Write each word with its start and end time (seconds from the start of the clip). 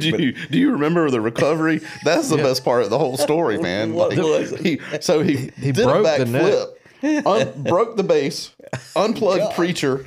do 0.10 0.10
but 0.12 0.20
you 0.20 0.32
do 0.50 0.58
you 0.58 0.72
remember 0.72 1.10
the 1.10 1.20
recovery? 1.20 1.80
That's 2.04 2.28
the 2.28 2.36
best 2.36 2.64
part 2.64 2.82
of 2.82 2.90
the 2.90 2.98
whole 2.98 3.16
story, 3.16 3.58
man. 3.62 3.94
What 3.94 4.16
was 4.16 4.52
it? 4.52 4.60
He, 4.60 4.80
so 5.00 5.22
he 5.22 5.50
He 5.58 5.72
did 5.72 5.84
broke 5.84 6.06
a 6.06 6.24
the 6.24 6.30
neck. 6.30 6.54
backflip, 7.02 7.26
un, 7.26 7.62
broke 7.64 7.96
the 7.96 8.02
bass, 8.04 8.52
unplugged 8.96 9.54
preacher. 9.56 10.06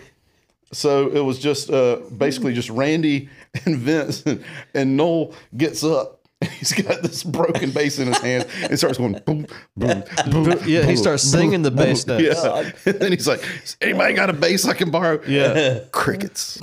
So 0.72 1.08
it 1.10 1.20
was 1.20 1.38
just 1.40 1.70
uh, 1.70 1.98
basically 2.18 2.54
just 2.54 2.70
Randy 2.70 3.30
and 3.66 3.78
Vince, 3.78 4.24
and, 4.24 4.44
and 4.74 4.98
Noel 4.98 5.34
gets 5.56 5.84
up. 5.84 6.20
He's 6.60 6.74
got 6.74 7.02
this 7.02 7.24
broken 7.24 7.72
bass 7.72 8.00
in 8.00 8.08
his 8.08 8.18
hand 8.18 8.48
and 8.64 8.78
starts 8.78 8.98
going 8.98 9.14
boom, 9.26 9.46
boom, 9.78 10.04
boom. 10.30 10.58
Yeah, 10.66 10.84
he 10.84 10.98
starts 10.98 11.24
boom, 11.32 11.40
singing 11.42 11.62
the 11.62 11.72
boom. 11.72 11.86
bass 11.86 12.06
notes. 12.06 12.24
Yeah. 12.24 12.72
And 12.86 13.00
then 13.00 13.12
he's 13.14 13.28
like, 13.30 13.42
anybody 13.80 14.14
got 14.14 14.30
a 14.30 14.34
bass 14.34 14.66
I 14.68 14.74
can 14.74 14.92
borrow? 14.92 15.22
Yeah. 15.26 15.80
Crickets. 15.92 16.60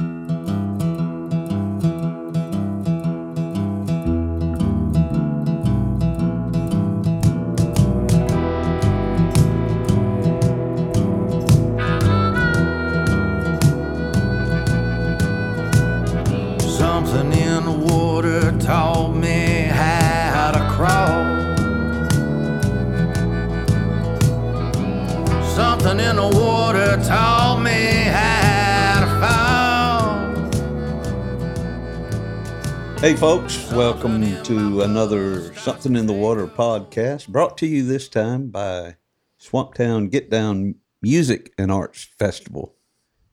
Hey, 33.10 33.16
folks, 33.16 33.68
welcome 33.72 34.40
to 34.44 34.82
another 34.82 35.52
Something 35.56 35.96
in 35.96 36.06
the 36.06 36.12
Water 36.12 36.46
podcast 36.46 37.26
brought 37.26 37.58
to 37.58 37.66
you 37.66 37.82
this 37.82 38.08
time 38.08 38.50
by 38.50 38.98
Swamptown 39.36 40.08
Get 40.12 40.30
Down 40.30 40.76
Music 41.02 41.52
and 41.58 41.72
Arts 41.72 42.04
Festival 42.04 42.76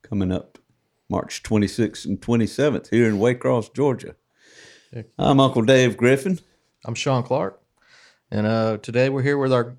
coming 0.02 0.32
up 0.32 0.58
March 1.12 1.44
26th 1.44 2.06
and 2.06 2.20
27th 2.20 2.90
here 2.90 3.08
in 3.08 3.20
Waycross, 3.20 3.72
Georgia. 3.72 4.16
I'm 5.20 5.40
Uncle 5.40 5.62
Dave 5.62 5.96
Griffin. 5.96 6.40
I'm 6.84 6.96
Sean 6.96 7.22
Clark, 7.22 7.62
and 8.32 8.48
uh, 8.48 8.78
today 8.78 9.10
we're 9.10 9.22
here 9.22 9.38
with 9.38 9.54
our 9.54 9.78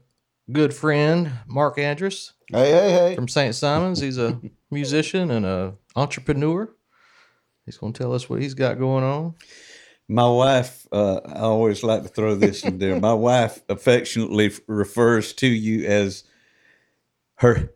good 0.53 0.73
friend 0.73 1.33
Mark 1.49 1.77
Andrus 1.77 2.35
Hey, 2.53 2.71
hey, 2.71 2.93
hey. 2.93 3.15
from 3.17 3.27
St. 3.27 3.53
Simons. 3.53 3.99
He's 3.99 4.17
a 4.17 4.41
musician 4.71 5.33
and 5.33 5.45
a 5.45 5.75
entrepreneur. 5.97 6.73
He's 7.67 7.79
going 7.79 7.93
to 7.95 7.99
tell 7.99 8.15
us 8.15 8.31
what 8.31 8.41
he's 8.41 8.55
got 8.55 8.79
going 8.79 9.03
on. 9.03 9.35
My 10.09 10.29
wife, 10.29 10.87
uh, 10.91 11.21
I 11.27 11.41
always 11.41 11.83
like 11.83 12.03
to 12.03 12.09
throw 12.09 12.35
this 12.35 12.65
in 12.65 12.79
there. 12.79 12.99
My 12.99 13.13
wife 13.13 13.63
affectionately 13.69 14.47
f- 14.47 14.61
refers 14.67 15.35
to 15.35 15.47
you 15.47 15.87
as 15.87 16.25
her 17.37 17.71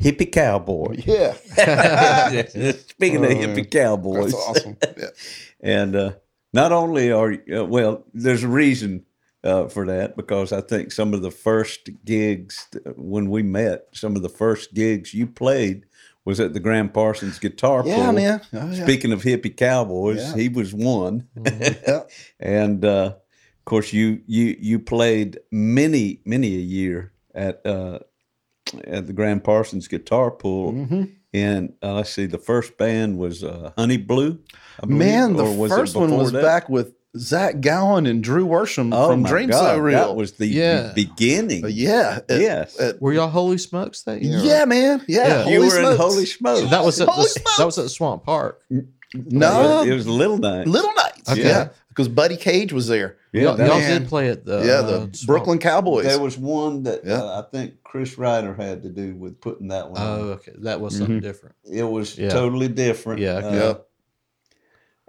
hippie 0.00 0.30
cowboy. 0.32 0.96
Yeah. 1.06 1.34
Speaking 2.88 3.24
of 3.24 3.30
Oh, 3.30 3.34
hippie 3.34 3.56
man. 3.56 3.64
cowboys, 3.66 4.32
That's 4.32 4.48
awesome. 4.48 4.76
Yeah. 4.98 5.06
And 5.60 5.96
uh, 5.96 6.12
not 6.52 6.72
only 6.72 7.10
are 7.12 7.32
you, 7.32 7.60
uh, 7.60 7.64
well, 7.64 8.04
there's 8.12 8.42
a 8.42 8.48
reason 8.48 9.04
uh, 9.44 9.68
for 9.68 9.86
that 9.86 10.16
because 10.16 10.52
I 10.52 10.60
think 10.60 10.92
some 10.92 11.14
of 11.14 11.22
the 11.22 11.30
first 11.30 11.88
gigs 12.04 12.66
th- 12.72 12.84
when 12.96 13.30
we 13.30 13.42
met, 13.42 13.86
some 13.92 14.16
of 14.16 14.22
the 14.22 14.28
first 14.28 14.74
gigs 14.74 15.14
you 15.14 15.26
played 15.26 15.86
was 16.26 16.38
at 16.40 16.52
the 16.52 16.60
Gram 16.60 16.90
Parsons 16.90 17.38
Guitar 17.38 17.82
Yeah, 17.86 18.04
Pull. 18.04 18.12
man. 18.12 18.40
Oh, 18.52 18.70
yeah. 18.70 18.82
Speaking 18.84 19.12
of 19.12 19.22
hippie 19.22 19.56
cowboys, 19.56 20.18
Yeah. 20.18 20.36
he 20.36 20.48
was 20.50 20.74
one, 20.74 21.26
Yeah. 21.46 22.02
and 22.38 22.84
uh, 22.84 23.14
of 23.14 23.64
course 23.64 23.92
you 23.94 24.20
you 24.26 24.54
you 24.60 24.78
played 24.78 25.38
many 25.50 26.20
many 26.26 26.54
a 26.56 26.60
year 26.60 27.12
at 27.34 27.64
uh, 27.64 28.00
at 28.84 29.06
the 29.06 29.12
Gram 29.14 29.40
Parsons 29.40 29.88
Guitar 29.88 30.30
Pull. 30.30 30.72
Mm-hmm. 30.72 31.04
And 31.32 31.74
uh, 31.82 31.94
let's 31.94 32.10
see, 32.10 32.24
the 32.26 32.38
first 32.38 32.78
band 32.78 33.18
was 33.18 33.44
uh, 33.44 33.72
Honey 33.76 33.98
Blue. 33.98 34.38
Believe, 34.80 34.96
Man, 34.98 35.36
the 35.36 35.44
first 35.68 35.94
one 35.94 36.16
was 36.16 36.32
that? 36.32 36.42
back 36.42 36.68
with 36.70 36.94
Zach 37.18 37.60
Gowan 37.60 38.06
and 38.06 38.22
Drew 38.22 38.46
Worsham 38.46 38.90
Oh 38.94 39.08
from 39.10 39.22
my 39.22 39.28
Dream 39.28 39.48
God, 39.50 39.74
So 39.74 39.78
Real. 39.78 39.98
That 40.08 40.16
was 40.16 40.32
the 40.32 40.46
Yeah. 40.46 40.92
beginning. 40.94 41.64
Uh, 41.64 41.68
yeah. 41.68 42.20
at- 42.28 42.40
Yes. 42.40 42.78
at- 42.80 43.00
Were 43.00 43.12
y'all 43.12 43.28
Holy 43.28 43.58
Smokes 43.58 44.02
that 44.02 44.22
year? 44.22 44.38
yeah, 44.40 44.64
man. 44.64 45.02
Yeah. 45.08 45.26
Yeah. 45.26 45.38
you 45.48 45.56
Holy 45.56 45.58
were 45.58 45.64
in 45.64 45.70
smokes. 45.84 45.96
Holy 45.98 46.26
Smokes. 46.26 46.70
That 46.70 46.84
was 46.84 47.00
at 47.00 47.08
Holy 47.08 47.28
the, 47.28 47.50
that 47.58 47.64
was 47.66 47.78
at 47.78 47.90
Swamp 47.90 48.24
Park. 48.24 48.62
No. 49.14 49.82
it 49.82 49.92
was 49.92 50.06
Little 50.06 50.38
Night. 50.38 50.66
Little 50.66 50.92
Nights. 50.94 51.30
Okay. 51.30 51.42
Yeah. 51.42 51.68
Because 51.88 52.08
Buddy 52.08 52.36
Cage 52.36 52.74
was 52.74 52.88
there. 52.88 53.16
Yeah, 53.32 53.42
y'all 53.56 53.58
y'all 53.66 53.80
did 53.80 54.06
play 54.08 54.28
at 54.28 54.44
the 54.44 54.58
yeah, 54.64 54.72
uh, 54.74 54.82
the 54.82 54.96
Swamp- 55.16 55.26
Brooklyn 55.26 55.58
Cowboys. 55.58 56.04
There 56.04 56.20
was 56.20 56.36
one 56.36 56.82
that 56.82 57.00
Yeah. 57.06 57.22
uh, 57.22 57.42
I 57.42 57.50
think 57.56 57.82
Chris 57.84 58.18
Ryder 58.18 58.52
had 58.54 58.82
to 58.82 58.90
do 58.90 59.14
with 59.14 59.40
putting 59.40 59.68
that 59.68 59.90
one. 59.90 60.00
Oh, 60.02 60.12
on. 60.22 60.28
okay, 60.32 60.52
that 60.58 60.80
was 60.80 60.96
something 60.98 61.20
different. 61.20 61.54
It 61.70 61.84
was 61.84 62.18
Yeah. 62.18 62.28
totally 62.28 62.68
different. 62.68 63.20
Yeah, 63.22 63.36
Uh, 63.36 63.54
yeah. 63.54 63.74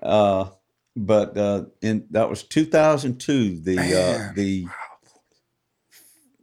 Uh, 0.09 0.50
but 0.97 1.38
uh, 1.38 1.66
in 1.81 2.06
that 2.12 2.30
was 2.30 2.44
2002. 2.44 3.59
The 3.62 3.78
uh, 3.78 3.81
Man. 3.81 4.34
the 4.35 4.68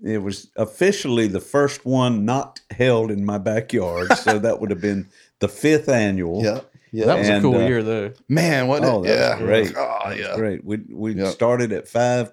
it 0.03 0.19
was 0.23 0.51
officially 0.57 1.27
the 1.29 1.41
first 1.41 1.85
one 1.87 2.25
not 2.25 2.61
held 2.71 3.11
in 3.11 3.25
my 3.25 3.39
backyard, 3.39 4.13
so 4.19 4.39
that 4.41 4.61
would 4.61 4.71
have 4.71 4.81
been 4.81 5.09
the 5.41 5.49
fifth 5.49 5.89
annual. 5.89 6.43
Yeah. 6.43 6.61
Yeah. 6.93 7.07
That 7.07 7.19
was 7.19 7.29
And, 7.29 7.39
a 7.39 7.41
cool 7.41 7.57
uh, 7.57 7.67
year, 7.67 7.83
though. 7.83 8.13
man, 8.29 8.69
wasn't 8.69 8.93
Oh, 8.93 9.03
that 9.03 9.09
yeah. 9.09 9.31
was 9.31 9.39
great. 9.41 9.75
Oh, 9.77 10.11
yeah. 10.17 10.37
Great. 10.37 10.65
We 10.65 10.79
we 10.93 11.15
Yep. 11.15 11.33
started 11.33 11.73
at 11.73 11.89
five 11.89 12.33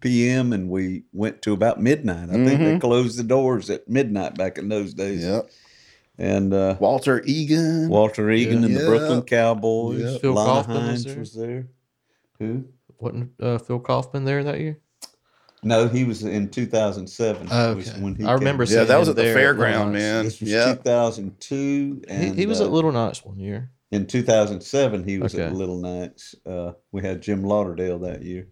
p.m. 0.00 0.52
and 0.52 0.68
we 0.68 1.04
went 1.12 1.42
to 1.42 1.52
about 1.52 1.80
midnight. 1.80 2.28
I 2.30 2.32
think 2.32 2.58
they 2.60 2.74
Mhm. 2.74 2.80
closed 2.80 3.16
the 3.16 3.22
doors 3.22 3.70
at 3.70 3.88
midnight 3.88 4.34
back 4.36 4.58
in 4.58 4.68
those 4.68 4.92
days. 4.94 5.22
Yeah. 5.22 5.42
And 6.18 6.52
uh, 6.52 6.76
Walter 6.78 7.22
Egan. 7.24 7.88
Walter 7.88 8.30
Egan 8.30 8.64
and 8.64 8.76
the 8.76 8.80
Yeah. 8.80 8.86
Brooklyn 8.86 9.22
Cowboys. 9.22 10.00
Yep. 10.00 10.20
Phil 10.20 10.32
Lana 10.34 10.48
Kaufman 10.50 10.86
was 10.92 11.04
there. 11.04 11.18
was 11.18 11.34
there. 11.34 11.66
Who? 12.38 12.64
Wasn't 12.98 13.30
uh, 13.40 13.58
Phil 13.58 13.80
Kaufman 13.80 14.24
there 14.24 14.44
that 14.44 14.60
year? 14.60 14.78
No, 15.64 15.86
he 15.88 16.04
was 16.04 16.22
in 16.24 16.48
2007. 16.50 17.48
Oh, 17.50 17.74
was 17.76 17.88
okay. 17.90 18.00
when 18.00 18.14
he 18.16 18.24
I 18.24 18.32
remember 18.34 18.66
came. 18.66 18.76
yeah, 18.78 18.84
that 18.84 18.98
was 18.98 19.08
at 19.08 19.16
the 19.16 19.22
fairground, 19.22 19.92
man. 19.92 20.24
This 20.24 20.40
was 20.40 20.50
Yeah. 20.50 20.74
2002. 20.74 22.02
He, 22.08 22.12
And, 22.12 22.38
he 22.38 22.46
was 22.46 22.60
uh, 22.60 22.64
at 22.64 22.70
Little 22.72 22.92
Nights 22.92 23.24
one 23.24 23.38
year. 23.38 23.70
in 23.92 24.06
2007 24.06 25.04
he 25.04 25.18
was 25.18 25.34
at 25.34 25.54
Little 25.54 25.78
Knights. 25.78 26.34
Uh, 26.44 26.72
we 26.90 27.02
had 27.02 27.22
Jim 27.22 27.42
Lauderdale 27.44 28.00
that 28.00 28.22
year. 28.22 28.48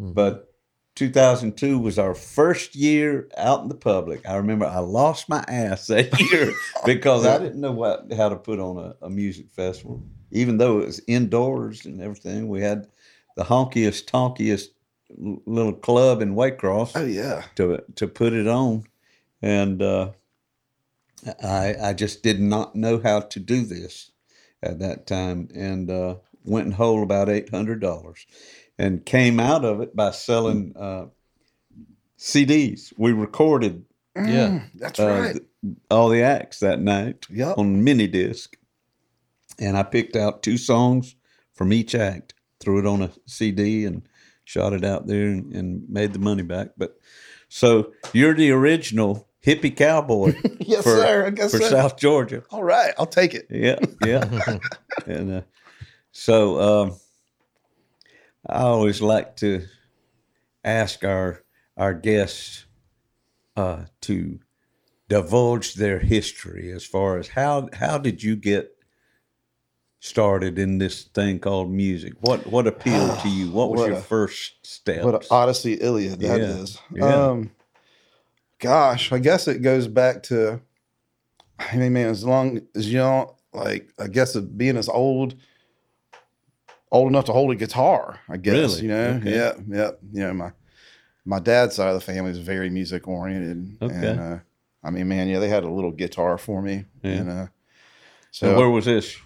Mhm. 0.00 0.14
But 0.14 0.52
2002 0.94 1.78
was 1.78 1.98
our 1.98 2.14
first 2.14 2.74
year 2.76 3.28
out 3.36 3.62
in 3.62 3.68
the 3.68 3.74
public. 3.74 4.28
I 4.28 4.36
remember 4.36 4.66
I 4.66 4.78
lost 4.78 5.28
my 5.28 5.44
ass 5.48 5.88
that 5.88 6.18
year 6.32 6.52
because 6.86 7.26
I 7.26 7.38
didn't 7.38 7.60
know 7.60 7.72
what 7.72 8.12
how 8.12 8.28
to 8.28 8.36
put 8.36 8.60
on 8.60 8.78
a, 8.78 9.06
a 9.06 9.10
music 9.10 9.50
festival. 9.50 10.02
Even 10.30 10.58
though 10.58 10.80
it 10.80 10.86
was 10.86 11.00
indoors 11.06 11.84
and 11.84 12.00
everything, 12.00 12.48
we 12.48 12.60
had 12.60 12.86
the 13.36 13.44
honkiest, 13.44 14.06
tonkiest 14.10 14.68
little 15.16 15.72
club 15.72 16.22
in 16.22 16.34
Waycross 16.34 16.92
Oh, 16.96 17.04
yeah. 17.04 17.42
to 17.56 17.82
to 17.96 18.06
put 18.08 18.32
it 18.32 18.46
on, 18.46 18.84
and 19.42 19.82
uh, 19.82 20.10
I 21.42 21.74
I 21.82 21.92
just 21.92 22.22
did 22.22 22.40
not 22.40 22.74
know 22.76 23.00
how 23.00 23.20
to 23.20 23.40
do 23.40 23.64
this 23.64 24.10
at 24.62 24.78
that 24.80 25.06
time, 25.06 25.48
and 25.54 25.90
uh, 25.90 26.16
went 26.44 26.66
and 26.66 26.74
holed 26.74 27.02
about 27.02 27.28
eight 27.28 27.50
hundred 27.50 27.80
dollars, 27.80 28.26
and 28.78 29.04
came 29.04 29.38
out 29.40 29.64
of 29.64 29.80
it 29.80 29.94
by 29.94 30.10
selling 30.10 30.74
uh, 30.76 31.06
CDs. 32.18 32.92
We 32.96 33.12
recorded 33.12 33.84
Yeah. 34.16 34.48
Mm, 34.48 34.70
That's 34.74 35.00
uh, 35.00 35.06
right. 35.08 35.32
th- 35.32 35.76
all 35.90 36.08
the 36.08 36.22
acts 36.22 36.60
that 36.60 36.80
night 36.80 37.26
Yep. 37.30 37.58
on 37.58 37.82
mini 37.84 38.06
disc, 38.06 38.56
and 39.58 39.76
I 39.76 39.82
picked 39.82 40.16
out 40.16 40.42
two 40.42 40.56
songs 40.58 41.14
from 41.54 41.72
each 41.72 41.94
act, 41.94 42.34
threw 42.60 42.78
it 42.78 42.86
on 42.86 43.02
a 43.02 43.10
CD, 43.26 43.84
and 43.84 44.02
shot 44.44 44.72
it 44.72 44.84
out 44.84 45.06
there 45.06 45.28
and, 45.28 45.52
and 45.54 45.88
made 45.88 46.12
the 46.12 46.18
money 46.18 46.42
back. 46.42 46.70
But 46.76 46.98
so 47.48 47.92
you're 48.12 48.34
the 48.34 48.50
original 48.50 49.28
hippie 49.44 49.74
cowboy 49.76 50.34
yes, 50.60 50.82
for, 50.84 50.90
sir. 50.96 51.26
I 51.26 51.30
guess 51.30 51.50
for 51.52 51.58
so. 51.58 51.68
South 51.70 51.96
Georgia. 51.96 52.42
All 52.50 52.62
right. 52.64 52.92
I'll 52.98 53.06
take 53.06 53.34
it. 53.34 53.46
Yeah, 53.50 53.78
yeah. 54.04 54.58
and 55.06 55.32
uh, 55.32 55.40
so 56.12 56.60
um, 56.60 56.96
I 58.46 58.62
always 58.62 59.00
like 59.00 59.36
to 59.36 59.66
ask 60.64 61.04
our 61.04 61.42
our 61.76 61.94
guests 61.94 62.66
uh, 63.56 63.84
to 64.02 64.38
divulge 65.08 65.74
their 65.74 65.98
history 65.98 66.70
as 66.72 66.84
far 66.84 67.18
as 67.18 67.28
how 67.28 67.68
how 67.72 67.98
did 67.98 68.22
you 68.22 68.36
get 68.36 68.70
started 70.00 70.58
in 70.58 70.78
this 70.78 71.04
thing 71.04 71.38
called 71.38 71.70
music? 71.70 72.14
What 72.20 72.46
what 72.46 72.66
appealed 72.66 73.18
to 73.20 73.28
you? 73.28 73.50
What 73.50 73.70
was 73.70 73.80
What 73.80 73.88
your 73.88 73.96
a- 73.96 74.02
first 74.02 74.66
step? 74.66 75.04
What 75.04 75.14
an 75.14 75.28
Odyssey 75.30 75.74
Iliad 75.74 76.20
that 76.20 76.40
Yeah, 76.40 76.46
is. 76.46 76.78
yeah. 76.92 77.30
Um, 77.30 77.50
gosh, 78.58 79.12
I 79.12 79.18
guess 79.18 79.48
it 79.48 79.62
goes 79.62 79.88
back 79.88 80.22
to, 80.24 80.60
I 81.58 81.76
mean, 81.76 81.92
man, 81.94 82.08
as 82.08 82.24
long 82.24 82.60
as 82.74 82.90
you 82.92 82.98
don't 82.98 83.30
like, 83.52 83.92
I 83.98 84.08
guess 84.08 84.36
being 84.36 84.76
as 84.76 84.88
old, 84.88 85.34
old 86.94 87.08
enough 87.08 87.24
to 87.26 87.32
hold 87.32 87.50
a 87.50 87.56
guitar. 87.56 88.20
I 88.28 88.36
guess 88.38 88.54
Really? 88.54 88.82
you 88.82 88.88
know. 88.88 89.20
Okay. 89.20 89.34
Yeah, 89.34 89.52
yeah. 89.68 89.90
You 90.12 90.20
know 90.26 90.34
my 90.34 90.52
my 91.26 91.40
dad's 91.40 91.74
side 91.74 91.88
of 91.88 91.94
the 91.94 92.00
family 92.00 92.30
is 92.30 92.38
very 92.38 92.70
music 92.70 93.08
oriented. 93.08 93.78
Okay. 93.82 93.94
And, 93.94 94.20
uh, 94.20 94.38
I 94.82 94.90
mean, 94.90 95.08
man, 95.08 95.26
yeah, 95.28 95.38
they 95.38 95.48
had 95.48 95.64
a 95.64 95.70
little 95.70 95.90
guitar 95.90 96.36
for 96.38 96.60
me, 96.62 96.84
Yeah. 97.02 97.10
and 97.12 97.30
uh, 97.30 97.46
So 98.30 98.48
so 98.52 98.58
where 98.58 98.68
was 98.70 98.84
this 98.84 99.16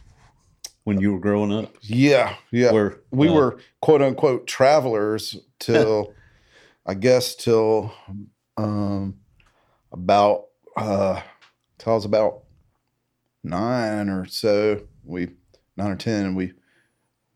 when 0.84 1.00
you 1.00 1.12
were 1.12 1.18
growing 1.20 1.52
up? 1.52 1.74
yeah, 1.82 2.36
yeah. 2.52 2.72
Where 2.72 3.00
we 3.10 3.28
uh, 3.28 3.32
were 3.34 3.58
quote 3.80 4.02
unquote 4.02 4.46
travelers 4.46 5.36
till 5.58 6.14
I 6.86 6.94
guess 6.94 7.34
till 7.34 7.92
um 8.56 9.18
about 9.92 10.46
uh 10.76 11.20
till 11.78 11.92
I 11.92 11.96
was 11.96 12.04
about 12.04 12.44
nine 13.42 14.08
or 14.08 14.26
so. 14.26 14.82
We 15.04 15.30
nine 15.76 15.90
or 15.90 15.96
ten 15.96 16.26
and 16.26 16.36
we 16.36 16.52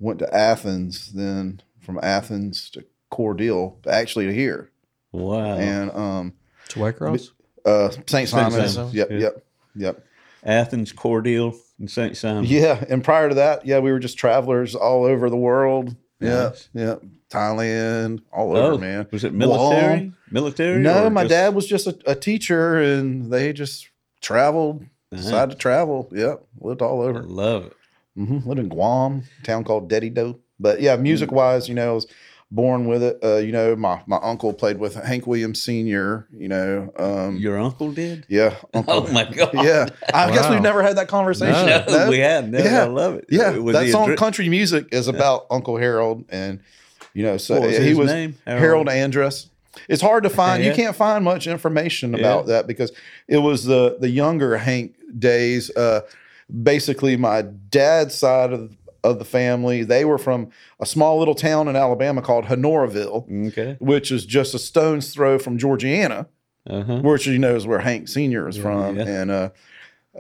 went 0.02 0.19
to 0.19 0.34
Athens, 0.34 1.12
then 1.12 1.60
from 1.81 1.99
Athens 2.02 2.69
to 2.70 2.84
Cordele, 3.10 3.76
actually 3.87 4.26
to 4.26 4.34
here. 4.34 4.70
Wow. 5.12 5.54
And 5.56 5.90
um 5.93 6.32
To 6.69 6.81
Waycross? 6.81 7.31
uh 7.64 7.90
St. 8.06 8.28
Simon's. 8.28 8.75
Simon's, 8.75 8.94
Yep, 8.94 9.10
yeah. 9.10 9.19
yep, 9.19 9.44
yep. 9.76 10.04
Athens, 10.44 10.93
Cordele, 10.93 11.54
and 11.78 11.88
St. 11.90 12.16
Simon. 12.16 12.44
Yeah, 12.46 12.84
and 12.88 13.04
prior 13.04 13.28
to 13.28 13.34
that, 13.37 13.64
yeah, 13.64 13.78
we 13.78 13.93
were 13.93 14.00
just 14.00 14.19
travelers 14.19 14.75
all 14.75 15.04
over 15.04 15.31
the 15.31 15.37
world. 15.37 15.94
Yeah, 16.19 16.48
Nice. 16.48 16.69
yeah, 16.75 16.94
Thailand, 17.31 18.22
all 18.32 18.56
over, 18.56 18.75
Oh, 18.75 18.78
man. 18.78 19.06
Was 19.12 19.25
it 19.25 19.32
military? 19.34 19.98
Guam. 19.98 20.16
Military? 20.31 20.81
No, 20.81 21.08
my 21.10 21.22
just- 21.22 21.31
dad 21.31 21.55
was 21.55 21.66
just 21.66 21.87
a, 21.87 21.96
a 22.06 22.14
teacher, 22.14 22.76
and 22.81 23.31
they 23.32 23.52
just 23.52 23.88
traveled, 24.20 24.82
Uh-huh. 24.82 25.16
decided 25.22 25.52
to 25.52 25.58
travel. 25.58 26.08
Yep, 26.12 26.44
lived 26.60 26.82
all 26.82 27.02
I 27.02 27.06
over. 27.06 27.22
love 27.22 27.66
it. 27.66 27.76
Hmm 28.14 28.38
Lived 28.46 28.60
in 28.60 28.68
Guam, 28.68 29.22
a 29.40 29.44
town 29.44 29.64
called 29.64 29.90
Dededo. 29.90 30.38
But 30.60 30.80
yeah, 30.80 30.96
music 30.96 31.32
wise, 31.32 31.68
you 31.68 31.74
know, 31.74 31.90
I 31.90 31.94
was 31.94 32.06
born 32.50 32.86
with 32.86 33.02
it. 33.02 33.18
Uh, 33.24 33.36
you 33.38 33.50
know, 33.52 33.74
my 33.74 34.02
my 34.06 34.18
uncle 34.22 34.52
played 34.52 34.78
with 34.78 34.94
Hank 34.94 35.26
Williams 35.26 35.62
Sr. 35.62 36.28
You 36.32 36.48
know, 36.48 36.92
um, 36.98 37.36
Your 37.38 37.58
uncle 37.58 37.90
did? 37.92 38.26
yeah, 38.28 38.54
uncle. 38.74 39.06
Oh 39.08 39.12
my 39.12 39.24
God. 39.24 39.50
Yeah, 39.54 39.86
I 40.12 40.30
guess 40.30 40.50
we've 40.50 40.60
never 40.62 40.82
had 40.82 40.96
that 40.98 41.08
conversation. 41.08 41.66
No. 41.66 41.84
No, 41.88 42.10
we 42.10 42.18
had. 42.18 42.50
No, 42.52 42.58
Yeah. 42.58 42.82
I 42.82 42.86
love 42.86 43.14
it. 43.14 43.26
Yeah, 43.30 43.56
Was 43.56 43.74
that 43.74 43.88
song 43.88 44.14
"Country 44.16 44.48
Music" 44.48 44.88
is 44.92 45.08
about 45.08 45.46
Uncle 45.50 45.76
Harold, 45.78 46.24
and 46.28 46.60
you 47.14 47.22
know, 47.22 47.36
so 47.38 47.60
was 47.60 47.78
he 47.78 47.94
was 47.94 48.10
name? 48.10 48.36
Harold 48.46 48.88
Andrus. 48.88 49.48
It's 49.88 50.02
hard 50.02 50.24
to 50.24 50.30
find. 50.30 50.62
You 50.62 50.74
can't 50.74 50.94
find 50.94 51.24
much 51.24 51.46
information 51.46 52.14
about 52.14 52.46
that 52.46 52.66
because 52.66 52.92
it 53.26 53.38
was 53.38 53.64
the 53.64 53.96
the 53.98 54.10
younger 54.10 54.58
Hank 54.58 54.94
days. 55.18 55.74
Uh, 55.74 56.02
basically, 56.62 57.16
my 57.16 57.43
dad's 57.43 58.14
side 58.14 58.52
of 58.52 58.76
of 59.04 59.19
the 59.19 59.25
family, 59.25 59.82
they 59.82 60.04
were 60.04 60.19
from 60.19 60.49
a 60.78 60.87
small 60.87 61.19
little 61.19 61.34
town 61.34 61.66
in 61.66 61.75
Alabama 61.75 62.22
called 62.22 62.44
Honoraville, 62.44 63.49
Okay. 63.49 63.76
which 63.81 64.12
is 64.12 64.25
just 64.25 64.54
a 64.54 64.60
stone's 64.60 65.12
throw 65.12 65.40
from 65.40 65.58
Georgiana 65.58 66.26
Uh 66.70 66.82
huh. 66.84 67.00
which 67.00 67.26
you 67.26 67.37
know 67.37 67.56
is 67.56 67.66
where 67.66 67.81
Hank 67.81 68.06
Senior 68.06 68.49
is 68.49 68.56
from, 68.56 68.96
yeah. 68.96 69.04
and 69.08 69.31
uh, 69.32 69.50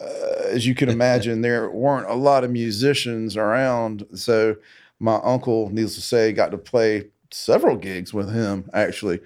uh, 0.00 0.04
as 0.48 0.66
you 0.66 0.74
can 0.74 0.88
imagine, 0.88 1.42
there 1.42 1.70
weren't 1.70 2.08
a 2.10 2.14
lot 2.14 2.42
of 2.42 2.50
musicians 2.50 3.36
around. 3.36 4.04
So 4.14 4.56
my 4.98 5.20
uncle, 5.22 5.68
needless 5.70 5.94
to 5.94 6.00
say, 6.00 6.32
got 6.32 6.50
to 6.50 6.58
play 6.58 7.04
several 7.30 7.76
gigs 7.76 8.12
with 8.12 8.32
him 8.34 8.68
actually, 8.74 9.20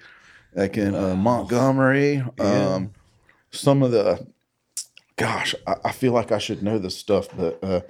like 0.53 0.77
in 0.77 0.93
uh, 0.93 1.15
Montgomery. 1.15 2.23
Yeah. 2.37 2.73
Um, 2.75 2.91
some 3.49 3.81
of 3.81 3.91
the, 3.91 4.27
gosh, 5.17 5.53
I, 5.65 5.75
I 5.85 5.91
feel 5.91 6.13
like 6.13 6.31
I 6.31 6.37
should 6.37 6.63
know 6.63 6.79
this 6.79 6.97
stuff, 6.97 7.27
but 7.35 7.59
uh, 7.63 7.81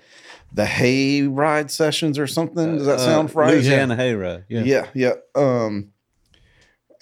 the 0.53 0.65
hay 0.65 1.21
ride 1.23 1.69
sessions 1.69 2.17
or 2.17 2.25
something. 2.27 2.77
Does 2.77 2.87
that 2.87 2.99
sound 2.99 3.29
Uh, 3.29 3.33
right? 3.33 3.53
Louisiana 3.53 3.95
Hayride. 3.95 4.45
Yeah. 4.49 4.63
Yeah, 4.63 4.87
yeah. 4.95 5.13
Um, 5.35 5.91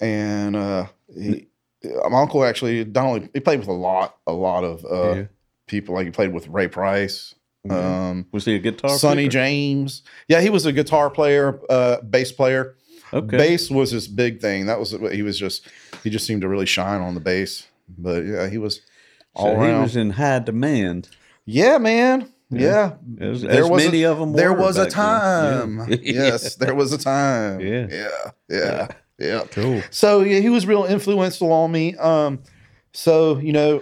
and 0.00 0.56
uh, 0.56 0.86
he, 1.14 1.46
my 1.82 2.20
uncle 2.20 2.44
actually 2.44 2.84
not 2.84 3.04
only 3.06 3.28
he 3.32 3.40
played 3.40 3.60
with 3.60 3.68
a 3.68 3.72
lot, 3.72 4.16
a 4.26 4.32
lot 4.32 4.64
of 4.64 4.84
uh, 4.84 5.14
Yeah. 5.16 5.24
people. 5.66 5.94
Like 5.94 6.06
he 6.06 6.10
played 6.10 6.32
with 6.32 6.48
Ray 6.48 6.68
Price, 6.68 7.34
um, 7.70 8.26
Was 8.32 8.44
he 8.44 8.54
a 8.54 8.58
guitar 8.58 8.90
Sonny? 8.98 9.28
James. 9.28 10.02
Yeah, 10.28 10.40
he 10.40 10.50
was 10.50 10.66
a 10.66 10.72
guitar 10.72 11.10
player, 11.10 11.60
uh, 11.70 12.00
bass 12.02 12.30
player. 12.32 12.76
Okay. 13.12 13.36
Bass 13.36 13.70
was 13.70 13.90
his 13.92 14.08
big 14.08 14.40
thing. 14.40 14.66
That 14.66 14.78
was 14.80 14.96
what 14.96 15.14
he 15.14 15.22
was 15.22 15.38
just. 15.38 15.66
He 16.02 16.10
just 16.10 16.26
seemed 16.26 16.42
to 16.42 16.48
really 16.48 16.66
shine 16.66 17.00
on 17.00 17.14
the 17.14 17.20
bass. 17.20 17.66
But 17.96 18.24
yeah, 18.24 18.48
he 18.48 18.58
was 18.58 18.80
all 19.36 19.54
so 19.54 19.60
he 19.60 19.72
was 19.72 19.96
in 19.96 20.10
high 20.10 20.38
demand. 20.40 21.08
yeah, 21.44 21.78
man. 21.78 22.32
Yeah, 22.48 22.92
As, 23.20 23.42
There 23.42 23.64
as 23.64 23.68
was 23.68 23.82
a- 23.82 23.86
many 23.86 24.04
of 24.04 24.18
them. 24.20 24.32
there 24.42 24.52
was 24.52 24.76
a 24.76 24.88
time. 24.88 25.78
Yeah. 25.90 25.96
Yes, 26.00 26.54
there 26.54 26.74
was 26.76 26.92
a 26.92 26.98
time. 26.98 27.58
Yeah. 27.60 27.86
yeah, 27.90 28.30
yeah, 28.48 28.88
yeah. 29.18 29.42
Cool. 29.50 29.82
So 29.90 30.20
yeah, 30.20 30.38
he 30.38 30.48
was 30.48 30.64
real 30.64 30.84
influential 30.84 31.50
on 31.52 31.72
me. 31.72 31.96
Um, 31.96 32.44
so 32.92 33.38
you 33.38 33.52
know, 33.52 33.80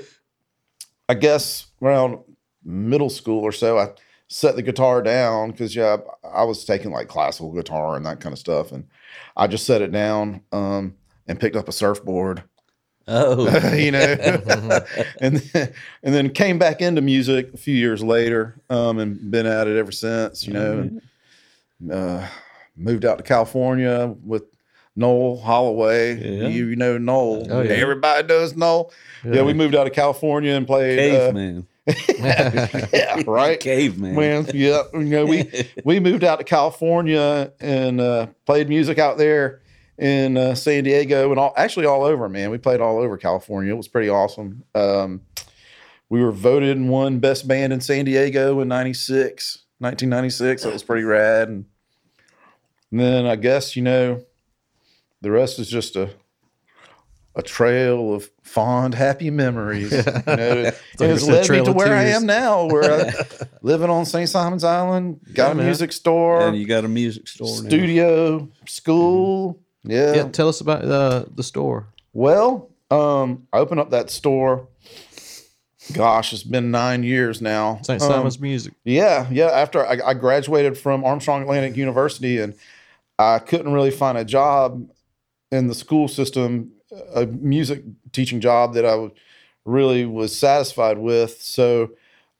I 1.10 1.14
guess 1.14 1.66
around 1.82 2.20
middle 2.64 3.10
school 3.10 3.42
or 3.42 3.52
so, 3.52 3.78
I 3.78 3.88
set 4.28 4.56
the 4.56 4.62
guitar 4.62 5.02
down 5.02 5.50
because 5.50 5.76
yeah, 5.76 5.98
I 6.24 6.44
was 6.44 6.64
taking 6.64 6.90
like 6.90 7.08
classical 7.08 7.52
guitar 7.52 7.96
and 7.96 8.06
that 8.06 8.20
kind 8.20 8.32
of 8.32 8.38
stuff, 8.38 8.72
and 8.72 8.86
I 9.36 9.46
just 9.46 9.66
set 9.66 9.82
it 9.82 9.92
down 9.92 10.40
um, 10.52 10.94
and 11.26 11.38
picked 11.38 11.56
up 11.56 11.68
a 11.68 11.72
surfboard. 11.72 12.42
Oh. 13.06 13.74
you 13.74 13.90
know, 13.90 13.98
and 15.20 15.36
then, 15.36 15.72
and 16.02 16.14
then 16.14 16.30
came 16.30 16.58
back 16.58 16.80
into 16.80 17.02
music 17.02 17.52
a 17.52 17.56
few 17.56 17.74
years 17.74 18.02
later, 18.02 18.54
um, 18.70 18.98
and 18.98 19.30
been 19.30 19.46
at 19.46 19.66
it 19.66 19.76
ever 19.76 19.92
since. 19.92 20.46
You 20.46 20.54
know, 20.54 20.90
and, 21.80 21.92
uh, 21.92 22.26
moved 22.76 23.04
out 23.04 23.18
to 23.18 23.24
California 23.24 24.14
with 24.24 24.44
Noel 24.96 25.38
Holloway. 25.38 26.14
Yeah. 26.14 26.48
You, 26.48 26.68
you 26.68 26.76
know 26.76 26.98
Noel. 26.98 27.46
Oh, 27.50 27.62
yeah. 27.62 27.72
Everybody 27.72 28.26
does 28.26 28.56
Noel. 28.56 28.92
Yeah. 29.24 29.42
we 29.42 29.52
moved 29.52 29.74
out 29.74 29.86
of 29.86 29.92
California 29.92 30.54
and 30.54 30.66
played. 30.66 30.98
Uh, 30.98 31.26
Caveman. 31.26 31.66
yeah, 32.18 33.22
right. 33.26 33.60
Caveman. 33.60 34.14
When 34.14 34.46
yeah, 34.54 34.84
you 34.94 35.00
know 35.00 35.26
we 35.26 35.68
we 35.84 36.00
moved 36.00 36.24
out 36.24 36.38
to 36.38 36.44
California 36.44 37.52
and 37.60 38.00
uh, 38.00 38.28
played 38.46 38.70
music 38.70 38.98
out 38.98 39.18
there 39.18 39.60
in 39.98 40.36
uh, 40.36 40.54
San 40.54 40.84
Diego 40.84 41.30
and 41.30 41.38
all 41.38 41.54
actually 41.56 41.86
all 41.86 42.02
over. 42.04 42.28
Man, 42.28 42.50
we 42.50 42.58
played 42.58 42.80
all 42.80 42.98
over 42.98 43.16
California. 43.16 43.72
It 43.72 43.76
was 43.76 43.88
pretty 43.88 44.08
awesome. 44.08 44.64
Um, 44.74 45.22
we 46.08 46.22
were 46.22 46.32
voted 46.32 46.76
and 46.76 46.88
won 46.90 47.18
best 47.18 47.46
band 47.48 47.72
in 47.72 47.80
San 47.80 48.04
Diego 48.04 48.60
in 48.60 48.68
96, 48.68 49.62
1996. 49.78 50.62
That 50.62 50.72
was 50.72 50.82
pretty 50.82 51.04
rad. 51.04 51.48
And, 51.48 51.64
and 52.90 53.00
then 53.00 53.26
I 53.26 53.36
guess 53.36 53.74
you 53.76 53.82
know 53.82 54.24
the 55.20 55.30
rest 55.30 55.58
is 55.58 55.68
just 55.68 55.96
a 55.96 56.10
a 57.36 57.42
trail 57.42 58.14
of 58.14 58.30
fond, 58.44 58.94
happy 58.94 59.28
memories. 59.28 59.90
You 59.90 59.98
know, 60.26 60.70
it's 60.92 61.00
it's 61.00 61.26
led 61.26 61.50
me 61.50 61.64
to 61.64 61.72
where 61.72 61.92
I 61.92 62.04
am 62.04 62.26
now, 62.26 62.66
where 62.66 63.06
I 63.08 63.12
living 63.62 63.90
on 63.90 64.06
St. 64.06 64.28
Simon's 64.28 64.62
Island, 64.62 65.18
got 65.32 65.46
Yeah, 65.46 65.52
a 65.52 65.54
man. 65.56 65.66
music 65.66 65.90
store, 65.90 66.46
and 66.46 66.56
you 66.56 66.64
got 66.64 66.84
a 66.84 66.88
music 66.88 67.26
store 67.26 67.48
now. 67.60 67.68
studio, 67.68 68.48
school. 68.66 69.58
Yeah. 69.84 70.14
Yeah, 70.14 70.28
tell 70.28 70.48
us 70.48 70.60
about 70.60 70.82
the 70.82 71.28
the 71.34 71.42
store. 71.42 71.86
Well, 72.12 72.70
um, 72.90 73.46
I 73.52 73.58
opened 73.58 73.80
up 73.80 73.90
that 73.90 74.10
store. 74.10 74.68
Gosh, 75.92 76.32
it's 76.32 76.42
been 76.42 76.70
nine 76.70 77.02
years 77.02 77.42
now. 77.42 77.80
St. 77.82 78.00
Um, 78.00 78.08
Simon's 78.08 78.40
Music. 78.40 78.72
Yeah, 78.84 79.28
yeah. 79.30 79.46
After 79.46 79.84
I, 79.86 79.98
I 80.04 80.14
graduated 80.14 80.78
from 80.78 81.04
Armstrong 81.04 81.42
Atlantic 81.42 81.76
University, 81.76 82.38
and 82.38 82.54
I 83.18 83.38
couldn't 83.38 83.72
really 83.72 83.90
find 83.90 84.16
a 84.16 84.24
job 84.24 84.88
in 85.52 85.66
the 85.66 85.74
school 85.74 86.08
system, 86.08 86.72
a 87.14 87.26
music 87.26 87.82
teaching 88.12 88.40
job 88.40 88.74
that 88.74 88.86
I 88.86 89.10
really 89.66 90.06
was 90.06 90.36
satisfied 90.36 90.98
with. 90.98 91.42
So 91.42 91.90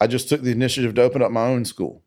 I 0.00 0.06
just 0.06 0.28
took 0.28 0.40
the 0.40 0.52
initiative 0.52 0.94
to 0.94 1.02
open 1.02 1.20
up 1.20 1.30
my 1.30 1.46
own 1.46 1.64
school, 1.66 2.02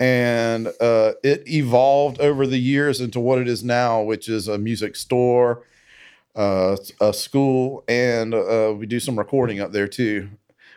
and 0.00 0.68
uh, 0.80 1.12
it 1.24 1.42
evolved 1.48 2.20
over 2.20 2.46
the 2.46 2.58
years 2.58 3.00
into 3.00 3.20
what 3.20 3.38
it 3.38 3.48
is 3.48 3.64
now, 3.64 4.02
which 4.02 4.28
is 4.28 4.48
a 4.48 4.58
music 4.58 4.96
store. 4.96 5.64
Uh, 6.36 6.76
a 7.00 7.12
school, 7.12 7.82
and 7.88 8.32
uh, 8.32 8.72
we 8.76 8.86
do 8.86 9.00
some 9.00 9.18
recording 9.18 9.58
up 9.58 9.72
there 9.72 9.88
too. 9.88 10.28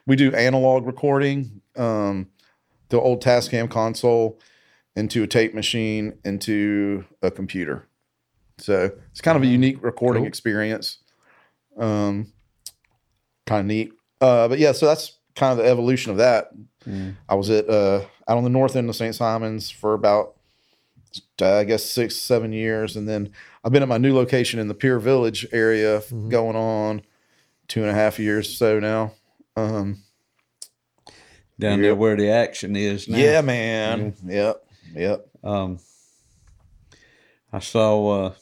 We 0.08 0.16
do 0.16 0.34
analog 0.34 0.88
recording, 0.88 1.62
um, 1.76 2.30
the 2.90 3.00
old 3.00 3.22
Tascam 3.22 3.70
console 3.70 4.40
into 4.96 5.22
a 5.22 5.28
tape 5.28 5.54
machine 5.54 6.18
into 6.26 7.06
a 7.22 7.30
computer. 7.30 7.88
So 8.58 8.92
it's 9.12 9.22
kind 9.22 9.38
of 9.38 9.44
a 9.44 9.48
unique 9.48 9.84
recording 9.84 10.24
Cool. 10.24 10.28
experience. 10.30 10.98
Um, 11.78 12.34
kind 13.46 13.60
of 13.60 13.66
neat. 13.68 13.94
Uh, 14.20 14.48
but 14.48 14.58
yeah, 14.58 14.72
so 14.72 14.88
that's 14.88 15.20
kind 15.36 15.52
of 15.52 15.64
the 15.64 15.70
evolution 15.70 16.12
of 16.12 16.18
that. 16.18 16.50
Mm. 16.88 17.18
I 17.30 17.36
was 17.36 17.52
at 17.52 17.70
uh, 17.70 18.06
out 18.32 18.38
on 18.38 18.44
the 18.46 18.50
north 18.50 18.78
end 18.78 18.88
of 18.90 18.96
St. 18.96 19.14
Simons 19.14 19.70
for 19.70 19.94
about 19.94 20.36
uh, 21.42 21.58
I 21.58 21.64
guess 21.66 21.84
six, 21.84 22.16
seven 22.16 22.54
years, 22.54 22.96
and 22.96 23.08
then 23.10 23.32
I've 23.66 23.74
been 23.74 23.84
at 23.84 23.90
my 23.90 23.98
new 23.98 24.16
location 24.16 24.58
in 24.60 24.70
the 24.70 24.74
Pier 24.74 24.98
Village 25.00 25.46
area 25.52 26.00
Mhm. 26.00 26.30
going 26.30 26.56
on 26.56 27.02
two 27.68 27.82
and 27.82 27.90
a 27.90 27.94
half 27.94 28.18
years 28.20 28.48
or 28.48 28.54
so 28.54 28.80
now. 28.80 29.14
Um, 29.58 30.04
down 31.60 31.80
Yeah. 31.80 31.88
there 31.88 31.96
where 31.96 32.16
the 32.16 32.30
action 32.30 32.76
is 32.78 33.10
now. 33.10 33.18
yeah, 33.18 33.42
man. 33.42 34.14
Yep, 34.26 34.64
yep. 34.96 35.28
Um, 35.44 35.80
I 37.52 37.60
saw 37.60 38.28
uh, 38.28 38.34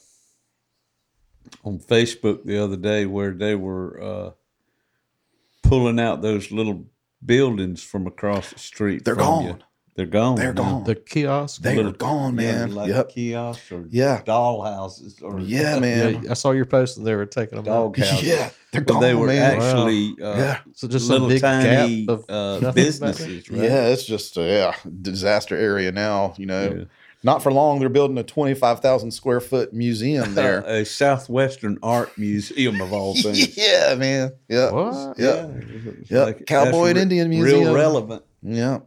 on 1.64 1.80
Facebook 1.80 2.44
the 2.44 2.62
other 2.62 2.76
day 2.76 3.04
where 3.06 3.32
they 3.32 3.56
were 3.56 4.00
uh, 4.00 4.30
pulling 5.64 5.98
out 5.98 6.22
those 6.22 6.52
little 6.52 6.84
buildings 7.24 7.82
from 7.82 8.06
across 8.06 8.50
the 8.52 8.58
street. 8.60 9.04
They're 9.04 9.16
gone. 9.16 9.44
you. 9.44 9.58
They're 9.96 10.06
gone. 10.06 10.36
They're 10.36 10.54
now. 10.54 10.62
gone. 10.62 10.84
The 10.84 10.94
kiosks. 10.94 11.58
They 11.58 11.76
are 11.78 11.90
gone, 11.92 12.36
Yeah, 12.38 12.52
man. 12.66 12.74
like 12.74 12.88
yep. 12.88 13.10
kiosks 13.10 13.70
or 13.72 13.84
Yeah. 13.90 14.22
dollhouses 14.24 15.22
or 15.22 15.40
Yeah, 15.40 15.78
man. 15.80 16.22
Yeah, 16.24 16.30
I 16.30 16.34
saw 16.34 16.52
your 16.52 16.64
post 16.64 16.96
that 16.96 17.02
they 17.02 17.14
were 17.14 17.26
taking 17.26 17.56
them 17.62 17.68
out. 17.70 17.94
dog 17.94 17.98
houses. 17.98 18.22
Yeah, 18.22 18.50
they're 18.72 18.80
But 18.82 18.92
gone, 18.94 19.02
they 19.02 19.14
were 19.14 19.26
man. 19.26 19.56
actually 19.60 20.14
uh, 20.22 20.36
Yeah. 20.36 20.58
So 20.74 20.88
just 20.88 21.08
little 21.10 21.26
a 21.26 21.30
big 21.30 21.40
tiny 21.42 22.06
gap 22.06 22.08
of 22.14 22.24
uh, 22.64 22.72
businesses, 22.72 23.50
right? 23.50 23.62
Yeah, 23.62 23.88
it's 23.88 24.04
just 24.04 24.36
a 24.38 24.42
yeah, 24.42 24.74
disaster 25.02 25.56
area 25.56 25.92
now. 25.92 26.34
You 26.38 26.46
know, 26.46 26.62
Yeah. 26.78 26.84
not 27.22 27.42
for 27.42 27.52
long 27.52 27.80
they're 27.80 27.88
building 27.88 28.16
a 28.16 28.22
twenty 28.22 28.54
five 28.54 28.80
thousand 28.80 29.10
square 29.10 29.40
foot 29.40 29.74
museum 29.74 30.34
there. 30.34 30.60
a 30.66 30.84
southwestern 30.86 31.78
art 31.82 32.16
museum 32.16 32.80
of 32.80 32.92
all 32.92 33.14
things. 33.14 33.54
yeah, 33.56 33.96
man. 33.96 34.32
Yeah, 34.48 34.70
What? 34.70 35.18
yeah, 35.18 35.48
It's 36.00 36.10
Yeah, 36.10 36.22
like- 36.22 36.46
Cowboy 36.46 36.86
that's 36.86 36.90
and 36.90 36.98
Indian 37.12 37.28
Museum. 37.28 37.44
Real 37.48 37.58
Museum. 37.58 37.74
relevant. 37.76 38.22
yeah, 38.42 38.78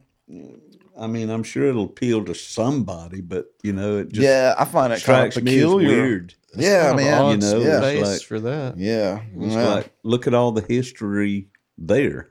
I 1.00 1.08
mean, 1.08 1.30
I'm 1.30 1.44
sure 1.44 1.68
it'll 1.68 1.86
appeal 1.86 2.24
to 2.26 2.36
somebody, 2.36 3.22
but 3.22 3.48
you 3.64 3.74
know, 3.74 3.98
it 3.98 4.10
just 4.10 4.24
yeah. 4.24 4.54
I 4.58 4.66
find 4.66 4.94
it 4.94 5.02
kind 5.04 5.28
of 5.28 5.34
strikes 5.34 5.36
me 5.38 5.56
as 5.58 5.64
peculiar. 5.64 5.88
weird. 5.88 6.36
Yeah, 6.56 6.90
Kind 6.90 7.00
of 7.00 7.06
man. 7.06 7.14
odd 7.22 7.32
You 7.32 7.38
know, 7.38 7.60
yeah, 7.62 7.78
it's 7.82 7.88
space 7.88 8.02
like- 8.20 8.22
for 8.28 8.40
that. 8.42 8.78
yeah, 8.78 9.22
It's 9.38 9.56
yeah. 9.56 9.74
like 9.74 9.92
look 10.04 10.28
at 10.28 10.34
all 10.36 10.52
the 10.52 10.62
history 10.62 11.48
there 11.80 12.30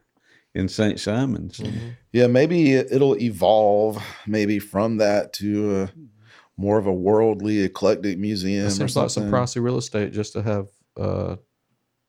in 0.54 0.69
St. 0.69 1.00
Simons. 1.00 1.59
Mm-hmm. 1.59 1.88
Yeah, 2.12 2.28
maybe 2.28 2.73
it- 2.75 2.88
it'll 2.92 3.16
evolve 3.21 4.00
maybe 4.28 4.61
from 4.61 4.99
that 4.99 5.33
to 5.35 5.81
a, 5.83 5.90
more 6.57 6.78
of 6.78 6.87
a 6.87 6.92
worldly 6.92 7.61
eclectic 7.62 8.16
museum 8.19 8.64
It 8.64 8.69
or 8.69 8.71
seems 8.71 8.97
like 8.97 9.11
some 9.11 9.25
pricey 9.31 9.61
real 9.61 9.78
estate 9.78 10.12
just 10.12 10.35
to 10.35 10.42
have 10.42 10.69
uh, 10.97 11.37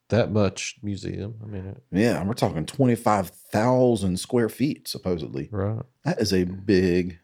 that 0.09 0.31
much 0.31 0.75
museum. 0.83 1.35
I 1.43 1.47
mean, 1.47 1.65
it, 1.65 1.83
yeah, 1.91 2.23
we're 2.23 2.33
talking 2.33 2.65
25,000 2.65 4.19
square 4.19 4.49
feet 4.49 4.87
supposedly. 4.87 5.49
right? 5.51 5.81
That 6.05 6.19
is 6.19 6.33
a 6.33 6.43
big 6.43 7.19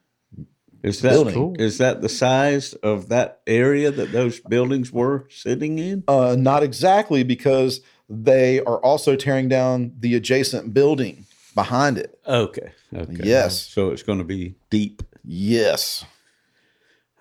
Is 0.82 1.00
that 1.02 1.10
Building. 1.10 1.34
Cool. 1.34 1.54
is 1.58 1.78
that 1.78 2.00
the 2.00 2.08
size 2.08 2.72
of 2.74 3.08
that 3.10 3.40
area 3.46 3.90
that 3.90 4.12
those 4.12 4.40
buildings 4.40 4.90
were 4.92 5.26
sitting 5.30 5.78
in? 5.78 6.04
uh 6.08 6.36
not 6.38 6.62
exactly 6.62 7.22
because 7.22 7.80
they 8.08 8.60
are 8.60 8.78
also 8.78 9.14
tearing 9.14 9.48
down 9.48 9.92
the 10.00 10.14
adjacent 10.16 10.74
building 10.74 11.26
behind 11.54 11.98
it. 11.98 12.18
Okay. 12.26 12.72
Okay. 12.94 13.16
Yes. 13.22 13.60
So 13.60 13.90
it's 13.90 14.02
going 14.02 14.18
to 14.18 14.24
be 14.24 14.54
deep. 14.70 15.02
Yes. 15.24 16.04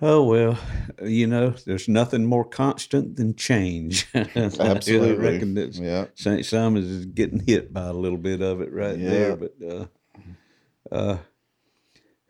Oh 0.02 0.24
well, 0.24 0.58
you 1.04 1.28
know, 1.28 1.50
there's 1.66 1.90
nothing 1.90 2.24
more 2.26 2.46
constant 2.46 3.18
than 3.18 3.36
change. 3.36 4.08
Absolutely. 4.16 5.28
I 5.28 5.32
reckon 5.32 5.54
that 5.56 5.76
Yeah. 5.76 6.06
St. 6.16 6.46
Simons 6.46 6.86
is 6.88 7.06
getting 7.06 7.42
hit 7.46 7.74
by 7.74 7.88
a 7.88 7.94
little 7.94 8.18
bit 8.18 8.42
of 8.42 8.62
it 8.62 8.72
right 8.72 8.98
Yeah. 8.98 9.10
there. 9.10 9.36
But 9.36 9.56
uh, 9.70 9.86
uh, 10.92 11.18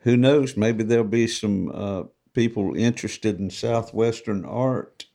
who 0.00 0.16
knows? 0.16 0.56
Maybe 0.56 0.82
there'll 0.82 1.04
be 1.04 1.28
some 1.28 1.70
uh, 1.72 2.02
people 2.32 2.74
interested 2.74 3.38
in 3.38 3.50
southwestern 3.50 4.44
art 4.44 5.06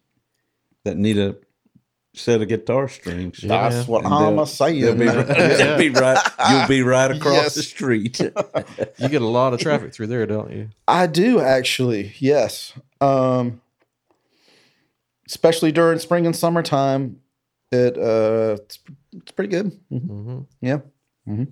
that 0.85 0.97
need 0.97 1.17
a 1.17 1.35
set 2.15 2.41
of 2.41 2.47
guitar 2.47 2.87
strings. 2.87 3.43
Yeah. 3.43 3.69
That's 3.69 3.87
what 3.87 4.05
And 4.05 4.13
I'm 4.13 4.35
they'll- 4.35 4.43
a 4.43 4.47
saying. 4.47 4.81
They'll 4.81 4.95
be, 4.95 5.05
right, 5.07 5.27
they'll 5.57 5.77
be 5.77 5.89
right. 5.89 6.17
You'll 6.49 6.67
be 6.67 6.81
right 6.81 7.11
across 7.15 7.33
Yes. 7.35 7.53
the 7.55 7.63
street. 7.63 8.19
You 8.97 9.09
get 9.09 9.21
a 9.21 9.27
lot 9.27 9.53
of 9.53 9.59
traffic 9.59 9.93
through 9.93 10.07
there, 10.07 10.25
don't 10.25 10.51
you? 10.51 10.69
I 10.87 11.07
do 11.07 11.39
actually. 11.41 12.13
Yes. 12.19 12.73
Um 13.01 13.61
especially 15.27 15.71
during 15.71 15.99
spring 15.99 16.25
and 16.25 16.35
summertime. 16.35 17.19
It 17.71 17.97
uh 17.97 18.57
it's, 18.61 18.79
it's 19.13 19.31
pretty 19.31 19.49
good. 19.49 19.77
Mhm. 19.91 20.07
hmm 20.07 20.39
Yeah. 20.61 20.79
hmm 21.25 21.43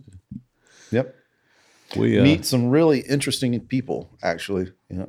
Yep. 0.92 1.16
we 1.98 2.20
uh, 2.20 2.24
Meet 2.24 2.46
some 2.46 2.70
really 2.70 3.00
interesting 3.02 3.60
people 3.62 4.10
actually. 4.22 4.72
Yeah. 4.90 5.06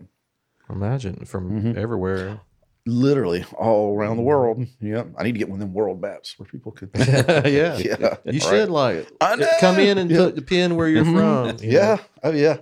Imagine 0.71 1.25
from 1.27 1.63
Mhm. 1.63 1.77
everywhere. 1.77 2.41
Literally 2.87 3.45
all 3.57 3.97
around 3.97 4.19
the 4.19 4.23
world. 4.23 4.67
Yep. 4.81 5.09
I 5.17 5.23
need 5.23 5.33
to 5.33 5.39
get 5.39 5.49
one 5.49 5.61
of 5.61 5.67
them 5.67 5.73
world 5.73 6.03
maps 6.03 6.39
where 6.39 6.47
people 6.47 6.71
could 6.73 6.91
yeah. 6.97 7.43
Yeah. 7.79 7.79
You 7.79 8.33
right. 8.33 8.43
should 8.43 8.69
like 8.69 9.09
I 9.23 9.37
come 9.59 9.79
in 9.79 9.97
and 9.99 10.11
Yeah. 10.11 10.19
put 10.19 10.37
the 10.37 10.43
pin 10.43 10.77
where 10.77 10.89
you're 10.89 11.05
Mhm. 11.05 11.15
from. 11.59 11.65
you 11.67 11.73
know? 11.73 11.79
Yeah. 11.79 11.99
Oh 12.23 12.33
yeah. 12.33 12.59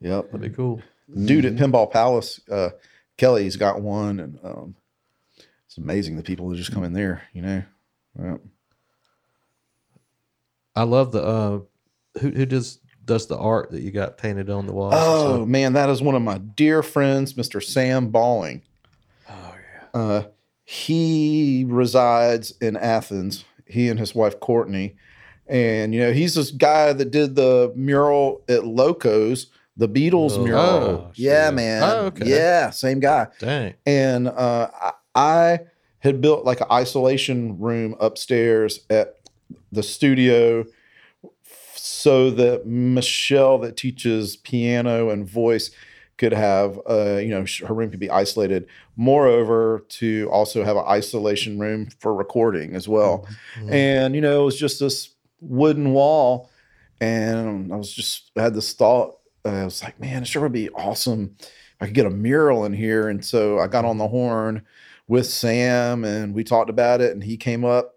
Yep. 0.00 0.26
That'd 0.32 0.40
be 0.40 0.48
cool. 0.48 0.80
Dude 1.14 1.44
at 1.44 1.54
Pinball 1.56 1.90
Palace, 1.90 2.40
uh, 2.50 2.70
Kelly's 3.18 3.56
got 3.56 3.80
one, 3.80 4.18
and 4.18 4.38
um, 4.42 4.74
it's 5.66 5.76
amazing 5.78 6.16
the 6.16 6.22
people 6.22 6.48
that 6.48 6.56
just 6.56 6.72
come 6.72 6.82
in 6.82 6.92
there. 6.94 7.22
You 7.32 7.42
know. 7.42 7.62
Yep. 8.20 8.40
I 10.74 10.82
love 10.84 11.12
the 11.12 11.22
uh 11.22 11.60
who 12.20 12.30
who 12.30 12.46
does 12.46 12.78
does 13.04 13.26
the 13.28 13.38
art 13.38 13.70
that 13.70 13.82
you 13.82 13.90
got 13.90 14.18
painted 14.18 14.50
on 14.50 14.66
the 14.66 14.72
wall. 14.72 14.90
Oh 14.92 15.46
man, 15.46 15.74
that 15.74 15.88
is 15.90 16.02
one 16.02 16.14
of 16.14 16.22
my 16.22 16.38
dear 16.38 16.82
friends, 16.82 17.34
Mr. 17.34 17.62
Sam 17.62 18.08
Balling. 18.10 18.62
Oh 19.96 20.08
yeah. 20.08 20.14
Uh, 20.16 20.24
he 20.64 21.64
resides 21.68 22.52
in 22.60 22.76
Athens. 22.76 23.44
He 23.66 23.88
and 23.88 23.98
his 23.98 24.14
wife 24.14 24.38
Courtney, 24.40 24.96
and 25.46 25.94
you 25.94 26.00
know 26.00 26.12
he's 26.12 26.34
this 26.34 26.50
guy 26.50 26.92
that 26.92 27.10
did 27.10 27.34
the 27.36 27.72
mural 27.76 28.42
at 28.48 28.64
Locos, 28.66 29.46
the 29.76 29.88
Beatles 29.88 30.36
Oh, 30.38 30.44
mural. 30.44 31.12
yeah, 31.14 31.46
shit. 31.48 31.54
man. 31.54 31.82
Oh, 31.82 32.06
okay. 32.06 32.26
Yeah, 32.28 32.70
same 32.70 33.00
guy. 33.00 33.26
Dang. 33.40 33.74
and 33.86 34.28
uh, 34.28 34.68
I, 34.80 34.92
I 35.14 35.58
had 36.00 36.20
built 36.20 36.44
like 36.44 36.60
an 36.60 36.68
isolation 36.70 37.58
room 37.58 37.96
upstairs 38.00 38.80
at 38.90 39.16
the 39.72 39.82
studio 39.82 40.64
so 41.74 42.30
that 42.30 42.66
Michelle 42.66 43.58
that 43.58 43.76
teaches 43.76 44.36
piano 44.36 45.10
and 45.10 45.28
voice 45.28 45.70
could 46.18 46.32
have 46.32 46.80
uh, 46.88 47.16
you 47.16 47.28
know 47.28 47.44
her 47.66 47.74
room 47.74 47.90
could 47.90 48.00
be 48.00 48.10
isolated. 48.10 48.66
Moreover 48.96 49.84
to 49.88 50.28
also 50.30 50.64
have 50.64 50.76
an 50.76 50.84
isolation 50.86 51.58
room 51.58 51.88
for 51.98 52.14
recording 52.14 52.74
as 52.74 52.88
well. 52.88 53.26
And 53.68 54.14
you 54.14 54.20
know 54.20 54.42
it 54.42 54.44
was 54.44 54.58
just 54.58 54.80
this 54.80 55.10
wooden 55.40 55.92
wall 55.92 56.50
and 56.98 57.70
i 57.72 57.76
was 57.76 57.92
just 57.92 58.30
I 58.36 58.42
had 58.42 58.54
this 58.54 58.72
thought. 58.72 59.18
Uh, 59.44 59.50
i 59.50 59.64
was 59.64 59.82
like 59.82 60.00
man 60.00 60.22
it 60.22 60.26
sure 60.26 60.42
would 60.42 60.52
be 60.52 60.70
awesome 60.70 61.36
if 61.38 61.52
i 61.80 61.86
could 61.86 61.94
get 61.94 62.06
a 62.06 62.10
mural 62.10 62.64
in 62.64 62.72
here. 62.72 63.08
And 63.08 63.24
so 63.24 63.58
i 63.58 63.66
got 63.66 63.84
on 63.84 63.98
the 63.98 64.08
horn 64.08 64.62
with 65.08 65.26
sam 65.26 66.04
and 66.04 66.34
we 66.34 66.42
talked 66.42 66.70
about 66.70 67.00
it 67.00 67.12
and 67.12 67.22
he 67.22 67.36
came 67.36 67.64
up 67.64 67.96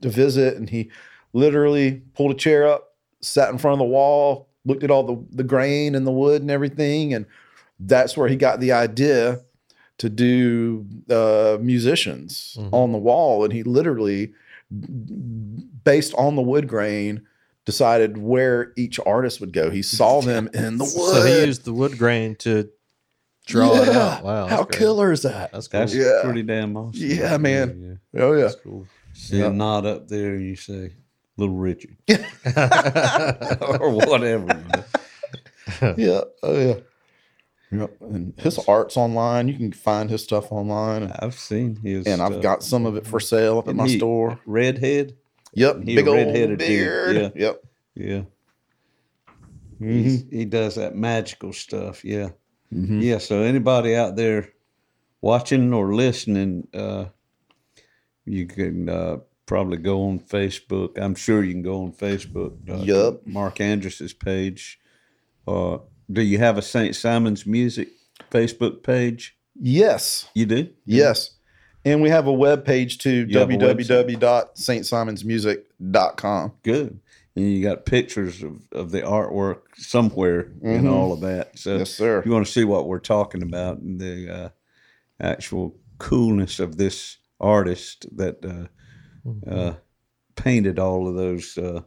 to 0.00 0.08
visit 0.08 0.56
and 0.56 0.70
he 0.70 0.90
literally 1.34 2.02
pulled 2.14 2.30
a 2.30 2.34
chair 2.34 2.66
up 2.66 2.94
sat 3.20 3.50
in 3.50 3.58
front 3.58 3.74
of 3.74 3.78
the 3.78 3.92
wall 3.92 4.48
looked 4.64 4.82
at 4.82 4.90
all 4.90 5.02
the, 5.04 5.36
the 5.36 5.44
grain 5.44 5.94
and 5.94 6.06
the 6.06 6.12
wood 6.12 6.40
and 6.40 6.50
everything 6.50 7.14
and 7.14 7.26
that's 7.80 8.16
where 8.16 8.28
he 8.28 8.36
got 8.36 8.60
the 8.60 8.72
idea 8.72 9.40
to 9.98 10.08
do 10.08 10.86
uh, 11.10 11.58
musicians 11.60 12.56
Mhm. 12.58 12.72
on 12.72 12.92
the 12.92 12.98
wall 12.98 13.44
and 13.44 13.52
he 13.52 13.62
literally 13.62 14.32
based 15.84 16.14
on 16.14 16.36
the 16.36 16.42
wood 16.42 16.68
grain 16.68 17.22
decided 17.64 18.16
where 18.18 18.72
each 18.76 18.98
artist 19.06 19.40
would 19.40 19.52
go 19.52 19.70
he 19.70 19.82
saw 19.82 20.20
them 20.30 20.48
in 20.54 20.78
the 20.78 20.84
wood 20.84 21.14
So 21.16 21.26
he 21.26 21.44
used 21.46 21.64
the 21.64 21.72
wood 21.72 21.98
grain 21.98 22.34
to 22.36 22.68
draw 23.46 23.74
it 23.82 23.88
out. 23.88 24.22
Wow. 24.24 24.46
how 24.46 24.64
great. 24.64 24.78
killer 24.78 25.10
is 25.12 25.22
that 25.22 25.52
That's 25.52 25.68
cool. 25.68 25.80
That's 25.80 25.94
Yeah. 25.94 26.20
pretty 26.22 26.42
damn 26.42 26.76
awesome. 26.76 27.00
Yeah, 27.00 27.36
man. 27.38 27.98
Yeah. 28.12 28.22
oh 28.22 28.32
yeah 28.34 28.42
That's 28.42 28.56
cool. 28.56 28.86
See 29.14 29.38
Yeah. 29.38 29.46
a 29.46 29.50
knot 29.52 29.84
up 29.86 30.06
there, 30.08 30.34
and 30.34 30.44
you 30.46 30.54
say, 30.54 30.92
"Little 31.36 31.56
Richard," 31.56 31.96
or 32.08 33.90
whatever. 33.90 34.62
yeah 35.96 36.20
oh 36.42 36.56
yeah 36.56 36.74
Yep. 37.70 37.96
And 38.00 38.32
his 38.38 38.58
art's 38.66 38.96
online. 38.96 39.48
You 39.48 39.54
can 39.54 39.72
find 39.72 40.08
his 40.08 40.22
stuff 40.24 40.50
online. 40.52 41.12
I've 41.18 41.34
seen 41.34 41.76
his, 41.76 42.06
And 42.06 42.22
I've 42.22 42.32
stuff. 42.32 42.42
got 42.42 42.62
some 42.62 42.86
of 42.86 42.96
it 42.96 43.06
for 43.06 43.20
sale 43.20 43.58
up 43.58 43.68
at 43.68 43.76
my 43.76 43.86
store. 43.88 44.38
redhead. 44.46 45.16
Yep. 45.54 45.82
he 45.84 45.96
Big 45.96 46.06
old 46.08 46.16
redheaded 46.16 46.58
dude, 46.58 46.68
beard. 46.68 47.16
yeah. 47.16 47.30
Yep. 47.34 47.64
Yeah, 47.94 48.22
Mhm. 49.80 50.32
He 50.32 50.44
does 50.44 50.74
that 50.76 50.94
magical 50.96 51.52
stuff. 51.52 52.04
Yeah, 52.04 52.30
Mhm. 52.72 53.02
yeah. 53.02 53.18
So 53.18 53.42
anybody 53.42 53.94
out 53.94 54.16
there 54.16 54.50
watching 55.20 55.72
or 55.72 55.94
listening, 55.94 56.68
uh, 56.74 57.06
you 58.24 58.46
can 58.46 58.88
uh, 58.88 59.18
probably 59.46 59.78
go 59.78 60.02
on 60.08 60.20
Facebook. 60.20 60.98
I'm 60.98 61.14
sure 61.14 61.42
you 61.42 61.52
can 61.52 61.62
go 61.62 61.82
on 61.82 61.92
Facebook. 61.92 62.54
Uh, 62.68 62.82
Yup. 62.84 63.26
Mark 63.26 63.60
Andrus's 63.60 64.12
page. 64.12 64.78
Uh, 65.46 65.78
do 66.10 66.22
you 66.22 66.38
have 66.38 66.56
a 66.58 66.62
St. 66.62 66.94
Simon's 66.96 67.44
Music 67.46 67.88
Facebook 68.30 68.82
page? 68.82 69.36
Yes. 69.60 70.28
You 70.34 70.46
do. 70.46 70.68
Yes. 70.86 71.30
And 71.84 72.02
we 72.02 72.08
have 72.10 72.26
a 72.26 72.32
web 72.32 72.64
page 72.64 72.98
too, 72.98 73.26
You 73.28 73.38
have 73.38 73.50
a 73.50 73.54
www.stsimonsmusic.com. 73.54 76.52
Good. 76.62 77.00
And 77.36 77.52
you 77.52 77.62
got 77.62 77.86
pictures 77.86 78.42
of, 78.42 78.60
of 78.72 78.90
the 78.90 79.02
artwork 79.02 79.60
somewhere 79.76 80.50
Mhm. 80.62 80.78
and 80.78 80.88
all 80.88 81.12
of 81.12 81.20
that. 81.20 81.56
So 81.58 81.76
Yes, 81.78 81.90
sir. 81.90 82.18
if 82.18 82.26
you 82.26 82.32
want 82.32 82.46
to 82.46 82.52
see 82.52 82.64
what 82.64 82.88
we're 82.88 82.98
talking 82.98 83.42
about, 83.42 83.78
and 83.78 84.00
the 84.00 84.28
uh, 84.28 84.48
actual 85.20 85.76
coolness 85.98 86.58
of 86.58 86.76
this 86.76 87.18
artist 87.40 88.06
that 88.16 88.44
uh, 88.44 88.66
uh, 89.48 89.74
painted 90.34 90.78
all 90.78 91.06
of 91.08 91.14
those 91.14 91.56
uh, 91.58 91.82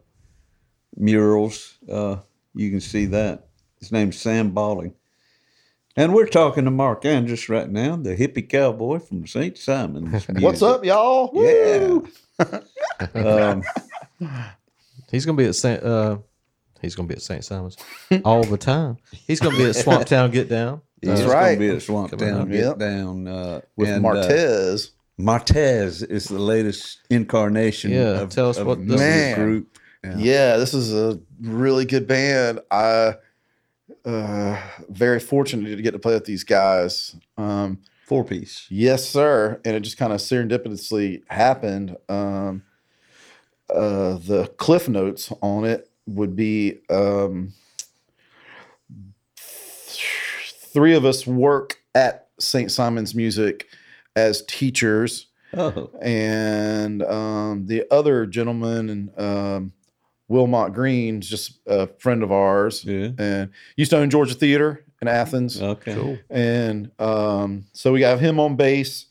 murals. 0.96 1.78
Uh, 1.90 2.18
you 2.56 2.70
can 2.70 2.80
see 2.82 3.06
that. 3.08 3.48
His 3.82 3.92
name's 3.92 4.18
Sam 4.18 4.52
Balling. 4.52 4.94
And 5.98 6.14
we're 6.14 6.28
talking 6.28 6.64
to 6.66 6.72
Mark 6.72 7.04
Andrus 7.04 7.50
right 7.50 7.70
now, 7.70 7.98
the 7.98 8.16
hippie 8.16 8.48
cowboy 8.48 9.00
from 9.00 9.28
St. 9.28 9.58
Simon's. 9.58 10.26
What's 10.40 10.62
up, 10.62 10.86
y'all? 10.86 11.32
Yeah. 11.34 12.00
um, 13.16 13.64
He's 15.10 15.26
gonna 15.26 15.38
be 15.38 15.46
at 15.46 15.56
Saint. 15.56 15.84
Uh, 15.84 16.20
he's 16.82 16.96
gonna 16.96 17.08
be 17.08 17.16
at 17.16 17.22
St. 17.22 17.44
Simon's 17.44 17.76
all 18.24 18.44
the 18.44 18.58
time. 18.58 18.98
He's 19.12 19.40
gonna 19.42 19.58
be 19.58 19.66
at 19.66 19.76
Swamp 19.76 20.06
Town 20.06 20.32
Get 20.32 20.48
Down. 20.48 20.82
he's 21.02 21.10
That's 21.10 21.22
going 21.24 21.34
right. 21.34 21.54
to 21.56 21.60
be 21.60 21.70
at 21.70 21.82
Swamp 21.82 22.18
Town, 22.18 22.50
get 22.50 22.60
Yep. 22.64 22.78
down. 22.78 23.28
Uh, 23.28 23.62
With 23.76 23.90
and, 23.90 24.06
uh, 24.06 24.10
Martez. 24.10 24.92
Martez 25.20 26.10
is 26.10 26.26
the 26.26 26.40
latest 26.40 27.00
incarnation. 27.10 27.92
Yeah, 27.92 28.22
of, 28.22 28.30
tell 28.30 28.50
us 28.50 28.58
of 28.58 28.68
what 28.68 28.88
this 28.88 29.00
the 29.00 29.30
is. 29.30 29.36
group. 29.36 29.78
Yeah. 30.04 30.16
Yeah, 30.18 30.58
this 30.58 30.74
is 30.74 30.94
a 30.94 31.20
really 31.42 31.86
good 31.86 32.08
band. 32.08 32.62
I 32.72 33.16
uh 34.06 34.62
very 34.90 35.20
fortunate 35.20 35.76
to 35.76 35.82
get 35.82 35.92
to 35.92 36.00
play 36.00 36.14
with 36.14 36.26
these 36.26 36.44
guys. 36.44 37.16
Um 37.38 37.80
Four 38.06 38.26
piece. 38.26 38.68
yes, 38.70 39.08
sir. 39.08 39.62
And 39.64 39.76
it 39.76 39.82
just 39.82 39.98
kind 39.98 40.12
of 40.12 40.20
serendipitously 40.20 41.24
happened. 41.28 41.96
Um 42.10 42.64
uh 43.70 44.18
the 44.18 44.52
cliff 44.58 44.90
notes 44.90 45.32
on 45.42 45.66
it 45.66 45.90
would 46.08 46.36
be 46.36 46.80
um 46.90 47.54
three 49.36 50.96
of 50.96 51.06
us 51.06 51.28
work 51.28 51.78
at 51.94 52.28
St. 52.40 52.72
Simon's 52.72 53.14
Music 53.14 53.68
as 54.16 54.44
teachers 54.48 55.28
Oh, 55.54 55.90
and 56.02 57.04
um, 57.04 57.66
the 57.66 57.84
other 57.92 58.26
gentleman 58.26 58.90
and 58.90 59.20
um, 59.20 59.74
Wilmot 60.32 60.74
Greene's 60.74 61.28
just 61.28 61.60
a 61.68 61.88
friend 62.00 62.24
of 62.24 62.32
ours 62.32 62.86
yeah. 62.86 63.10
and 63.18 63.52
used 63.76 63.92
to 63.92 63.98
own 63.98 64.10
Georgia 64.10 64.34
Theater 64.34 64.84
in 65.02 65.08
Athens. 65.08 65.62
Okay. 65.62 65.94
Cool. 65.94 66.18
And 66.30 66.90
um, 67.00 67.66
so 67.74 67.92
we 67.92 68.02
have 68.04 68.22
him 68.22 68.40
on 68.40 68.56
bass, 68.56 69.08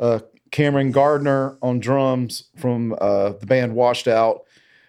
uh, 0.00 0.20
Cameron 0.50 0.90
Gardner 0.90 1.58
on 1.60 1.78
drums 1.78 2.44
from 2.56 2.96
uh, 3.00 3.30
the 3.32 3.46
band 3.46 3.74
Washed 3.74 4.08
Out, 4.08 4.44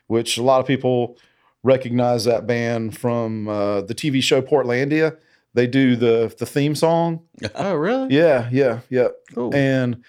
which 0.08 0.38
a 0.38 0.44
lot 0.44 0.62
of 0.62 0.68
people 0.68 1.18
recognize 1.64 2.26
that 2.26 2.48
band 2.48 2.98
from 2.98 3.48
uh, 3.48 3.82
the 3.82 3.96
TV 3.96 4.24
show 4.24 4.42
Portlandia. 4.42 5.18
They 5.54 5.68
do 5.68 5.96
the 5.96 6.34
the 6.38 6.46
theme 6.46 6.76
song. 6.76 7.22
Oh, 7.56 7.76
really? 7.76 8.16
Yeah, 8.16 8.50
yeah, 8.52 8.80
yeah. 8.90 9.10
Cool. 9.34 9.54
And 9.54 10.04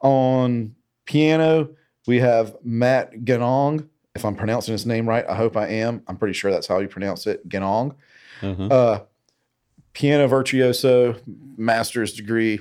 on 0.00 0.74
piano, 1.06 1.70
we 2.06 2.18
have 2.18 2.54
Matt 2.62 3.12
Ganong. 3.24 3.88
If 4.20 4.24
I'm 4.26 4.36
pronouncing 4.36 4.72
his 4.72 4.84
name 4.84 5.08
right, 5.08 5.24
I 5.26 5.34
hope 5.34 5.56
I 5.56 5.66
am. 5.68 6.02
I'm 6.06 6.18
pretty 6.18 6.34
sure 6.34 6.50
that's 6.50 6.66
how 6.66 6.78
you 6.80 6.88
pronounce 6.88 7.26
it, 7.26 7.48
Genong. 7.48 7.94
Uh-huh. 8.42 8.64
Uh, 8.66 9.00
piano 9.94 10.28
virtuoso, 10.28 11.16
master's 11.56 12.12
degree, 12.12 12.60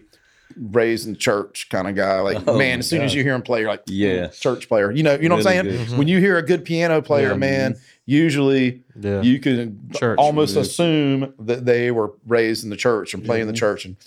raised 0.55 1.05
in 1.05 1.17
church 1.17 1.67
kind 1.69 1.89
of 1.89 1.95
guy. 1.95 2.21
Like, 2.21 2.47
Oh, 2.47 2.57
man, 2.57 2.79
as 2.79 2.87
soon 2.87 3.01
as 3.01 3.13
you 3.13 3.23
hear 3.23 3.35
him 3.35 3.41
play, 3.41 3.59
you're 3.59 3.69
like, 3.69 3.83
Yes. 3.87 4.39
church 4.39 4.69
player. 4.69 4.89
You 4.89 5.03
know, 5.03 5.15
you 5.15 5.27
know 5.27 5.35
what 5.35 5.45
I'm 5.47 5.65
Really 5.65 5.77
saying? 5.77 5.87
good. 5.89 5.97
When 5.97 6.07
you 6.07 6.19
hear 6.19 6.37
a 6.37 6.41
good 6.41 6.63
piano 6.63 7.01
player, 7.01 7.31
Yeah. 7.31 7.35
man, 7.35 7.75
usually 8.05 8.83
Yeah. 8.97 9.21
you 9.21 9.39
can 9.39 9.89
Church. 9.93 10.17
almost 10.17 10.55
Yeah. 10.55 10.61
assume 10.61 11.33
that 11.39 11.65
they 11.65 11.91
were 11.91 12.13
raised 12.25 12.63
in 12.63 12.69
the 12.69 12.77
church 12.77 13.13
and 13.13 13.23
play 13.25 13.41
in 13.41 13.47
the 13.47 13.53
church 13.53 13.83
and 13.83 13.97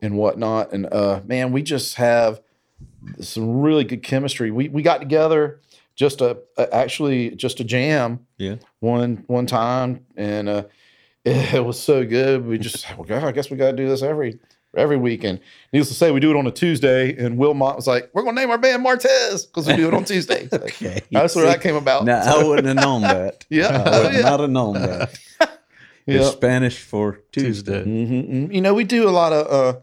and 0.00 0.16
whatnot. 0.16 0.72
And 0.72 0.86
uh, 0.92 1.20
man, 1.26 1.52
we 1.52 1.62
just 1.62 1.96
have 1.96 2.40
some 3.20 3.60
really 3.60 3.84
good 3.84 4.02
chemistry. 4.02 4.50
We 4.50 4.68
we 4.70 4.80
got 4.82 5.00
together 5.00 5.60
just 5.96 6.20
a, 6.20 6.38
a 6.56 6.74
actually 6.74 7.30
just 7.36 7.60
a 7.60 7.64
jam 7.64 8.26
Yeah. 8.38 8.56
one 8.80 9.24
one 9.26 9.46
time, 9.46 10.04
and 10.16 10.48
uh, 10.48 10.64
it, 11.24 11.64
was 11.64 11.80
so 11.80 12.04
good. 12.04 12.46
We 12.46 12.58
just 12.58 12.86
well, 12.96 13.04
God, 13.04 13.24
I 13.24 13.32
guess 13.32 13.50
we 13.50 13.56
got 13.56 13.70
to 13.70 13.76
do 13.76 13.88
this 13.88 14.02
every 14.02 14.38
every 14.76 14.96
weekend. 14.96 15.38
Needless 15.72 15.88
to 15.88 15.94
say, 15.94 16.10
we 16.10 16.18
do 16.20 16.30
it 16.30 16.36
on 16.36 16.46
a 16.46 16.50
Tuesday, 16.50 17.14
and 17.16 17.38
Wilmot 17.38 17.76
was 17.76 17.86
like, 17.86 18.10
"We're 18.12 18.22
gonna 18.24 18.40
name 18.40 18.50
our 18.50 18.58
band 18.58 18.84
Martez 18.84 19.46
because 19.46 19.66
we 19.68 19.76
do 19.76 19.88
it 19.88 19.94
on 19.94 20.04
Tuesdays." 20.04 20.48
Okay. 20.52 21.00
That's 21.12 21.36
where 21.36 21.46
that 21.46 21.60
came 21.60 21.76
about. 21.76 22.04
Now, 22.04 22.22
I 22.40 22.42
wouldn't 22.42 22.66
have 22.66 22.76
known 22.76 23.02
that. 23.02 23.44
Yeah. 23.50 23.68
I 23.86 24.02
would 24.02 24.12
Yeah. 24.14 24.20
not 24.22 24.40
have 24.40 24.50
known 24.50 24.74
that. 24.74 25.18
Yeah. 26.06 26.28
Spanish 26.30 26.80
for 26.80 27.20
Tuesday. 27.32 27.82
Tuesday. 27.84 28.06
hmm 28.44 28.52
You 28.52 28.60
know, 28.60 28.74
we 28.74 28.84
do 28.84 29.08
a 29.08 29.10
lot 29.10 29.32
of 29.32 29.46
uh, 29.76 29.80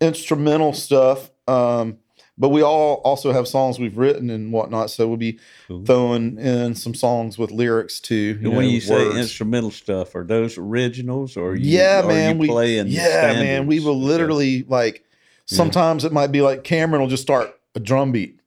instrumental 0.00 0.72
stuff, 0.72 1.30
um, 1.46 1.98
but 2.42 2.48
we 2.48 2.60
all 2.60 2.94
also 3.04 3.30
have 3.32 3.46
songs 3.46 3.78
we've 3.78 3.96
written 3.96 4.28
and 4.28 4.52
whatnot. 4.52 4.90
So 4.90 5.06
we'll 5.06 5.16
be 5.16 5.38
Cool. 5.68 5.84
throwing 5.84 6.38
in 6.38 6.74
some 6.74 6.92
songs 6.92 7.38
with 7.38 7.52
lyrics 7.52 8.00
too. 8.00 8.36
When 8.42 8.52
know, 8.52 8.60
you 8.60 8.80
say 8.80 9.10
instrumental 9.18 9.70
stuff, 9.70 10.14
are 10.16 10.24
those 10.24 10.58
originals 10.58 11.36
or 11.36 11.54
you, 11.54 11.78
yeah, 11.78 12.02
man, 12.04 12.34
you 12.34 12.40
we 12.40 12.48
playing? 12.48 12.88
yeah, 12.88 13.32
man, 13.34 13.66
we 13.68 13.78
will 13.78 13.98
literally 13.98 14.64
like. 14.68 15.04
Sometimes 15.46 16.04
it 16.04 16.12
might 16.12 16.32
be 16.32 16.40
like 16.40 16.64
Cameron 16.64 17.00
will 17.02 17.08
just 17.08 17.22
start 17.22 17.54
a 17.74 17.80
drum 17.80 18.10
beat 18.12 18.40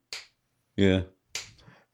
Yeah. 0.76 1.02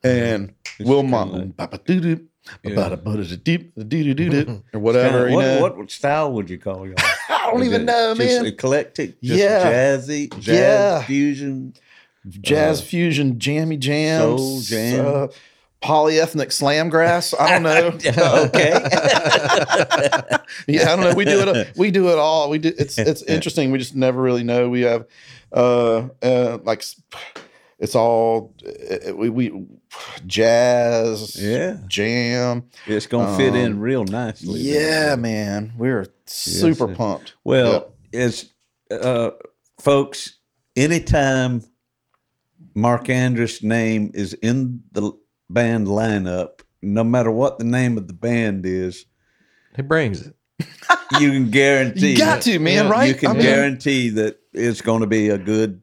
and 0.02 0.54
It's 0.78 0.88
Wilmot 0.88 1.28
like- 1.32 1.56
ba-ba-doo-doo, 1.56 2.20
Yeah. 2.64 2.70
ba-ba-da-ba-da-da-deep, 2.74 3.72
doo-doo-doo-doo, 3.76 4.62
or 4.74 4.80
whatever. 4.80 5.28
Kinda- 5.28 5.30
you 5.30 5.36
what, 5.36 5.44
know. 5.74 5.78
what 5.78 5.90
style 5.90 6.32
would 6.32 6.48
you 6.50 6.58
call 6.58 6.86
y'all? 6.86 6.94
I 7.28 7.50
don't 7.50 7.60
Is 7.62 7.68
even 7.68 7.84
know, 7.84 8.14
man. 8.14 8.46
Eclectic, 8.46 9.20
just 9.20 9.38
Yeah. 9.40 9.70
jazzy, 9.70 10.30
jazz 10.40 10.46
Yeah. 10.58 11.02
fusion. 11.02 11.74
Jazz 12.28 12.80
Uh, 12.80 12.84
fusion, 12.84 13.38
jammy 13.38 13.76
jams, 13.76 14.40
soul 14.40 14.60
jam. 14.60 15.06
uh, 15.06 15.26
polyethnic 15.82 16.48
slamgrass. 16.52 17.34
I 17.38 17.58
don't 17.58 17.62
know. 17.64 17.88
okay. 18.46 18.70
yeah, 20.68 20.82
I 20.92 20.96
don't 20.96 21.00
know. 21.00 21.14
We 21.14 21.24
do 21.24 21.40
it. 21.48 21.76
We 21.76 21.90
do 21.90 22.08
it 22.10 22.18
all. 22.18 22.48
We 22.50 22.58
do. 22.58 22.72
It's 22.78 22.98
it's 22.98 23.22
interesting. 23.28 23.70
We 23.72 23.78
just 23.78 23.94
never 23.96 24.20
really 24.22 24.44
know. 24.44 24.68
We 24.68 24.82
have 24.82 25.06
uh, 25.52 26.08
uh 26.22 26.58
like 26.62 26.84
it's 27.78 27.94
all 27.96 28.54
uh, 28.64 29.14
we 29.16 29.28
we 29.28 29.66
jazz, 30.26 31.36
Yeah. 31.36 31.78
jam. 31.88 32.64
It's 32.86 33.06
gonna 33.06 33.36
fit 33.36 33.54
in 33.54 33.72
Um, 33.72 33.80
real 33.80 34.04
nicely. 34.04 34.60
Yeah, 34.60 35.10
then. 35.10 35.20
man, 35.22 35.72
we're 35.76 36.06
super 36.26 36.88
sir. 36.88 36.94
pumped. 36.94 37.34
Well, 37.44 37.92
it's 38.12 38.46
uh, 38.90 39.30
folks. 39.80 40.38
Anytime 40.74 41.62
Mark 42.74 43.08
Andrus' 43.08 43.62
name 43.62 44.10
is 44.14 44.34
in 44.34 44.82
the 44.92 45.12
band 45.50 45.86
lineup, 45.86 46.60
no 46.80 47.04
matter 47.04 47.30
what 47.30 47.58
the 47.58 47.64
name 47.64 47.96
of 47.98 48.06
the 48.08 48.14
band 48.14 48.64
is, 48.66 49.06
He 49.76 49.82
brings 49.82 50.26
it. 50.26 50.34
you 51.20 51.30
can 51.30 51.50
guarantee. 51.50 52.12
you 52.12 52.18
got 52.18 52.42
to, 52.42 52.58
man, 52.58 52.84
Yeah, 52.86 52.90
right? 52.90 53.08
You 53.08 53.14
can 53.14 53.30
I 53.30 53.32
mean, 53.34 53.42
guarantee 53.42 54.08
that 54.10 54.38
it's 54.52 54.80
going 54.80 55.00
to 55.00 55.06
be 55.06 55.28
a 55.28 55.38
good 55.38 55.82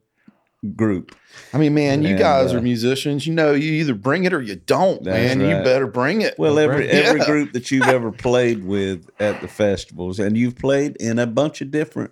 group. 0.76 1.16
I 1.54 1.58
mean, 1.58 1.74
man, 1.74 2.02
you 2.02 2.10
And, 2.10 2.20
guys 2.20 2.54
uh, 2.54 2.58
are 2.58 2.62
musicians. 2.62 3.26
You 3.28 3.34
know, 3.34 3.54
you 3.54 3.72
either 3.74 3.94
bring 3.94 4.24
it 4.26 4.34
or 4.34 4.42
you 4.42 4.56
don't, 4.56 5.04
That's 5.04 5.36
man. 5.36 5.48
You 5.48 5.64
better 5.64 5.88
bring 5.88 6.22
it. 6.22 6.36
Well, 6.38 6.60
every 6.60 6.88
Right. 6.88 6.90
every 6.90 7.22
group 7.22 7.54
that 7.54 7.72
you've 7.72 7.88
ever 7.88 8.12
played 8.12 8.66
with 8.66 9.10
at 9.20 9.42
the 9.42 9.48
festivals, 9.48 10.20
and 10.20 10.38
you've 10.38 10.56
played 10.58 10.96
in 10.98 11.20
a 11.20 11.28
bunch 11.28 11.62
of 11.62 11.72
different 11.72 12.12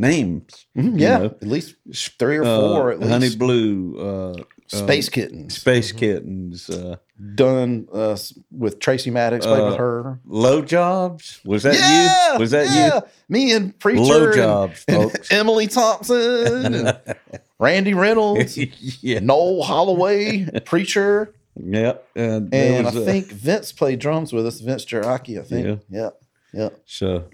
names. 0.00 0.66
Mhm, 0.76 0.98
yeah, 1.00 1.18
know. 1.18 1.24
at 1.26 1.42
least 1.48 1.74
three 2.18 2.36
or 2.36 2.44
Uh, 2.44 2.60
four. 2.60 2.92
at 2.92 3.00
least 3.00 3.10
Honey 3.10 3.34
Blue, 3.36 3.98
uh, 3.98 4.42
Space 4.68 5.08
Kittens. 5.08 5.56
Space 5.58 5.92
Kittens, 5.92 6.68
uh, 6.70 6.96
done 7.34 7.88
uh, 7.92 8.16
with 8.50 8.78
Tracy 8.78 9.10
Maddox, 9.10 9.46
played 9.46 9.62
with 9.64 9.74
Uh, 9.74 9.78
her. 9.78 10.20
Low 10.26 10.60
Jobs. 10.62 11.40
Was 11.44 11.62
that 11.64 11.74
yeah, 11.74 12.32
you? 12.34 12.38
Was 12.40 12.50
that 12.50 12.66
yeah. 12.74 13.00
Me 13.28 13.52
and 13.52 13.78
Preacher, 13.78 14.00
Low 14.02 14.32
Jobs, 14.32 14.84
and 14.88 15.10
folks. 15.12 15.32
Emily 15.32 15.66
Thompson, 15.66 16.74
and 16.74 16.98
Randy 17.58 17.94
Reynolds, 17.94 18.56
yeah. 19.02 19.20
Noel 19.20 19.62
Holloway, 19.62 20.46
Preacher, 20.64 21.32
Yep. 21.58 22.06
And, 22.16 22.52
and 22.52 22.86
I 22.86 22.90
was, 22.90 22.96
uh, 23.00 23.04
think 23.06 23.28
Vince 23.28 23.72
played 23.72 23.98
drums 23.98 24.30
with 24.30 24.46
us. 24.46 24.60
Vince 24.60 24.84
Jaraki, 24.84 25.40
I 25.40 25.42
think. 25.42 25.80
Yeah, 25.88 26.10
yeah. 26.52 26.68
so. 26.84 27.24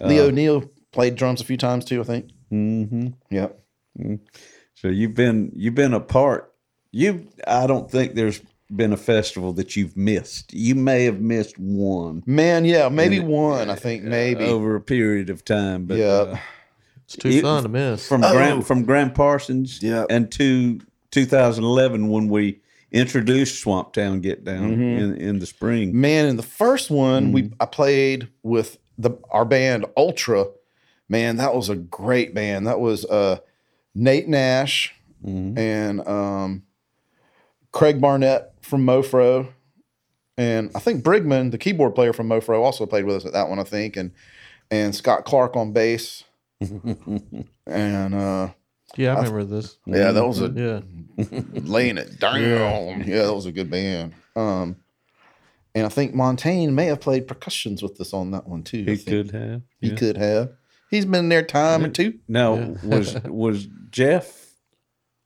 Uh, 0.00 0.06
Leo 0.08 0.30
Neal 0.30 0.64
played 0.92 1.16
drums 1.16 1.40
a 1.40 1.44
few 1.44 1.56
times 1.56 1.84
too. 1.84 2.00
I 2.00 2.04
think. 2.04 2.30
hmm 2.50 3.08
Yeah. 3.30 3.48
So 4.74 4.88
you've 4.88 5.14
been 5.14 5.52
you've 5.54 5.74
been 5.74 5.94
a 5.94 6.00
part. 6.00 6.52
You 6.92 7.28
I 7.46 7.66
don't 7.66 7.90
think 7.90 8.14
there's 8.14 8.40
been 8.74 8.92
a 8.92 8.96
festival 8.96 9.52
that 9.54 9.76
you've 9.76 9.96
missed. 9.96 10.52
You 10.54 10.74
may 10.74 11.04
have 11.04 11.20
missed 11.20 11.58
one 11.58 12.22
Man, 12.26 12.64
yeah, 12.64 12.88
maybe 12.88 13.18
And, 13.18 13.28
one. 13.28 13.68
I 13.70 13.74
think 13.74 14.02
maybe. 14.02 14.44
over 14.44 14.76
a 14.76 14.80
period 14.80 15.28
of 15.30 15.44
time. 15.44 15.84
But 15.86 15.98
Yeah. 15.98 16.06
uh, 16.06 16.38
It's 17.04 17.16
too 17.16 17.28
It- 17.28 17.42
fun 17.42 17.62
to 17.64 17.68
miss. 17.68 18.08
from 18.08 18.24
Oh. 18.24 18.32
Grant 18.32 18.66
from 18.66 18.84
Gram 18.84 19.12
Parsons 19.12 19.80
Yeah. 19.82 20.04
and 20.08 20.30
to 20.32 20.78
2011 21.10 22.08
when 22.08 22.28
we 22.28 22.60
introduced 22.90 23.60
Swamp 23.60 23.92
Town 23.92 24.20
Get 24.20 24.44
Down 24.44 24.76
Mhm. 24.76 24.98
in, 25.00 25.16
in 25.16 25.38
the 25.38 25.46
spring. 25.46 25.98
Man, 25.98 26.26
in 26.26 26.36
the 26.36 26.42
first 26.42 26.90
one, 26.90 27.32
we 27.32 27.42
Mm-hmm. 27.42 27.54
I 27.60 27.66
played 27.66 28.28
with 28.42 28.78
the 28.98 29.10
our 29.30 29.44
band 29.44 29.84
Ultra. 29.96 30.46
Man, 31.12 31.36
that 31.36 31.54
was 31.54 31.68
a 31.68 31.76
great 31.76 32.34
band. 32.34 32.66
That 32.66 32.80
was 32.80 33.04
uh 33.04 33.40
Nate 33.94 34.28
Nash, 34.28 34.94
and 35.22 36.08
um, 36.08 36.62
Craig 37.70 38.00
Barnett 38.00 38.54
from 38.62 38.86
Mofro, 38.86 39.52
and 40.38 40.70
I 40.74 40.78
think 40.78 41.04
Brigman, 41.04 41.50
the 41.50 41.58
keyboard 41.58 41.94
player 41.94 42.14
from 42.14 42.30
Mofro, 42.30 42.62
also 42.62 42.86
played 42.86 43.04
with 43.04 43.16
us 43.16 43.26
at 43.26 43.34
that 43.34 43.50
one. 43.50 43.58
I 43.58 43.64
think, 43.64 43.98
and 43.98 44.12
and 44.70 44.94
Scott 44.94 45.26
Clark 45.26 45.54
on 45.54 45.74
bass, 45.74 46.24
and 46.60 48.14
uh, 48.14 48.48
Yeah, 48.96 49.12
I 49.12 49.16
remember 49.18 49.44
this. 49.44 49.76
yeah, 49.84 50.12
that 50.12 50.26
was 50.26 50.40
a 50.40 50.48
Yeah. 50.48 50.80
laying 51.60 51.98
it 51.98 52.20
down. 52.20 53.04
Yeah. 53.06 53.26
that 53.26 53.34
was 53.34 53.44
a 53.44 53.52
good 53.52 53.70
band. 53.70 54.14
Um, 54.34 54.76
and 55.74 55.84
I 55.84 55.90
think 55.90 56.14
Montaigne 56.14 56.72
may 56.72 56.86
have 56.86 57.02
played 57.02 57.28
percussions 57.28 57.82
with 57.82 58.00
us 58.00 58.14
on 58.14 58.30
that 58.30 58.48
one 58.48 58.62
too. 58.62 58.86
I 58.88 58.92
He 58.92 58.96
could 59.04 59.30
have. 59.32 59.60
He 59.78 59.90
yeah. 59.90 59.96
could 59.96 60.16
have. 60.16 60.52
He's 60.92 61.04
been 61.06 61.28
there 61.28 61.42
time 61.42 61.84
or 61.84 61.88
two. 61.88 62.18
Now 62.28 62.54
was 62.84 63.14
was 63.24 63.66
Jeff 63.90 64.54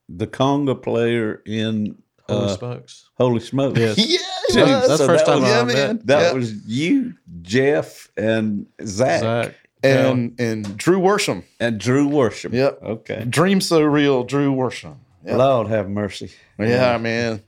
the 0.09 0.25
conga 0.25 0.81
player 0.81 1.43
in 1.45 1.97
Holy 2.27 2.45
uh, 2.45 2.55
smokes. 2.57 3.09
Holy 3.17 3.39
Smokes? 3.41 3.77
Yes. 3.79 3.97
Yeah, 3.97 4.05
he 4.49 4.61
was. 4.61 4.69
That's 4.71 4.87
the 4.87 4.97
so 4.97 5.05
first 5.07 5.25
that 5.25 5.31
time 5.33 5.41
was- 5.41 5.51
I 5.51 5.57
yeah, 5.57 5.63
met. 5.93 6.07
That 6.07 6.21
Yeah. 6.21 6.33
was 6.33 6.53
you, 6.67 7.13
Jeff, 7.41 8.09
and 8.17 8.65
Zach, 8.85 9.19
Zach. 9.21 9.55
and 9.83 10.39
and 10.39 10.77
Drew 10.77 10.99
Worsham. 10.99 11.43
and 11.59 11.77
Drew 11.79 12.07
Worsham. 12.09 12.53
Yep. 12.53 12.79
Okay. 12.83 13.25
Dream 13.29 13.59
so 13.61 13.81
real, 13.81 14.23
Drew 14.23 14.53
Worsham. 14.55 14.95
Yeah, 15.25 15.35
Lord 15.35 15.67
have 15.67 15.89
mercy. 15.89 16.31
yeah 16.57 16.97
man. 16.97 17.41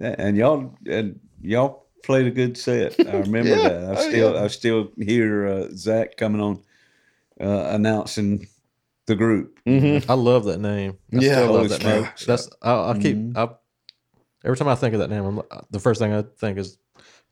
Yeah, 0.00 0.14
And 0.18 0.36
y'all 0.36 0.74
and 0.88 1.18
y'all 1.42 1.86
played 2.04 2.26
a 2.26 2.30
good 2.30 2.56
set. 2.56 2.94
I 3.00 3.18
remember 3.18 3.48
Yeah. 3.56 3.68
that. 3.68 3.84
I 3.84 3.94
Oh, 3.96 4.08
still 4.08 4.34
yeah. 4.34 4.44
I 4.44 4.46
still 4.46 4.92
hear 4.96 5.46
uh, 5.48 5.68
Zach 5.74 6.16
coming 6.16 6.40
on 6.40 6.60
uh, 7.40 7.68
announcing 7.72 8.46
the 9.06 9.16
group. 9.16 9.58
Mm-hmm. 9.66 10.10
I 10.10 10.14
love 10.14 10.44
that 10.44 10.60
name. 10.60 10.98
I 11.12 11.16
Yeah, 11.16 11.32
still 11.32 11.46
Holy 11.48 11.58
love 11.60 11.68
that 11.70 11.82
name. 11.82 12.02
smokes. 12.04 12.26
That's 12.26 12.48
I, 12.62 12.90
I 12.90 12.98
keep 12.98 13.16
mm-hmm. 13.16 13.38
I, 13.38 13.48
every 14.44 14.56
time 14.56 14.68
I 14.68 14.74
think 14.74 14.94
of 14.94 15.00
that 15.00 15.10
name, 15.10 15.24
I'm, 15.24 15.38
uh, 15.38 15.60
the 15.70 15.80
first 15.80 16.00
thing 16.00 16.12
I 16.12 16.22
think 16.38 16.58
is 16.58 16.78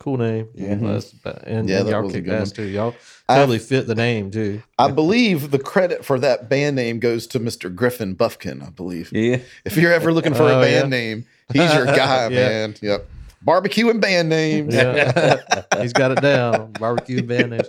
cool 0.00 0.16
name. 0.16 0.46
Mm-hmm. 0.56 0.84
Yeah, 0.86 0.92
that's, 0.92 1.14
and, 1.44 1.68
Yeah, 1.68 1.80
and 1.80 1.88
y'all 1.88 2.02
was 2.02 2.14
a 2.14 2.20
kick 2.22 2.30
ass 2.30 2.52
too. 2.52 2.64
Y'all 2.64 2.94
totally 3.28 3.58
fit 3.58 3.86
the 3.86 3.94
name 3.94 4.30
too. 4.30 4.62
I 4.78 4.90
believe 4.90 5.50
the 5.50 5.58
credit 5.58 6.04
for 6.04 6.18
that 6.20 6.48
band 6.48 6.76
name 6.76 6.98
goes 7.00 7.26
to 7.28 7.40
Mr. 7.40 7.72
Griffin 7.74 8.14
Buffkin. 8.14 8.62
I 8.62 8.70
believe. 8.70 9.10
Yeah. 9.12 9.38
If 9.64 9.76
you're 9.76 9.92
ever 9.92 10.12
looking 10.12 10.34
for 10.34 10.44
Oh, 10.44 10.58
a 10.58 10.62
band 10.62 10.90
yeah. 10.92 10.98
name, 10.98 11.26
he's 11.52 11.74
your 11.74 11.86
guy, 11.86 12.28
Yeah. 12.28 12.48
man. 12.48 12.74
Yep. 12.80 13.08
Barbecue 13.40 13.88
and 13.88 14.00
band 14.00 14.28
names. 14.28 14.74
Yeah, 14.74 15.36
he's 15.80 15.92
got 15.92 16.10
it 16.10 16.20
down. 16.20 16.72
Barbecue 16.72 17.18
and 17.18 17.28
band 17.28 17.50
names. 17.50 17.68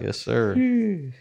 Yes, 0.00 0.18
sir. 0.18 0.54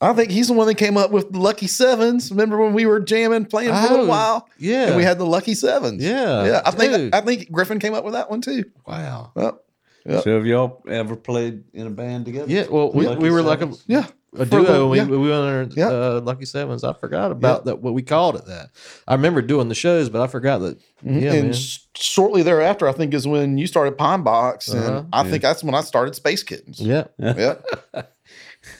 I 0.00 0.12
think 0.12 0.30
he's 0.30 0.46
the 0.48 0.52
one 0.54 0.66
that 0.68 0.76
came 0.76 0.96
up 0.96 1.10
with 1.10 1.32
the 1.32 1.38
Lucky 1.40 1.66
Sevens. 1.66 2.30
Remember 2.30 2.58
when 2.58 2.72
we 2.72 2.86
were 2.86 3.00
jamming, 3.00 3.46
playing 3.46 3.70
for 3.70 3.74
a 3.76 3.82
little 3.90 4.04
Oh, 4.04 4.08
while? 4.08 4.48
Yeah, 4.58 4.86
And 4.88 4.96
we 4.96 5.02
had 5.02 5.18
the 5.18 5.26
Lucky 5.26 5.54
Sevens. 5.54 6.02
Yeah, 6.02 6.44
Yeah. 6.44 6.62
I 6.64 6.70
think 6.70 6.92
dude. 6.92 7.14
I 7.14 7.20
think 7.20 7.50
Griffin 7.50 7.80
came 7.80 7.94
up 7.94 8.04
with 8.04 8.14
that 8.14 8.30
one 8.30 8.40
too. 8.40 8.64
wow. 8.86 9.32
Well, 9.34 9.60
Yep. 10.06 10.22
So 10.24 10.36
have 10.36 10.46
y'all 10.46 10.82
ever 10.88 11.16
played 11.16 11.64
in 11.74 11.86
a 11.86 11.90
band 11.90 12.24
together? 12.24 12.50
Yeah, 12.50 12.66
well, 12.70 12.90
we, 12.92 13.06
we 13.16 13.30
were 13.30 13.42
like 13.42 13.60
a, 13.60 13.70
yeah. 13.88 14.06
a 14.32 14.36
For 14.38 14.42
a 14.44 14.46
duo. 14.46 14.60
little- 14.60 14.90
we, 14.90 14.98
yeah. 14.98 15.04
we 15.04 15.18
went 15.18 15.32
under 15.32 15.74
Yeah. 15.78 15.88
uh, 15.88 16.20
Lucky 16.24 16.46
Sevens. 16.46 16.82
I 16.82 16.94
forgot 16.94 17.30
about 17.30 17.66
that. 17.66 17.80
What 17.82 17.92
we 17.92 18.00
called 18.02 18.36
it 18.36 18.46
that. 18.46 18.70
I 19.06 19.14
remember 19.14 19.42
doing 19.42 19.68
the 19.68 19.74
shows, 19.74 20.08
but 20.08 20.22
I 20.22 20.26
forgot 20.28 20.58
that. 20.60 20.78
Yeah, 21.02 21.10
Mm-hmm. 21.12 21.26
and 21.36 21.44
man. 21.50 21.54
shortly 21.96 22.42
thereafter, 22.42 22.88
I 22.88 22.92
think 22.92 23.12
is 23.12 23.26
when 23.26 23.58
you 23.58 23.66
started 23.66 23.98
Pine 23.98 24.22
Box, 24.22 24.68
and 24.68 24.82
Uh-huh. 24.84 25.04
I 25.12 25.28
think 25.28 25.42
that's 25.42 25.62
when 25.62 25.74
I 25.74 25.82
started 25.82 26.14
Space 26.14 26.42
Kittens. 26.42 26.80
Yeah, 26.80 27.08
Yeah. 27.18 27.56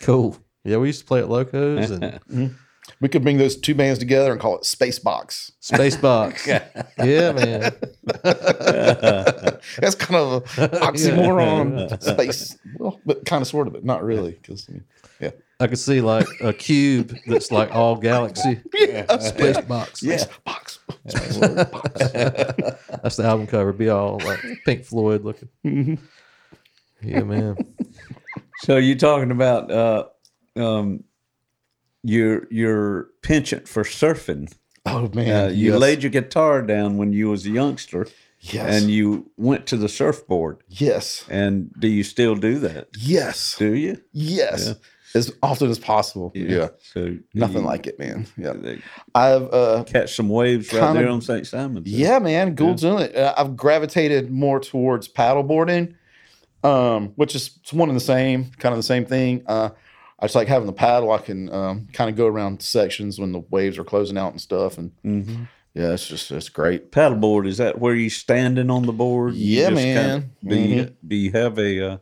cool. 0.01 0.37
Yeah, 0.69 0.77
we 0.77 0.89
used 0.89 1.01
to 1.01 1.07
play 1.07 1.21
at 1.21 1.31
Locos 1.31 1.91
and 1.91 2.21
we 3.01 3.09
could 3.09 3.23
bring 3.23 3.39
those 3.39 3.57
two 3.57 3.75
bands 3.75 3.99
together 3.99 4.33
and 4.33 4.39
call 4.39 4.59
it 4.59 4.67
Space 4.67 4.99
Box. 4.99 5.51
Space 5.61 5.97
Box. 5.97 6.47
yeah, 6.47 7.33
man. 7.33 7.73
That's 8.23 9.95
kind 9.95 10.17
of 10.17 10.59
an 10.59 10.69
oxymoron. 10.81 12.03
Space, 12.03 12.59
well, 12.79 13.01
but 13.07 13.25
kind 13.25 13.41
of, 13.41 13.49
sort 13.49 13.67
of, 13.67 13.73
but 13.73 13.83
not 13.83 14.05
really, 14.05 14.33
because 14.33 14.69
yeah, 15.21 15.31
I 15.59 15.69
could 15.69 15.79
see 15.79 16.03
like 16.03 16.27
a 16.43 16.53
cube 16.53 17.17
that's 17.27 17.51
like 17.51 17.75
all 17.75 17.97
galaxy. 17.97 18.61
Space 19.21 19.61
Box. 19.63 20.03
yeah, 20.03 20.25
box, 20.45 20.81
space 21.07 21.39
box. 21.39 22.01
That's 22.13 23.17
the 23.17 23.25
album 23.25 23.47
cover. 23.47 23.73
Be 23.73 23.89
all 23.89 24.21
like 24.23 24.41
Pink 24.67 24.85
Floyd 24.85 25.25
looking. 25.25 25.49
Mm-hmm. 25.65 25.95
Yeah, 27.03 27.23
man. 27.23 27.57
So 28.61 28.77
you're 28.77 28.97
talking 28.97 29.31
about 29.31 29.71
uh, 29.71 30.07
um, 30.59 31.05
your 32.03 32.47
your 32.51 33.09
penchant 33.23 33.69
for 33.69 33.83
surfing. 33.85 34.53
Oh 34.87 35.11
man, 35.15 35.47
Uh, 35.47 35.49
you 35.49 35.73
yes. 35.73 35.81
laid 35.81 36.03
your 36.03 36.11
guitar 36.11 36.63
down 36.63 36.97
when 36.97 37.13
you 37.13 37.29
was 37.29 37.45
a 37.45 37.51
youngster, 37.51 38.07
yes, 38.41 38.81
and 38.83 38.91
you 38.91 39.31
went 39.37 39.67
to 39.67 39.77
the 39.77 39.89
surfboard. 39.89 40.63
yes, 40.69 41.25
And 41.29 41.71
do 41.79 41.89
you 41.89 42.03
still 42.05 42.35
do 42.37 42.59
that? 42.61 42.89
yes, 42.99 43.57
Do 43.59 43.75
you? 43.75 44.01
yes, 44.13 44.75
as 45.15 45.33
often 45.43 45.69
as 45.69 45.79
possible. 45.79 46.33
Yeah, 46.35 46.69
So 46.95 47.17
nothing 47.35 47.59
you- 47.63 47.67
like 47.67 47.87
it, 47.87 47.99
man. 47.99 48.27
Yeah, 48.39 48.55
I've 49.15 49.53
uh, 49.53 49.85
catch 49.85 50.15
some 50.15 50.29
waves 50.31 50.73
right 50.73 50.81
Kinda- 50.81 51.01
there 51.01 51.11
on 51.11 51.21
St. 51.21 51.47
Simon's. 51.47 51.87
Yeah, 51.89 52.19
man, 52.21 52.55
Gould's 52.55 52.85
Inlet. 52.85 53.15
Uh, 53.15 53.35
I've 53.37 53.57
gravitated 53.57 54.31
more 54.31 54.61
towards 54.61 55.09
paddleboarding, 55.09 55.95
um, 56.65 57.09
which 57.17 57.35
is 57.35 57.59
one 57.73 57.91
and 57.91 57.97
the 57.97 58.01
same, 58.05 58.53
kind 58.59 58.73
of 58.73 58.79
the 58.79 58.83
same 58.95 59.05
thing. 59.05 59.43
Uh, 59.47 59.71
I 60.21 60.25
just 60.25 60.35
like 60.35 60.49
having 60.49 60.67
the 60.67 60.73
paddle. 60.73 61.13
I 61.13 61.19
can 61.19 61.53
um, 61.53 61.89
kind 61.93 62.11
of 62.11 62.17
go 62.17 62.27
around 62.27 62.61
sections 62.63 63.19
when 63.21 63.33
the 63.33 63.39
waves 63.51 63.79
are 63.79 63.85
closing 63.85 64.19
out 64.19 64.33
and 64.33 64.41
stuff, 64.41 64.79
and 64.79 64.93
hmm 65.03 65.45
yeah, 65.75 65.93
it's 65.93 66.09
just 66.09 66.31
it's 66.33 66.49
great. 66.49 66.91
Paddleboard 66.91 67.47
is 67.47 67.59
that 67.59 67.79
where 67.79 67.95
you 67.95 68.11
standing 68.11 68.69
on 68.71 68.87
the 68.87 68.93
board? 68.93 69.35
You 69.35 69.61
Yeah, 69.63 69.71
just 69.71 69.77
man. 69.77 70.31
do 70.45 70.57
you 70.57 70.83
Mhm. 70.85 70.93
do 71.07 71.17
you 71.17 71.31
have 71.33 71.59
a? 71.59 71.87
Uh, 71.93 71.99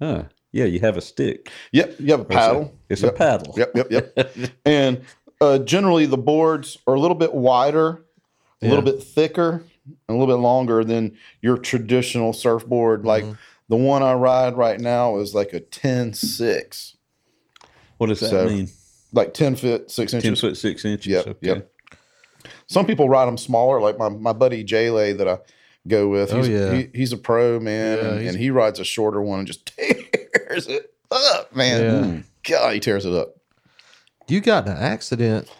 huh, 0.00 0.22
yeah, 0.50 0.64
you 0.64 0.80
have 0.80 0.96
a 0.96 1.00
stick. 1.00 1.50
Yep, 1.72 1.96
you 2.00 2.10
have 2.10 2.20
a 2.20 2.22
Or 2.24 2.26
is 2.26 2.30
it- 2.30 2.38
paddle. 2.38 2.74
It's 2.88 3.02
Yep. 3.02 3.14
a 3.14 3.16
paddle. 3.16 3.54
Yep, 3.56 3.72
yep, 3.76 3.90
yep. 3.90 4.50
and 4.64 5.02
uh, 5.40 5.58
generally, 5.58 6.06
the 6.06 6.18
boards 6.18 6.78
are 6.88 6.94
a 6.94 7.00
little 7.00 7.14
bit 7.14 7.32
wider, 7.32 8.02
a 8.60 8.66
little 8.68 8.82
bit 8.84 9.02
thicker, 9.02 9.62
and 9.86 9.94
a 10.08 10.12
little 10.12 10.26
bit 10.26 10.40
longer 10.42 10.82
than 10.82 11.16
your 11.40 11.56
traditional 11.58 12.32
surfboard. 12.32 13.04
Like 13.04 13.24
the 13.68 13.76
one 13.76 14.02
I 14.02 14.14
ride 14.14 14.56
right 14.56 14.80
now 14.80 15.18
is 15.18 15.32
like 15.34 15.52
a 15.52 15.60
10 15.60 16.12
6, 16.12 16.96
What 18.00 18.08
does 18.08 18.20
that 18.20 18.30
So, 18.30 18.46
mean? 18.48 18.68
like 19.12 19.34
10 19.34 19.56
foot 19.56 19.90
6 19.90 20.14
inches. 20.14 20.22
Ten 20.24 20.36
foot 20.36 20.56
six 20.56 20.84
inches. 20.86 21.06
Yep, 21.12 21.26
okay. 21.26 21.46
yep. 21.46 21.70
Some 22.66 22.86
people 22.86 23.08
ride 23.10 23.26
them 23.26 23.36
smaller, 23.36 23.78
like 23.80 23.98
my, 23.98 24.08
my 24.08 24.32
buddy 24.32 24.64
Jaylay 24.64 25.18
that 25.18 25.28
I 25.28 25.38
go 25.86 26.08
with. 26.08 26.32
Oh, 26.32 26.38
He's, 26.38 26.48
yeah. 26.48 26.72
he, 26.74 26.88
he's 26.94 27.12
a 27.12 27.18
pro, 27.18 27.60
man, 27.60 27.98
Yeah, 27.98 28.10
and, 28.12 28.28
and 28.28 28.38
he 28.38 28.50
rides 28.50 28.78
a 28.80 28.84
shorter 28.84 29.20
one 29.20 29.40
and 29.40 29.46
just 29.46 29.66
tears 29.76 30.66
it 30.66 30.94
up, 31.10 31.54
man. 31.54 32.24
Yeah. 32.46 32.58
God, 32.58 32.72
he 32.74 32.80
tears 32.80 33.04
it 33.04 33.12
up. 33.12 33.36
You 34.28 34.40
got 34.40 34.66
in 34.66 34.72
an 34.72 34.78
accident. 34.78 35.50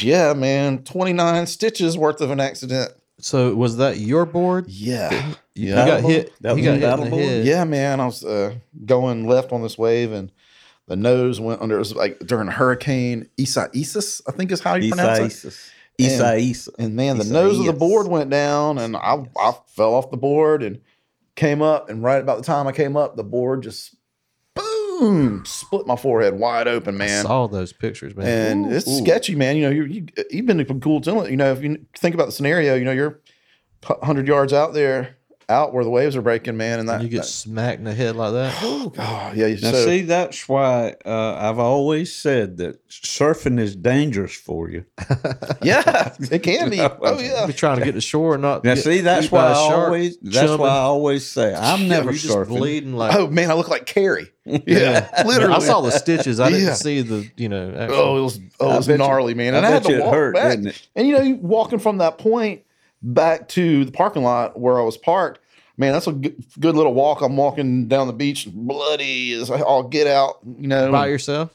Yeah, 0.00 0.32
man. 0.32 0.84
29 0.84 1.46
stitches 1.46 1.98
worth 1.98 2.22
of 2.22 2.30
an 2.30 2.40
accident. 2.40 2.92
So 3.18 3.54
was 3.54 3.76
that 3.78 3.98
your 3.98 4.24
board? 4.24 4.66
Yeah. 4.68 5.34
You 5.54 5.70
Yeah. 5.74 5.86
got 5.86 6.02
hit. 6.02 6.32
That 6.42 6.56
he 6.56 6.66
was 6.68 6.80
got 6.80 6.98
a 7.00 7.02
hit 7.02 7.12
in 7.12 7.18
the 7.18 7.24
head. 7.26 7.44
Yeah, 7.46 7.64
man. 7.64 8.00
I 8.00 8.06
was 8.06 8.24
uh, 8.24 8.54
going 8.84 9.26
left 9.26 9.52
on 9.52 9.62
this 9.62 9.76
wave 9.76 10.12
and 10.12 10.30
the 10.88 10.96
nose 10.96 11.40
went 11.40 11.60
under. 11.60 11.76
It 11.76 11.80
was 11.80 11.94
like 11.94 12.18
during 12.20 12.48
a 12.48 12.52
hurricane. 12.52 13.28
Isaias, 13.40 14.22
I 14.26 14.32
think 14.32 14.52
is 14.52 14.60
how 14.60 14.74
you 14.74 14.92
pronounce 14.92 15.44
it. 15.44 15.48
Isaias. 15.48 15.72
Isaias. 16.00 16.68
And 16.78 16.94
man, 16.94 17.18
the 17.18 17.24
nose 17.24 17.58
of 17.58 17.66
the 17.66 17.72
board 17.72 18.06
went 18.06 18.30
down 18.30 18.78
and 18.78 18.96
I, 18.96 19.26
I 19.38 19.52
fell 19.68 19.94
off 19.94 20.10
the 20.10 20.16
board 20.16 20.62
and 20.62 20.80
came 21.34 21.62
up. 21.62 21.88
And 21.88 22.02
right 22.02 22.20
about 22.20 22.38
the 22.38 22.44
time 22.44 22.66
I 22.66 22.72
came 22.72 22.96
up, 22.96 23.16
the 23.16 23.24
board 23.24 23.62
just 23.62 23.94
boom 24.54 25.44
split 25.44 25.86
my 25.86 25.96
forehead 25.96 26.34
wide 26.38 26.68
open, 26.68 26.96
man. 26.96 27.08
I 27.08 27.12
man. 27.12 27.24
saw 27.24 27.46
those 27.46 27.72
pictures, 27.72 28.14
man. 28.16 28.26
and 28.26 28.72
it's 28.72 28.90
sketchy, 28.98 29.34
man. 29.34 29.56
You 29.56 29.62
know, 29.64 29.70
you're, 29.70 29.86
you 29.86 30.06
you've 30.30 30.46
been 30.46 30.58
to 30.58 30.64
Goulds 30.64 31.08
Inlet. 31.08 31.30
You 31.30 31.36
know, 31.36 31.52
if 31.52 31.62
you 31.62 31.84
think 31.96 32.14
about 32.14 32.26
the 32.26 32.32
scenario, 32.32 32.74
you 32.74 32.84
know, 32.84 32.92
you're 32.92 33.20
hundred 33.84 34.26
yards 34.26 34.52
out 34.52 34.74
there, 34.74 35.15
out 35.48 35.72
where 35.72 35.84
the 35.84 35.90
waves 35.90 36.16
are 36.16 36.22
breaking, 36.22 36.56
man, 36.56 36.80
and 36.80 36.88
that 36.88 37.02
you 37.02 37.08
get 37.08 37.18
that- 37.18 37.24
smacked 37.26 37.78
in 37.78 37.84
the 37.84 37.94
head 37.94 38.16
like 38.16 38.32
that. 38.32 38.58
oh 38.62 38.88
God. 38.90 39.36
yeah. 39.36 39.46
Now, 39.48 39.70
so, 39.72 39.84
see, 39.84 40.02
that's 40.02 40.48
why 40.48 40.94
uh, 41.04 41.34
I've 41.40 41.58
always 41.60 42.12
said 42.14 42.56
that 42.56 42.86
surfing 42.88 43.60
is 43.60 43.76
dangerous 43.76 44.34
for 44.34 44.68
you. 44.70 44.84
yeah, 45.62 46.14
it 46.30 46.42
can 46.42 46.70
be. 46.70 46.80
Oh 47.06 47.20
yeah, 47.20 47.46
Be 47.46 47.52
trying 47.52 47.78
to 47.78 47.84
get 47.84 47.92
to 47.92 48.00
shore 48.00 48.34
and 48.34 48.42
not. 48.42 48.64
Now, 48.64 48.74
get 48.74 48.82
see, 48.84 49.00
that's 49.02 49.30
why 49.30 49.46
I 49.46 49.50
a 49.52 49.54
shark, 49.54 49.86
always 49.86 50.16
that's 50.18 50.36
chumming. 50.36 50.58
why 50.58 50.68
I 50.68 50.78
always 50.78 51.26
say 51.26 51.54
I'm 51.54 51.88
never 51.88 52.10
you 52.10 52.18
just 52.18 52.34
surfing. 52.34 52.48
bleeding 52.48 52.94
like. 52.94 53.14
Oh 53.14 53.28
man, 53.28 53.50
I 53.50 53.54
look 53.54 53.68
like 53.68 53.86
Carrie. 53.86 54.28
Yeah, 54.66 55.08
literally. 55.26 55.54
I 55.54 55.58
saw 55.58 55.80
the 55.80 55.90
stitches. 55.90 56.38
I 56.40 56.50
didn't 56.50 56.66
Yeah. 56.66 56.74
see 56.74 57.02
the 57.02 57.28
you 57.36 57.48
know. 57.48 57.70
Actual, 57.76 57.96
Oh, 57.96 58.16
it 58.18 58.20
was 58.22 58.40
oh, 58.60 58.72
it 58.72 58.76
was 58.76 58.86
bet 58.86 58.98
you- 59.00 59.04
gnarly, 59.06 59.34
man. 59.34 59.54
And 59.54 59.66
I, 59.66 59.70
had 59.70 59.84
to 59.84 60.00
walk 60.00 60.14
hurt, 60.14 60.34
back. 60.34 60.50
didn't 60.50 60.66
it? 60.68 60.88
And 60.94 61.06
you 61.08 61.14
know, 61.16 61.22
you 61.22 61.34
walking 61.36 61.78
from 61.80 61.98
that 61.98 62.18
point 62.18 62.62
back 63.06 63.48
to 63.48 63.84
the 63.84 63.92
parking 63.92 64.22
lot 64.22 64.58
where 64.58 64.78
I 64.78 64.82
was 64.82 64.96
parked. 64.96 65.40
Man, 65.78 65.92
that's 65.92 66.06
a 66.06 66.12
good, 66.12 66.42
good 66.58 66.74
little 66.74 66.94
walk. 66.94 67.20
I'm 67.20 67.36
walking 67.36 67.86
down 67.86 68.06
the 68.06 68.12
beach, 68.12 68.48
bloody 68.50 69.32
as 69.32 69.50
I'll 69.50 69.82
get 69.82 70.06
out. 70.06 70.38
You 70.58 70.68
know, 70.68 70.90
by 70.90 71.06
yourself. 71.06 71.50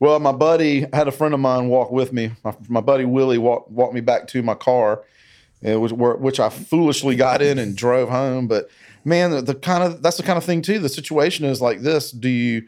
Well, 0.00 0.18
my 0.18 0.32
buddy 0.32 0.86
I 0.92 0.96
had 0.96 1.08
a 1.08 1.12
friend 1.12 1.34
of 1.34 1.40
mine 1.40 1.68
walk 1.68 1.90
with 1.90 2.12
me. 2.12 2.32
My, 2.42 2.54
my 2.68 2.80
buddy 2.80 3.04
Willie 3.04 3.38
walked 3.38 3.70
walked 3.70 3.94
me 3.94 4.00
back 4.00 4.26
to 4.28 4.42
my 4.42 4.54
car, 4.54 5.02
eh, 5.62 5.72
it 5.72 5.76
was 5.76 5.92
where, 5.92 6.16
which 6.16 6.40
I 6.40 6.48
foolishly 6.48 7.16
got 7.16 7.42
in 7.42 7.58
and 7.58 7.76
drove 7.76 8.08
home. 8.08 8.48
But 8.48 8.68
man, 9.04 9.30
the, 9.30 9.42
the 9.42 9.54
kind 9.54 9.84
of 9.84 10.02
that's 10.02 10.16
the 10.16 10.22
kind 10.22 10.36
of 10.36 10.44
thing 10.44 10.62
too. 10.62 10.80
The 10.80 10.88
situation 10.88 11.44
is 11.44 11.60
like 11.60 11.80
this: 11.80 12.10
Do 12.10 12.28
you 12.28 12.66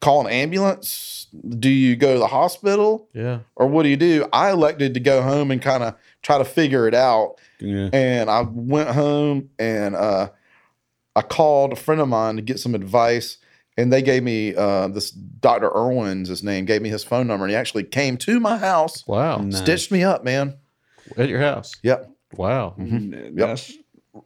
call 0.00 0.26
an 0.26 0.32
ambulance? 0.32 1.19
Do 1.58 1.68
you 1.68 1.96
go 1.96 2.12
to 2.14 2.18
the 2.18 2.26
hospital? 2.26 3.08
Yeah. 3.12 3.40
Or 3.56 3.66
what 3.66 3.84
do 3.84 3.88
you 3.88 3.96
do? 3.96 4.26
I 4.32 4.50
elected 4.50 4.94
to 4.94 5.00
go 5.00 5.22
home 5.22 5.50
and 5.50 5.60
kind 5.62 5.82
of 5.82 5.94
try 6.22 6.38
to 6.38 6.44
figure 6.44 6.88
it 6.88 6.94
out. 6.94 7.36
Yeah. 7.60 7.88
And 7.92 8.28
I 8.30 8.42
went 8.42 8.90
home 8.90 9.50
and 9.58 9.94
uh, 9.94 10.30
I 11.14 11.22
called 11.22 11.72
a 11.72 11.76
friend 11.76 12.00
of 12.00 12.08
mine 12.08 12.36
to 12.36 12.42
get 12.42 12.58
some 12.58 12.74
advice. 12.74 13.38
And 13.76 13.92
they 13.92 14.02
gave 14.02 14.22
me 14.22 14.54
uh, 14.54 14.88
this 14.88 15.10
Dr. 15.10 15.70
Irwin's 15.74 16.28
his 16.28 16.42
name, 16.42 16.64
gave 16.66 16.82
me 16.82 16.88
his 16.90 17.04
phone 17.04 17.26
number. 17.26 17.44
And 17.44 17.50
he 17.50 17.56
actually 17.56 17.84
came 17.84 18.16
to 18.18 18.38
my 18.40 18.58
house, 18.58 19.06
Wow. 19.06 19.38
Nice. 19.38 19.58
stitched 19.58 19.90
me 19.92 20.02
up, 20.04 20.24
man. 20.24 20.54
At 21.16 21.28
your 21.28 21.40
house. 21.40 21.72
Yep. 21.82 22.10
Wow. 22.36 22.74
That's 22.78 23.72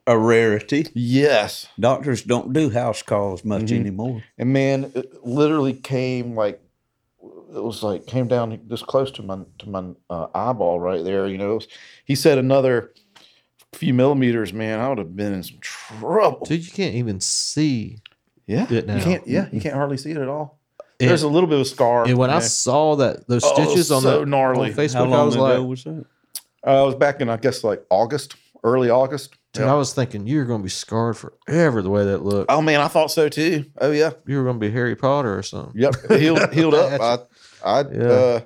a 0.06 0.18
rarity. 0.18 0.86
Yes. 0.94 1.68
Doctors 1.78 2.22
don't 2.22 2.52
do 2.52 2.70
house 2.70 3.02
calls 3.02 3.44
much 3.44 3.70
anymore. 3.70 4.22
And 4.38 4.52
man, 4.52 4.90
it 4.94 5.24
literally 5.24 5.74
came 5.74 6.34
like 6.34 6.60
it 7.54 7.62
was 7.62 7.82
like 7.82 8.06
came 8.06 8.26
down 8.28 8.58
this 8.66 8.82
close 8.82 9.10
to 9.12 9.22
my 9.22 9.40
to 9.58 9.68
my 9.68 9.84
uh, 10.10 10.26
eyeball 10.34 10.80
right 10.80 11.04
there. 11.04 11.26
You 11.28 11.38
know, 11.38 11.54
was- 11.54 11.68
he 12.04 12.14
said 12.14 12.38
another 12.38 12.92
few 13.72 13.92
millimeters, 13.94 14.52
man, 14.52 14.78
I 14.80 14.88
would 14.88 14.98
have 14.98 15.16
been 15.16 15.32
in 15.32 15.42
some 15.42 15.58
trouble. 15.60 16.46
Dude, 16.46 16.64
you 16.64 16.72
can't 16.72 16.94
even 16.94 17.20
see. 17.20 17.98
Yeah, 18.46 18.64
it 18.70 18.88
you 18.88 19.00
can't. 19.00 19.26
Yeah, 19.26 19.48
you 19.52 19.60
can't 19.60 19.74
hardly 19.74 19.96
see 19.96 20.10
it 20.10 20.16
at 20.18 20.28
all. 20.28 20.58
And- 21.00 21.10
There's 21.10 21.22
a 21.22 21.28
little 21.28 21.48
bit 21.48 21.56
of 21.56 21.62
a 21.62 21.64
scar. 21.64 22.04
And 22.06 22.16
when 22.18 22.30
I 22.30 22.38
saw 22.40 22.96
that 22.96 23.26
those 23.28 23.42
Oh, 23.44 23.54
stitches 23.54 23.90
on 23.90 24.02
so 24.02 24.20
the 24.20 24.26
gnarly. 24.26 24.70
on 24.70 24.76
Facebook, 24.76 24.94
How 24.94 25.04
I 25.04 25.08
long 25.08 25.26
was 25.26 25.34
ago 25.34 25.42
like, 25.60 25.68
was 25.68 25.84
that? 25.84 26.04
uh, 26.66 26.82
I 26.82 26.82
was 26.84 26.94
back 26.94 27.20
in, 27.20 27.28
I 27.28 27.36
guess, 27.36 27.64
like 27.64 27.82
August, 27.90 28.36
early 28.62 28.90
August. 28.90 29.34
and 29.56 29.64
I 29.64 29.74
was 29.74 29.92
thinking 29.92 30.26
you're 30.26 30.44
going 30.44 30.60
to 30.60 30.64
be 30.64 30.68
scarred 30.70 31.16
forever 31.16 31.82
the 31.82 31.90
way 31.90 32.04
that 32.04 32.22
looked. 32.24 32.50
Oh 32.50 32.62
man, 32.62 32.80
I 32.80 32.86
thought 32.88 33.10
so 33.10 33.28
too. 33.28 33.64
Oh 33.80 33.90
yeah. 33.90 34.10
You 34.26 34.36
were 34.38 34.44
going 34.44 34.60
to 34.60 34.66
be 34.66 34.70
Harry 34.72 34.94
Potter 34.94 35.36
or 35.36 35.42
something. 35.42 35.80
Yep, 35.80 35.94
healed 36.10 36.52
healed 36.54 36.74
up. 36.74 37.00
I 37.00 37.18
I 37.64 37.80
Yeah. 37.80 38.08
uh, 38.12 38.40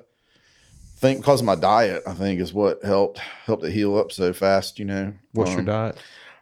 think 0.97 1.19
because 1.19 1.41
of 1.41 1.45
my 1.45 1.55
diet, 1.55 2.03
I 2.07 2.13
think 2.13 2.39
is 2.39 2.53
what 2.53 2.83
helped 2.83 3.19
helped 3.19 3.63
it 3.63 3.71
heal 3.71 3.97
up 3.97 4.11
so 4.11 4.33
fast. 4.33 4.79
You 4.79 4.85
know, 4.85 5.13
What's 5.33 5.51
your 5.51 5.59
Um, 5.59 5.65
diet? 5.65 5.97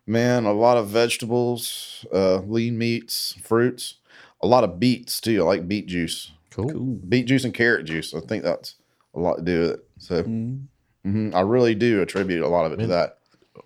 Man, 0.10 0.46
a 0.46 0.54
lot 0.54 0.78
of 0.78 0.88
vegetables, 0.88 2.06
uh, 2.14 2.38
lean 2.38 2.78
meats, 2.78 3.36
fruits, 3.44 3.96
a 4.42 4.48
lot 4.48 4.64
of 4.64 4.80
beets 4.80 5.20
too. 5.20 5.42
I 5.42 5.46
like 5.46 5.68
beet 5.68 5.88
juice, 5.88 6.32
Cool. 6.52 7.00
beet 7.10 7.28
juice 7.28 7.44
and 7.44 7.54
carrot 7.54 7.86
juice. 7.86 8.14
I 8.14 8.22
think 8.22 8.44
that's 8.44 8.76
a 9.14 9.20
lot 9.20 9.36
to 9.36 9.42
do 9.42 9.60
with 9.62 9.72
it. 9.72 9.80
So 9.98 10.24
Mm. 10.24 10.68
mhm, 11.06 11.36
I 11.36 11.42
really 11.42 11.76
do 11.76 12.02
attribute 12.02 12.42
a 12.44 12.48
lot 12.48 12.66
of 12.66 12.72
it 12.72 12.80
to 12.84 12.88
that. 12.88 13.18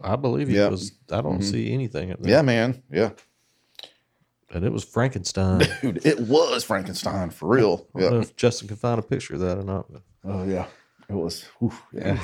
I 0.01 0.15
believe 0.15 0.49
it 0.49 0.53
Yeah. 0.53 0.69
was. 0.69 0.93
I 1.11 1.21
don't 1.21 1.43
see 1.43 1.71
anything 1.71 2.11
up. 2.11 2.19
Yeah, 2.23 2.41
man. 2.41 2.81
Yeah, 2.91 3.11
And 4.53 4.65
it 4.65 4.71
was 4.71 4.83
Frankenstein. 4.83 5.61
dude, 5.81 6.05
it 6.05 6.19
was 6.19 6.63
Frankenstein 6.63 7.29
for 7.29 7.47
real. 7.47 7.87
I 7.95 7.99
don't 8.01 8.11
know 8.11 8.19
if 8.19 8.35
Justin 8.35 8.67
can 8.67 8.77
find 8.77 8.99
a 8.99 9.03
picture 9.03 9.35
of 9.35 9.39
that 9.41 9.57
or 9.57 9.63
not. 9.63 9.91
But 9.91 10.01
Oh 10.25 10.43
yeah, 10.43 10.65
it 11.09 11.13
was. 11.15 11.45
oof, 11.63 11.81
yeah. 11.93 12.19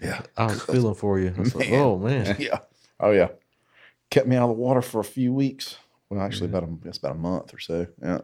yeah. 0.00 0.20
I 0.36 0.46
was 0.46 0.62
feeling 0.64 0.94
for 0.94 1.18
you. 1.18 1.32
Was 1.36 1.54
like, 1.54 1.70
Man. 1.70 1.80
oh 1.80 1.98
man. 1.98 2.36
Yeah. 2.38 2.58
Oh 3.00 3.12
yeah. 3.12 3.28
Kept 4.10 4.26
me 4.26 4.36
out 4.36 4.50
of 4.50 4.56
the 4.56 4.62
water 4.62 4.82
for 4.82 5.00
a 5.00 5.04
few 5.04 5.32
weeks. 5.32 5.76
Well, 6.10 6.20
actually, 6.20 6.48
about 6.48 6.64
a 6.64 6.68
that's 6.82 6.98
about 6.98 7.12
a 7.12 7.18
month 7.18 7.54
or 7.54 7.58
so. 7.58 7.86
Yeah. 8.02 8.20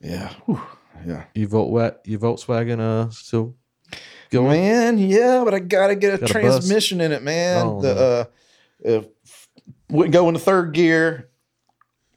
Yeah. 0.00 0.32
Whew. 0.46 0.62
Yeah. 1.06 1.24
You 1.34 1.48
Volkswagen, 1.48 1.96
you 2.04 2.18
Volkswagen 2.18 2.80
uh 2.80 3.10
still 3.10 3.56
going? 4.30 4.60
Man, 4.60 4.98
yeah, 4.98 5.42
but 5.44 5.54
I 5.54 5.58
gotta 5.58 5.94
get 5.94 6.14
a 6.14 6.18
Got 6.18 6.30
a 6.30 6.32
transmission 6.32 7.00
in 7.00 7.12
it, 7.12 7.22
man. 7.22 7.66
Oh, 7.66 7.80
the 7.80 7.96
uh, 7.96 8.24
if 8.80 9.06
wouldn't 9.90 10.12
go 10.12 10.28
into 10.28 10.40
third 10.40 10.72
gear. 10.72 11.27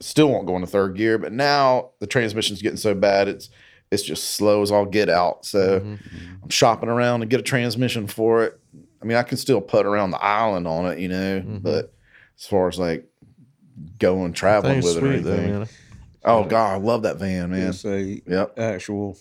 Still 0.01 0.29
won't 0.29 0.47
go 0.47 0.55
into 0.55 0.67
third 0.67 0.95
gear, 0.97 1.17
but 1.17 1.31
now 1.31 1.91
the 1.99 2.07
transmission's 2.07 2.61
getting 2.61 2.77
so 2.77 2.93
bad 2.93 3.27
it's 3.27 3.49
it's 3.91 4.03
just 4.03 4.31
slow 4.31 4.61
as 4.61 4.71
all 4.71 4.85
get 4.85 5.09
out. 5.09 5.45
So 5.45 5.79
Mm-hmm. 5.81 5.95
I'm 6.43 6.49
shopping 6.49 6.89
around 6.89 7.19
to 7.21 7.25
get 7.25 7.39
a 7.39 7.43
transmission 7.43 8.07
for 8.07 8.43
it. 8.45 8.59
I 9.01 9.05
mean, 9.05 9.17
I 9.17 9.23
can 9.23 9.37
still 9.37 9.59
put 9.61 9.85
around 9.85 10.11
the 10.11 10.23
island 10.23 10.65
on 10.67 10.85
it, 10.91 10.99
you 10.99 11.07
know, 11.09 11.41
Mhm. 11.41 11.61
but 11.61 11.93
as 12.37 12.45
far 12.47 12.67
as 12.67 12.79
like 12.79 13.05
going 13.99 14.33
traveling 14.33 14.81
Thing's 14.81 14.85
with 14.95 14.97
it 14.97 15.03
or 15.03 15.13
sweet 15.13 15.23
though, 15.23 15.31
anything, 15.33 15.67
oh 16.25 16.43
god, 16.45 16.73
I 16.73 16.77
love 16.77 17.03
that 17.03 17.17
van, 17.17 17.51
man. 17.51 17.69
It's 17.69 17.85
a 17.85 18.21
Yep. 18.27 18.57
actual. 18.59 19.17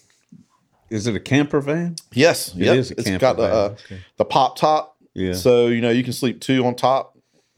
Is 0.89 1.07
it 1.07 1.15
a 1.15 1.21
camper 1.21 1.61
van? 1.61 1.97
Yes, 2.13 2.49
It 2.55 2.57
yep. 2.65 2.77
is 2.77 2.91
a 2.91 2.95
It's 2.95 3.05
camper 3.05 3.21
got 3.21 3.37
the 3.37 3.43
uh, 3.45 3.69
Okay. 3.73 4.01
the 4.19 4.25
pop 4.25 4.57
top, 4.57 4.97
Yeah. 5.15 5.33
so 5.35 5.67
you 5.69 5.81
know 5.81 5.91
you 5.91 6.03
can 6.05 6.13
sleep 6.13 6.41
two 6.41 6.65
on 6.65 6.75
top, 6.75 7.17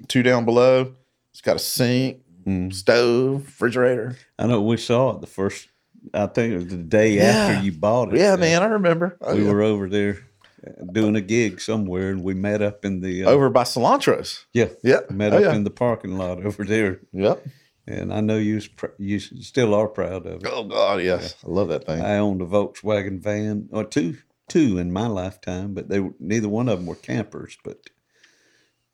two 0.09 0.23
down 0.23 0.45
below. 0.45 0.95
It's 1.33 1.41
got 1.41 1.57
a 1.57 1.59
sink, 1.61 2.22
Mm. 2.47 2.73
stove, 2.75 3.45
refrigerator. 3.47 4.17
I 4.39 4.47
know 4.47 4.61
we 4.63 4.77
saw 4.77 5.15
it 5.17 5.21
the 5.21 5.27
first. 5.27 5.69
I 6.13 6.27
think 6.27 6.53
it 6.53 6.57
was 6.57 6.67
the 6.69 6.77
day 6.79 7.15
Yeah. 7.17 7.23
after 7.23 7.65
you 7.65 7.73
bought 7.73 8.13
it. 8.13 8.19
Yeah, 8.19 8.37
man, 8.37 8.63
I 8.63 8.67
remember. 8.67 9.17
Oh, 9.21 9.37
we 9.37 9.45
yeah. 9.45 9.51
were 9.53 9.63
over 9.63 9.89
there 9.89 10.19
uh, 10.67 10.85
doing 10.93 11.15
a 11.17 11.21
gig 11.21 11.61
somewhere, 11.61 12.11
and 12.11 12.25
we 12.25 12.35
met 12.35 12.61
up 12.63 12.85
in 12.85 13.01
the 13.01 13.25
uh, 13.25 13.31
over 13.31 13.49
by 13.51 13.63
Cilantros. 13.63 14.45
Yeah, 14.53 14.69
yeah, 14.83 15.01
met 15.11 15.33
Oh, 15.33 15.37
up 15.37 15.43
yeah. 15.43 15.55
in 15.55 15.65
the 15.65 15.71
parking 15.71 16.19
lot 16.19 16.45
over 16.47 16.65
there, 16.65 17.01
Yep. 17.13 17.47
and 17.87 18.13
I 18.13 18.21
know 18.21 18.37
you 18.39 18.61
pr- 18.77 18.97
you 18.99 19.21
still 19.21 19.75
are 19.75 19.87
proud 19.89 20.27
of 20.27 20.43
it. 20.45 20.51
Oh 20.53 20.65
god, 20.65 21.03
yes, 21.03 21.37
I 21.47 21.49
love 21.51 21.69
that 21.69 21.87
thing. 21.87 22.01
I 22.03 22.17
owned 22.19 22.43
a 22.43 22.47
Volkswagen 22.47 23.21
van 23.21 23.69
or 23.73 23.85
two, 23.85 24.17
two 24.49 24.79
in 24.79 24.93
my 24.93 25.07
lifetime, 25.07 25.73
but 25.75 25.89
they 25.89 26.01
were, 26.01 26.15
neither 26.19 26.49
one 26.49 26.69
of 26.69 26.79
them 26.79 26.87
were 26.87 26.97
campers. 26.97 27.57
But 27.63 27.91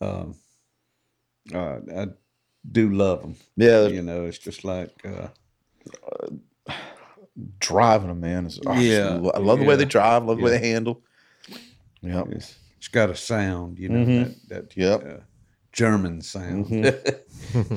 um, 0.02 0.34
uh, 1.54 1.78
I 1.96 2.06
do 2.70 2.90
love 2.92 3.22
them. 3.22 3.34
yeah, 3.56 3.86
You 3.86 4.02
know, 4.02 4.24
it's 4.24 4.38
just 4.38 4.64
like 4.64 5.04
uh, 5.04 5.28
driving 7.58 8.08
them, 8.08 8.20
man. 8.20 8.46
Is, 8.46 8.60
oh, 8.66 8.74
Yeah, 8.74 9.30
I 9.34 9.38
love 9.38 9.58
the 9.58 9.64
way 9.64 9.76
they 9.76 9.84
drive. 9.84 10.24
Love 10.24 10.38
the 10.38 10.42
way 10.44 10.50
they 10.50 10.68
handle. 10.68 11.02
Yeah, 12.02 12.24
it's, 12.30 12.56
it's 12.78 12.88
got 12.88 13.10
a 13.10 13.16
sound. 13.16 13.78
You 13.78 13.88
know 13.88 14.04
Mhm. 14.04 14.24
that 14.48 14.48
that 14.48 14.76
Yep. 14.76 15.04
uh, 15.06 15.22
German 15.72 16.22
sound. 16.22 16.66
Mm-hmm. 16.66 17.76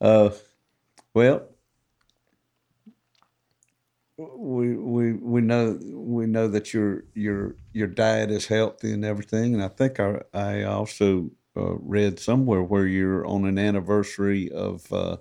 uh, 0.00 0.30
well, 1.14 1.48
we 4.18 4.76
we 4.76 5.12
we 5.14 5.40
know 5.40 5.78
we 5.82 6.26
know 6.26 6.48
that 6.48 6.74
your 6.74 7.04
your 7.14 7.56
your 7.72 7.86
diet 7.86 8.30
is 8.30 8.46
healthy 8.46 8.92
and 8.92 9.04
everything, 9.04 9.54
and 9.54 9.62
I 9.62 9.68
think 9.68 9.98
I 9.98 10.20
I 10.34 10.62
also 10.64 11.30
uh, 11.60 11.74
read 11.80 12.18
somewhere 12.18 12.62
where 12.62 12.86
you're 12.86 13.26
on 13.26 13.44
an 13.44 13.58
anniversary 13.58 14.50
of 14.50 14.90
uh, 14.92 15.18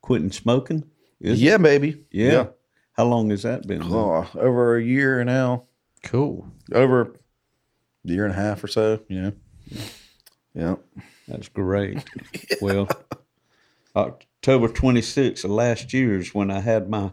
quitting 0.00 0.32
smoking. 0.32 0.84
Is 1.20 1.40
it? 1.40 1.44
Yeah, 1.44 1.56
baby. 1.56 2.04
yeah. 2.10 2.48
How 2.92 3.04
long 3.04 3.30
has 3.30 3.42
that 3.44 3.66
been? 3.66 3.82
Oh, 3.82 4.28
over 4.34 4.76
a 4.76 4.82
year 4.82 5.24
now. 5.24 5.64
Cool. 6.02 6.46
Over 6.72 7.00
a 7.02 7.08
year 8.04 8.24
and 8.24 8.34
a 8.34 8.36
half 8.36 8.62
or 8.62 8.68
so. 8.68 9.00
You 9.08 9.22
know. 9.22 9.32
Yeah. 10.54 10.74
That's 11.28 11.48
great. 11.48 12.04
Well, 12.60 12.88
October 13.96 14.68
26th 14.68 15.44
of 15.44 15.50
last 15.50 15.92
year 15.92 16.18
is 16.18 16.34
when 16.34 16.50
I 16.50 16.60
had 16.60 16.90
my 16.90 17.12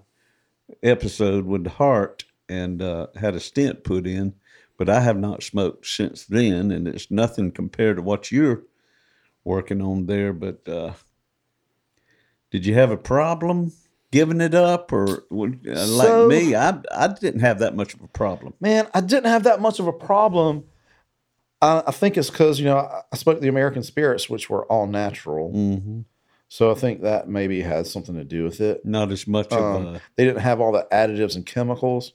episode 0.83 1.45
with 1.45 1.63
the 1.63 1.69
heart 1.69 2.25
and 2.49 2.81
uh, 2.81 3.07
had 3.15 3.35
a 3.35 3.39
stent 3.39 3.83
put 3.83 4.07
in, 4.07 4.33
but 4.79 4.89
I 4.89 5.01
have 5.01 5.17
not 5.19 5.43
smoked 5.43 5.85
since 5.85 6.25
then, 6.25 6.71
and 6.71 6.87
it's 6.87 7.11
nothing 7.11 7.51
compared 7.51 7.97
to 7.97 8.01
what 8.01 8.31
you're 8.31 8.63
working 9.43 9.81
on 9.81 10.07
there. 10.07 10.33
But 10.33 10.67
uh, 10.67 10.93
did 12.51 12.65
you 12.65 12.73
have 12.73 12.89
a 12.89 12.97
problem 12.97 13.71
giving 14.11 14.41
it 14.41 14.55
up, 14.55 14.91
or 14.91 15.25
uh, 15.31 15.85
like 15.87 16.07
So- 16.07 16.27
me? 16.27 16.55
I 16.55 16.79
I 16.91 17.07
didn't 17.09 17.41
have 17.41 17.59
that 17.59 17.75
much 17.75 17.93
of 17.93 18.01
a 18.01 18.07
problem. 18.07 18.53
Man, 18.59 18.87
I 18.93 19.01
didn't 19.01 19.29
have 19.29 19.43
that 19.43 19.61
much 19.61 19.79
of 19.79 19.87
a 19.87 19.93
problem. 19.93 20.63
I, 21.61 21.83
I 21.87 21.91
think 21.91 22.17
it's 22.17 22.29
because 22.29 22.59
you 22.59 22.65
know 22.65 22.77
I, 22.77 23.01
I 23.11 23.15
smoked 23.17 23.41
the 23.41 23.49
American 23.49 23.83
spirits, 23.83 24.29
which 24.29 24.49
were 24.49 24.65
all 24.65 24.87
natural. 24.87 25.51
hmm 25.51 26.01
So 26.47 26.71
I 26.71 26.73
think 26.73 27.01
that 27.01 27.27
maybe 27.27 27.61
had 27.61 27.85
something 27.85 28.15
to 28.15 28.23
do 28.23 28.43
with 28.45 28.61
it. 28.61 28.83
Not 28.85 29.11
as 29.11 29.27
much 29.27 29.51
Um, 29.51 29.61
of 29.87 29.95
a 29.95 30.01
they 30.15 30.25
didn't 30.25 30.41
have 30.41 30.59
all 30.61 30.71
the 30.71 30.87
additives 30.91 31.35
and 31.35 31.45
chemicals, 31.45 32.13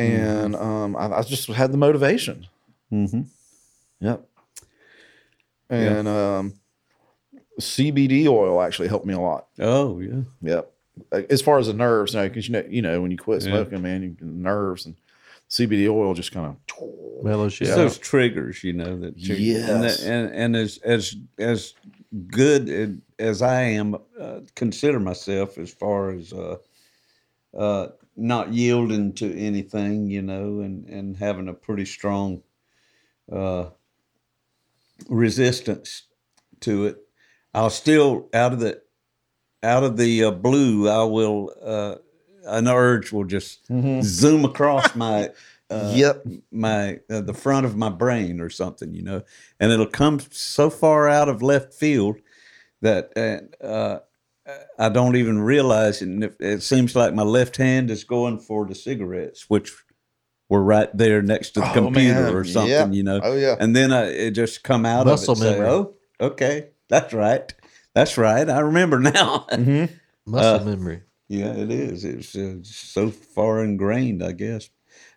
and 0.00 0.56
um, 0.56 0.96
I, 0.96 1.18
I 1.18 1.22
just 1.22 1.46
had 1.48 1.72
the 1.72 1.78
motivation. 1.78 2.46
mhm. 2.92 3.26
Yep. 4.00 4.26
And 5.68 6.08
um, 6.08 6.54
CBD 7.60 8.26
oil 8.26 8.60
actually 8.62 8.88
helped 8.88 9.06
me 9.06 9.14
a 9.14 9.20
lot. 9.20 9.46
oh 9.58 10.00
yeah. 10.00 10.22
Yep. 10.42 10.72
As 11.30 11.40
far 11.40 11.58
as 11.58 11.66
the 11.66 11.72
nerves, 11.74 12.14
now 12.14 12.24
because 12.24 12.48
you 12.48 12.52
know, 12.52 12.64
you 12.68 12.82
know, 12.82 13.00
when 13.00 13.10
you 13.10 13.16
quit 13.18 13.42
Yeah. 13.42 13.50
smoking, 13.52 13.82
man, 13.82 14.02
you, 14.02 14.16
nerves 14.20 14.86
and 14.86 14.96
CBD 15.48 15.88
oil 15.88 16.14
just 16.14 16.32
kind 16.32 16.46
of. 16.46 16.56
Mellows 17.24 17.60
you 17.60 17.64
It's 17.66 17.72
out. 17.72 17.76
those 17.76 17.98
triggers, 17.98 18.64
you 18.64 18.72
know, 18.72 18.98
that 19.00 19.16
you, 19.18 19.34
and, 19.34 19.44
Yes. 19.82 19.98
that, 20.00 20.06
and 20.10 20.34
and 20.34 20.56
as 20.56 20.78
as 20.78 21.14
as 21.38 21.74
good 22.28 23.00
as 23.18 23.42
I 23.42 23.62
am, 23.62 23.96
uh, 24.18 24.40
consider 24.54 24.98
myself 24.98 25.58
as 25.58 25.70
far 25.72 26.10
as 26.12 26.32
uh, 26.32 26.56
uh, 27.56 27.88
not 28.20 28.52
yielding 28.52 29.14
to 29.14 29.38
anything, 29.38 30.10
you 30.10 30.22
know, 30.22 30.60
and, 30.60 30.86
and 30.88 31.16
having 31.16 31.48
a 31.48 31.54
pretty 31.54 31.86
strong 31.86 32.42
uh, 33.32 33.70
resistance 35.08 36.02
to 36.60 36.86
it. 36.86 36.98
I'll 37.54 37.70
still 37.70 38.28
out 38.34 38.52
of 38.52 38.60
the 38.60 38.82
out 39.62 39.84
of 39.84 39.96
the 39.96 40.24
uh, 40.24 40.30
blue. 40.30 40.88
I 40.88 41.04
will 41.04 41.52
uh, 41.62 41.96
an 42.44 42.68
urge 42.68 43.12
will 43.12 43.24
just 43.24 43.66
zoom 44.02 44.44
across 44.44 44.94
my 44.94 45.30
uh, 45.70 45.92
yep. 45.94 46.26
my 46.50 47.00
uh, 47.08 47.20
the 47.20 47.34
front 47.34 47.64
of 47.64 47.76
my 47.76 47.88
brain 47.88 48.40
or 48.40 48.50
something, 48.50 48.94
you 48.94 49.02
know, 49.02 49.22
and 49.58 49.72
it'll 49.72 49.86
come 49.86 50.20
so 50.30 50.68
far 50.68 51.08
out 51.08 51.28
of 51.28 51.42
left 51.42 51.72
field 51.72 52.16
that 52.80 53.12
uh, 53.16 53.64
uh, 53.64 54.00
I 54.78 54.88
don't 54.88 55.16
even 55.16 55.38
realize 55.40 56.02
it. 56.02 56.08
And 56.08 56.24
it, 56.24 56.36
it 56.40 56.62
seems 56.62 56.94
like 56.96 57.14
my 57.14 57.22
left 57.22 57.56
hand 57.56 57.90
is 57.90 58.04
going 58.04 58.38
for 58.38 58.66
the 58.66 58.74
cigarettes, 58.74 59.46
which 59.48 59.72
were 60.48 60.62
right 60.62 60.88
there 60.96 61.22
next 61.22 61.50
to 61.52 61.60
the 61.60 61.70
Oh, 61.70 61.74
computer 61.74 62.24
man. 62.24 62.34
or 62.34 62.44
something, 62.44 62.70
Yeah. 62.70 62.88
you 62.90 63.02
know. 63.02 63.20
Oh, 63.22 63.36
yeah. 63.36 63.56
And 63.60 63.74
then 63.76 63.92
I, 63.92 64.06
it 64.06 64.30
just 64.32 64.62
come 64.64 64.84
out 64.86 65.06
Muscle 65.06 65.32
of 65.32 65.38
it. 65.38 65.42
Say, 65.42 65.50
memory. 65.52 65.68
oh, 65.68 65.94
okay, 66.20 66.68
that's 66.88 67.12
right, 67.14 67.52
that's 67.94 68.18
right. 68.18 68.48
I 68.48 68.60
remember 68.60 68.98
now. 68.98 69.46
Muscle 70.26 70.64
memory. 70.64 71.02
Yeah, 71.28 71.52
it 71.52 71.70
is. 71.70 72.04
It's 72.04 72.34
uh, 72.34 72.56
so 72.62 73.10
far 73.10 73.62
ingrained, 73.62 74.22
I 74.24 74.32
guess. 74.32 74.68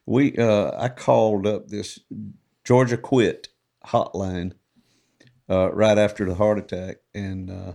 We, 0.05 0.35
uh, 0.37 0.71
I 0.77 0.89
called 0.89 1.47
up 1.47 1.69
this 1.69 1.99
Georgia 2.63 2.97
Quit 2.97 3.47
hotline 3.87 4.51
uh, 5.49 5.71
right 5.73 5.97
after 5.97 6.25
the 6.25 6.35
heart 6.35 6.59
attack, 6.59 6.97
and 7.15 7.49
uh, 7.49 7.71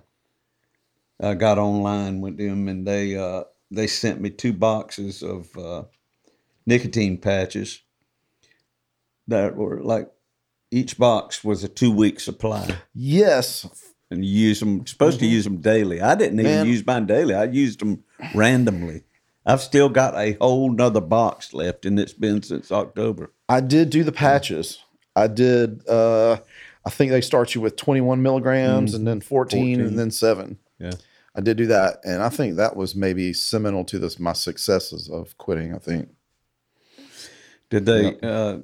I 1.20 1.34
got 1.34 1.58
online 1.58 2.20
with 2.20 2.36
them, 2.36 2.68
and 2.68 2.86
they 2.86 3.16
uh, 3.16 3.44
they 3.70 3.86
sent 3.86 4.20
me 4.20 4.30
two 4.30 4.52
boxes 4.52 5.22
of 5.22 5.56
uh, 5.56 5.82
nicotine 6.66 7.18
patches 7.18 7.80
that 9.26 9.56
were 9.56 9.80
like 9.82 10.10
each 10.70 10.98
box 10.98 11.42
was 11.42 11.64
a 11.64 11.68
two 11.68 11.90
week 11.92 12.20
supply 12.20 12.76
Yes. 12.94 13.66
and 14.10 14.24
you 14.24 14.48
use 14.48 14.60
them 14.60 14.86
supposed 14.86 15.18
to 15.20 15.26
use 15.26 15.44
them 15.44 15.58
daily 15.58 16.00
i 16.00 16.14
didn't 16.14 16.40
even 16.40 16.52
Man. 16.52 16.66
use 16.66 16.84
mine 16.86 17.06
daily 17.06 17.34
i 17.34 17.44
used 17.44 17.80
them 17.80 18.04
randomly 18.34 19.02
i've 19.46 19.60
still 19.62 19.88
got 19.88 20.14
a 20.14 20.32
whole 20.40 20.70
nother 20.70 21.00
box 21.00 21.52
left 21.54 21.84
and 21.86 21.98
it's 21.98 22.12
been 22.12 22.42
since 22.42 22.70
october 22.72 23.32
I 23.50 23.60
did 23.60 23.88
do 23.88 24.04
the 24.04 24.12
patches. 24.12 24.78
I 25.16 25.26
did. 25.26 25.86
uh 25.88 26.36
I 26.84 26.90
think 26.90 27.10
they 27.12 27.22
start 27.22 27.54
you 27.54 27.60
with 27.62 27.76
21 27.76 28.22
milligrams 28.22 28.92
and 28.94 29.06
then 29.06 29.20
14, 29.22 29.76
14. 29.76 29.80
and 29.86 29.98
then 29.98 30.10
seven. 30.10 30.58
yeah 30.78 30.90
I 31.38 31.40
did 31.40 31.56
do 31.56 31.66
that, 31.66 32.00
and 32.02 32.20
I 32.20 32.30
think 32.30 32.56
that 32.56 32.74
was 32.74 32.96
maybe 32.96 33.32
seminal 33.32 33.84
to 33.84 34.00
this 34.00 34.18
my 34.18 34.32
successes 34.32 35.08
of 35.08 35.38
quitting. 35.38 35.72
I 35.72 35.78
think. 35.78 36.08
did 37.70 37.86
they 37.86 38.16
uh, 38.22 38.58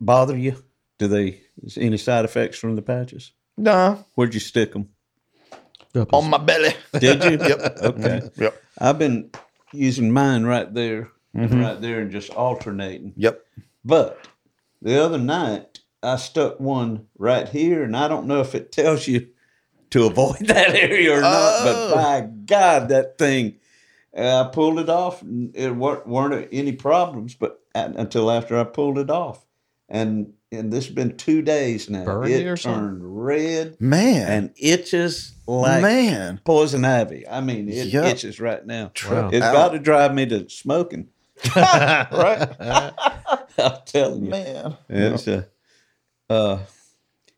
bother 0.00 0.36
you 0.36 0.62
do 0.98 1.08
they 1.08 1.40
is 1.62 1.78
any 1.78 1.96
side 1.96 2.24
effects 2.26 2.58
from 2.58 2.76
the 2.76 2.82
patches 2.82 3.32
Nah, 3.56 3.96
where'd 4.14 4.34
you 4.34 4.40
stick 4.40 4.72
them 4.72 4.90
Up 5.94 6.12
on 6.12 6.22
his- 6.24 6.30
my 6.30 6.38
belly. 6.38 6.74
did 7.00 7.24
you 7.24 7.30
Yep. 7.48 7.78
okay 7.82 8.20
Yep. 8.36 8.62
i've 8.78 8.98
been 8.98 9.30
using 9.72 10.10
mine 10.12 10.44
right 10.44 10.72
there 10.74 11.08
and 11.34 11.52
right 11.60 11.80
there 11.80 12.00
and 12.00 12.10
just 12.12 12.30
alternating 12.30 13.14
Yep. 13.16 13.42
But 13.84 14.18
the 14.82 15.02
other 15.02 15.18
night, 15.18 15.80
I 16.02 16.16
stuck 16.16 16.60
one 16.60 17.06
right 17.16 17.48
here, 17.48 17.82
and 17.84 17.96
I 17.96 18.06
don't 18.06 18.26
know 18.26 18.40
if 18.40 18.54
it 18.54 18.70
tells 18.70 19.06
you 19.08 19.28
to 19.90 20.04
avoid 20.06 20.38
that 20.40 20.74
area 20.74 21.16
or 21.16 21.20
not. 21.20 21.64
But 21.64 21.74
Oh. 21.76 21.94
by 21.94 22.20
God, 22.46 22.88
that 22.90 23.18
thing, 23.18 23.56
uh, 24.16 24.44
I 24.46 24.52
pulled 24.54 24.78
it 24.80 24.88
off, 24.88 25.22
it 25.54 25.74
weren't, 25.74 26.06
weren't 26.06 26.48
any 26.52 26.72
problems. 26.72 27.34
But 27.34 27.60
at, 27.74 27.94
until 27.96 28.30
after 28.30 28.58
I 28.58 28.64
pulled 28.64 28.98
it 28.98 29.10
off, 29.10 29.44
and 29.88 30.32
and 30.50 30.72
this 30.72 30.86
has 30.86 30.94
been 30.94 31.16
two 31.18 31.42
days 31.42 31.90
now. 31.90 32.04
Burned 32.06 32.30
it 32.32 32.42
you 32.42 32.56
something? 32.56 32.80
turned 32.82 33.24
red 33.24 33.80
Man. 33.80 34.30
and 34.32 34.50
itches 34.56 35.34
like 35.46 35.82
man. 35.82 36.40
poison 36.44 36.86
ivy. 36.86 37.28
I 37.28 37.42
mean, 37.42 37.68
it 37.68 37.88
Yup. 37.88 38.06
itches 38.06 38.40
right 38.40 38.64
now. 38.66 38.90
Wow. 39.10 39.28
It's 39.30 39.44
Out. 39.44 39.54
about 39.54 39.72
to 39.72 39.78
drive 39.78 40.14
me 40.14 40.24
to 40.26 40.48
smoking. 40.48 41.08
right. 41.56 42.48
I'm 43.58 43.72
telling 43.84 44.24
you. 44.24 44.30
Man. 44.30 44.76
It's 44.88 45.26
a, 45.28 45.46
uh, 46.30 46.58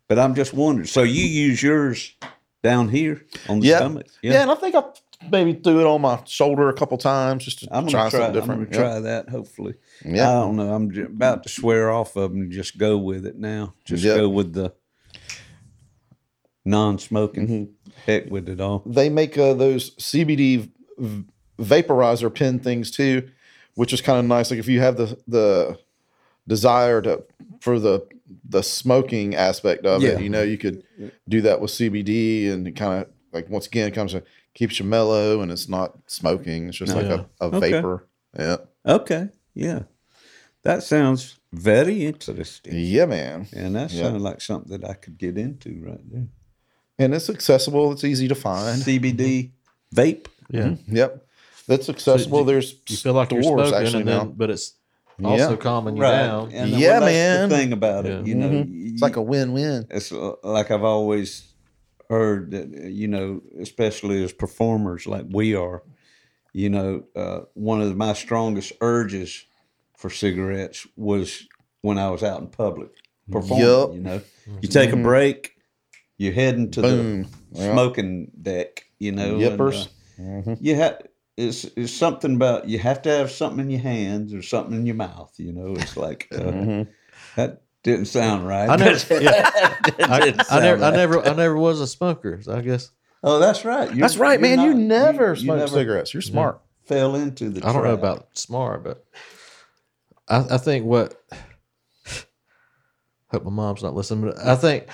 but 0.08 0.18
I'm 0.18 0.34
just 0.36 0.52
wondering. 0.54 0.86
So 0.86 1.02
you 1.02 1.24
use 1.24 1.60
yours 1.62 2.14
down 2.62 2.88
here 2.88 3.24
on 3.48 3.60
the 3.60 3.66
Yeah. 3.68 3.76
stomach? 3.78 4.06
Yeah. 4.22 4.42
and 4.42 4.50
I 4.50 4.54
think 4.54 4.74
I 4.74 4.82
maybe 5.30 5.52
threw 5.54 5.80
it 5.80 5.86
on 5.86 6.00
my 6.00 6.20
shoulder 6.26 6.68
a 6.68 6.72
couple 6.74 6.96
times 6.98 7.44
just 7.44 7.60
to 7.60 7.68
I'm 7.70 7.86
try 7.86 8.00
gonna 8.00 8.10
try. 8.10 8.20
something 8.20 8.42
I'm 8.42 8.46
gonna 8.48 8.66
different. 8.66 8.72
try 8.72 9.00
that. 9.00 9.28
Hopefully, 9.28 9.74
Yeah. 10.04 10.28
I 10.30 10.32
don't 10.34 10.56
know. 10.56 10.72
I'm 10.72 10.90
about 11.04 11.42
to 11.44 11.48
swear 11.48 11.90
off 11.90 12.16
of 12.16 12.32
them 12.32 12.42
and 12.42 12.52
just 12.52 12.78
go 12.78 12.96
with 12.98 13.26
it 13.26 13.38
now. 13.38 13.74
Just 13.84 14.04
Yep. 14.04 14.16
go 14.16 14.28
with 14.28 14.52
the 14.52 14.72
non-smoking. 16.64 17.46
Mm-hmm. 17.48 17.90
Heck 18.06 18.30
with 18.30 18.48
it 18.48 18.60
all. 18.60 18.82
they 18.86 19.08
make 19.08 19.36
uh, 19.36 19.54
those 19.54 19.90
CBD 19.96 20.70
v- 20.98 21.24
vaporizer 21.58 22.34
pen 22.34 22.58
things 22.58 22.90
too, 22.90 23.28
which 23.74 23.92
is 23.92 24.00
kind 24.00 24.18
of 24.18 24.24
nice. 24.24 24.50
Like 24.50 24.60
if 24.60 24.68
you 24.68 24.80
have 24.80 24.96
the 24.96 25.18
the 25.28 25.78
desire 26.48 27.02
to 27.02 27.22
for 27.60 27.78
the 27.78 28.06
the 28.48 28.62
smoking 28.62 29.34
aspect 29.34 29.84
of 29.86 30.02
Yeah. 30.02 30.10
it, 30.10 30.22
you 30.22 30.28
know, 30.28 30.42
you 30.42 30.58
could 30.58 30.82
do 31.28 31.40
that 31.42 31.60
with 31.60 31.70
CBD 31.70 32.50
and 32.50 32.66
it 32.68 32.72
kind 32.76 33.02
of 33.02 33.08
like 33.32 33.48
once 33.48 33.66
again 33.66 33.88
it 33.88 33.94
comes 33.94 34.12
to 34.12 34.22
keeps 34.54 34.78
you 34.78 34.84
mellow 34.84 35.40
and 35.40 35.50
it's 35.52 35.68
not 35.68 35.98
smoking. 36.06 36.68
It's 36.68 36.78
just 36.78 36.94
like 36.94 37.06
a, 37.06 37.26
a 37.40 37.44
Okay. 37.46 37.60
vapor. 37.72 38.06
Yeah. 38.38 38.56
Okay. 38.86 39.28
Yeah, 39.54 39.82
that 40.62 40.82
sounds 40.82 41.38
very 41.52 42.06
interesting. 42.06 42.72
Yeah, 42.76 43.06
man. 43.06 43.46
And 43.52 43.74
that 43.74 43.92
Yeah. 43.92 44.04
sounds 44.04 44.22
like 44.22 44.40
something 44.40 44.70
that 44.78 44.88
I 44.88 44.94
could 44.94 45.18
get 45.18 45.36
into 45.36 45.80
right 45.84 46.00
there. 46.12 46.26
And 46.98 47.14
it's 47.14 47.28
accessible. 47.30 47.92
It's 47.92 48.04
easy 48.04 48.28
to 48.28 48.34
find. 48.34 48.80
CBD 48.80 49.50
mm-hmm. 49.94 50.00
vape. 50.00 50.26
yeah. 50.50 50.62
Mm-hmm. 50.68 50.96
Yep. 50.96 51.26
That's 51.66 51.88
accessible. 51.88 52.40
you- 52.40 52.46
There's 52.46 52.74
You 52.88 52.96
feel 52.96 53.12
like 53.14 53.32
you're 53.32 53.42
stores 53.42 53.68
smoking, 53.68 53.86
actually 53.86 54.00
and 54.02 54.08
then, 54.08 54.18
now. 54.18 54.24
but 54.24 54.50
it's 54.50 54.74
also 55.26 55.50
Yeah. 55.50 55.56
calming 55.56 55.96
you 55.96 56.02
Right. 56.02 56.10
down. 56.26 56.50
And 56.52 56.70
Yeah, 56.70 56.90
well, 56.92 57.00
that's 57.00 57.12
man. 57.12 57.48
The 57.48 57.56
thing 57.56 57.72
about 57.72 58.06
it, 58.06 58.10
Yeah. 58.20 58.24
you 58.24 58.34
know, 58.34 58.48
Mhm. 58.50 58.92
It's 58.92 59.02
like 59.02 59.16
a 59.16 59.22
win-win. 59.22 59.86
it's 59.90 60.12
uh, 60.12 60.32
like 60.42 60.70
I've 60.70 60.84
always 60.84 61.52
heard 62.08 62.50
that 62.50 62.90
you 62.90 63.06
know, 63.08 63.40
especially 63.60 64.22
as 64.24 64.32
performers 64.32 65.06
like 65.06 65.26
we 65.30 65.54
are, 65.54 65.82
you 66.52 66.68
know, 66.68 67.04
uh, 67.14 67.40
one 67.54 67.80
of 67.80 67.96
my 67.96 68.12
strongest 68.14 68.72
urges 68.80 69.44
for 69.96 70.10
cigarettes 70.10 70.86
was 70.96 71.46
when 71.82 71.98
I 71.98 72.10
was 72.10 72.22
out 72.22 72.40
in 72.40 72.48
public 72.48 72.90
performing. 73.30 73.66
Yup. 73.66 73.92
You 73.94 74.00
know, 74.00 74.20
you 74.60 74.68
take 74.68 74.92
a 74.92 74.96
break, 74.96 75.52
you're 76.18 76.32
heading 76.32 76.70
to 76.72 76.82
Boom. 76.82 77.22
the 77.52 77.58
Yeah. 77.60 77.72
smoking 77.72 78.30
deck. 78.40 78.84
You 78.98 79.12
know, 79.12 79.36
and, 79.36 79.42
Yippers. 79.58 79.88
uh, 80.18 80.56
you 80.60 80.74
have 80.74 81.00
it's 81.40 81.64
it's 81.76 81.92
something 81.92 82.34
about 82.36 82.68
you 82.68 82.78
have 82.78 83.02
to 83.02 83.08
have 83.10 83.30
something 83.30 83.60
in 83.60 83.70
your 83.70 83.80
hands 83.80 84.34
or 84.34 84.42
something 84.42 84.74
in 84.74 84.86
your 84.86 84.94
mouth. 84.96 85.32
You 85.38 85.52
know, 85.52 85.74
it's 85.74 85.96
like 85.96 86.28
uh, 86.32 86.38
Mm-hmm. 86.38 86.90
that 87.36 87.62
didn't 87.82 88.06
sound 88.06 88.46
right. 88.46 88.68
I 88.68 88.76
never, 88.76 89.14
yeah, 89.22 89.50
I, 90.00 90.20
didn't 90.20 90.40
I 90.40 90.44
sound 90.44 90.62
never, 90.64 90.84
I 90.84 90.90
never, 90.90 91.26
I 91.26 91.32
never 91.34 91.56
was 91.56 91.80
a 91.80 91.86
smoker. 91.86 92.40
So 92.42 92.52
I 92.54 92.60
guess 92.60 92.90
Oh, 93.22 93.38
that's 93.38 93.64
right. 93.64 93.88
You're- 93.88 94.00
That's 94.00 94.16
right, 94.16 94.40
you're 94.40 94.56
man. 94.56 94.64
you 94.66 94.74
never 94.74 95.30
you 95.34 95.40
smoke 95.44 95.58
never 95.58 95.68
cigarettes. 95.74 96.14
You're 96.14 96.20
smart. 96.22 96.60
Fell 96.84 97.14
into 97.16 97.50
the. 97.50 97.66
I 97.66 97.72
don't 97.72 97.84
know 97.84 97.92
about 97.94 98.28
smart, 98.38 98.82
but 98.84 99.04
I, 100.28 100.54
I 100.54 100.58
think 100.58 100.84
what. 100.84 101.14
Hope 103.28 103.44
my 103.44 103.50
mom's 103.50 103.82
not 103.82 103.94
listening, 103.94 104.24
but 104.32 104.38
I 104.44 104.56
think 104.56 104.88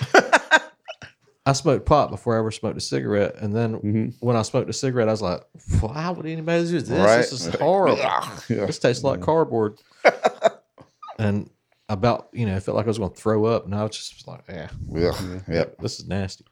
I 1.47 1.53
smoked 1.53 1.85
pot 1.85 2.11
before 2.11 2.35
I 2.35 2.39
ever 2.39 2.51
smoked 2.51 2.77
a 2.77 2.81
cigarette, 2.81 3.35
and 3.37 3.55
then 3.55 4.13
when 4.19 4.35
I 4.35 4.41
smoked 4.41 4.69
a 4.69 4.73
cigarette, 4.73 5.07
I 5.07 5.11
was 5.11 5.21
like, 5.21 5.41
"Why 5.79 6.09
would 6.09 6.25
anybody 6.25 6.65
do 6.65 6.81
this? 6.81 6.89
Right. 6.89 7.17
This 7.19 7.31
is 7.31 7.55
horrible. 7.55 7.97
Yeah. 7.99 8.37
This 8.65 8.79
tastes 8.79 9.01
like 9.01 9.21
cardboard." 9.21 9.79
and 11.19 11.49
about 11.87 12.27
you 12.33 12.45
know, 12.45 12.53
I 12.53 12.59
felt 12.59 12.75
like 12.75 12.85
I 12.85 12.89
was 12.89 12.97
going 12.97 13.11
to 13.11 13.15
throw 13.15 13.45
up, 13.45 13.63
and 13.63 13.73
I 13.73 13.83
was 13.83 13.95
just 13.95 14.27
like, 14.27 14.43
"Yeah, 14.49 14.67
Yeah. 14.91 15.39
Yep. 15.47 15.77
this 15.79 16.01
is 16.01 16.07
nasty." 16.07 16.43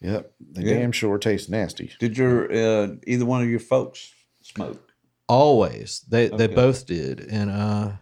Yep. 0.00 0.32
They 0.50 0.62
Yeah. 0.62 0.78
damn 0.78 0.90
sure 0.90 1.16
taste 1.18 1.48
nasty. 1.48 1.92
Did 2.00 2.18
your 2.18 2.50
uh, 2.52 2.88
either 3.06 3.24
one 3.24 3.40
of 3.40 3.48
your 3.48 3.60
folks 3.60 4.12
smoke? 4.42 4.92
Always, 5.28 6.00
they 6.08 6.26
they 6.26 6.48
both 6.48 6.86
did, 6.86 7.20
and 7.20 7.50
uh, 7.52 7.92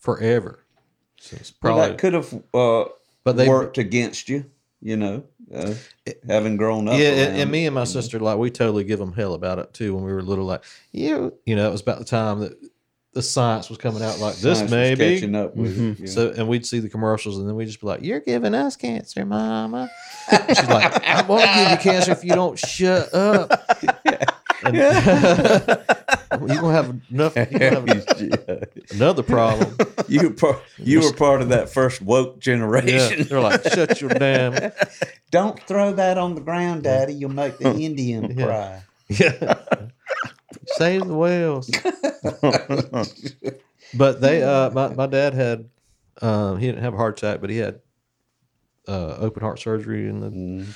forever. 0.00 0.64
So 1.20 1.36
it's 1.38 1.52
Well, 1.62 1.76
that 1.76 1.98
could 1.98 2.14
have 2.14 2.32
uh, 2.54 2.84
but 3.24 3.36
they 3.36 3.46
worked 3.46 3.76
against 3.76 4.30
you. 4.30 4.46
You 4.84 4.96
know, 4.96 5.22
uh, 5.54 5.74
having 6.26 6.56
grown 6.56 6.88
up. 6.88 6.98
Yeah, 6.98 7.10
and, 7.10 7.20
around 7.30 7.40
and 7.40 7.50
me 7.52 7.66
and 7.66 7.74
my 7.74 7.82
you 7.82 7.86
know. 7.86 8.00
sister, 8.00 8.18
like, 8.18 8.36
we 8.36 8.50
totally 8.50 8.82
give 8.82 8.98
them 8.98 9.12
hell 9.12 9.34
about 9.34 9.60
it 9.60 9.72
too 9.72 9.94
when 9.94 10.02
we 10.02 10.12
were 10.12 10.22
little. 10.22 10.44
Like, 10.44 10.64
you, 10.90 11.34
you 11.46 11.54
know, 11.54 11.68
it 11.68 11.70
was 11.72 11.82
about 11.82 12.00
the 12.00 12.04
time 12.04 12.40
that 12.40 12.58
the 13.12 13.22
science 13.22 13.68
was 13.68 13.78
coming 13.78 14.02
out. 14.02 14.18
Like, 14.18 14.34
this 14.34 14.58
Science 14.58 14.62
was 14.62 14.70
may 14.72 14.94
be. 14.96 15.14
catching 15.14 15.36
up 15.36 15.54
with 15.54 15.78
it, 15.78 16.00
yeah. 16.00 16.06
So, 16.06 16.30
and 16.36 16.48
we'd 16.48 16.66
see 16.66 16.80
the 16.80 16.88
commercials, 16.88 17.38
and 17.38 17.46
then 17.48 17.54
we'd 17.54 17.66
just 17.66 17.80
be 17.80 17.86
like, 17.86 18.02
"You're 18.02 18.18
giving 18.20 18.54
us 18.54 18.74
cancer, 18.74 19.24
Mama." 19.24 19.88
She's 20.48 20.68
like, 20.68 21.06
"I 21.06 21.22
won't 21.22 21.44
give 21.54 21.70
you 21.70 21.76
cancer 21.76 22.10
if 22.12 22.24
you 22.24 22.34
don't 22.34 22.58
shut 22.58 23.14
up." 23.14 23.52
And- 24.64 24.76
you 26.32 26.60
gonna 26.60 26.72
have 26.72 27.00
enough. 27.10 27.36
You 27.36 27.58
gonna 27.58 27.64
have 28.48 28.68
another 28.90 29.22
problem. 29.22 29.76
you 30.08 30.28
were 30.28 30.34
part, 30.34 30.62
you 30.78 31.00
were 31.00 31.12
part 31.12 31.42
of 31.42 31.48
that 31.50 31.68
first 31.70 32.00
woke 32.02 32.34
Yeah, 32.36 32.40
generation. 32.40 33.26
they're 33.28 33.40
like, 33.40 33.62
shut 33.64 34.00
your 34.00 34.10
damn. 34.10 34.72
Don't 35.30 35.58
throw 35.66 35.92
that 35.94 36.18
on 36.18 36.34
the 36.34 36.40
ground, 36.40 36.82
Daddy. 36.84 37.14
You'll 37.14 37.30
make 37.30 37.58
the 37.58 37.70
Indian 37.84 38.36
Yeah. 38.36 38.44
cry. 38.44 38.82
Yeah. 39.08 39.54
Save 40.66 41.06
the 41.06 41.14
whales. 41.14 41.70
but 43.94 44.20
they, 44.20 44.42
uh, 44.42 44.70
my, 44.70 44.88
my 44.94 45.06
dad 45.06 45.34
had, 45.34 45.68
um, 46.20 46.58
he 46.58 46.66
didn't 46.66 46.82
have 46.82 46.94
a 46.94 46.96
heart 46.96 47.18
attack, 47.18 47.40
but 47.40 47.50
he 47.50 47.56
had 47.58 47.80
uh, 48.88 49.16
open 49.18 49.42
heart 49.42 49.58
surgery 49.58 50.08
and 50.08 50.22
the 50.22 50.30
Mm. 50.30 50.66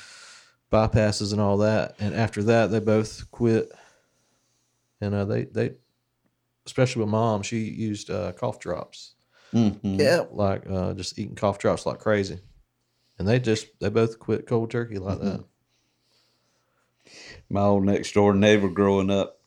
bypasses 0.73 1.33
and 1.33 1.41
all 1.41 1.59
that. 1.59 1.95
And 1.99 2.15
after 2.15 2.43
that, 2.45 2.71
they 2.71 2.81
both 2.81 3.31
quit. 3.31 3.71
And 5.01 5.15
uh, 5.15 5.25
they, 5.25 5.45
they, 5.45 5.73
especially 6.65 7.01
with 7.03 7.11
mom, 7.11 7.43
she 7.43 7.59
used 7.59 8.11
uh, 8.11 8.33
cough 8.33 8.59
drops, 8.59 9.15
Mhm. 9.53 9.99
Yeah. 10.01 10.25
like 10.31 10.65
uh, 10.69 10.95
just 10.95 11.19
eating 11.19 11.35
cough 11.37 11.59
drops 11.59 11.87
like 11.87 11.99
crazy. 11.99 12.41
And 13.19 13.27
they 13.27 13.39
just, 13.39 13.67
they 13.81 13.89
both 13.89 14.19
quit 14.19 14.47
cold 14.47 14.71
turkey 14.71 14.99
like 14.99 15.21
that. 15.21 15.45
My 17.49 17.63
old 17.63 17.85
next 17.85 18.13
door 18.13 18.35
neighbor 18.35 18.69
growing 18.69 19.11
up, 19.11 19.41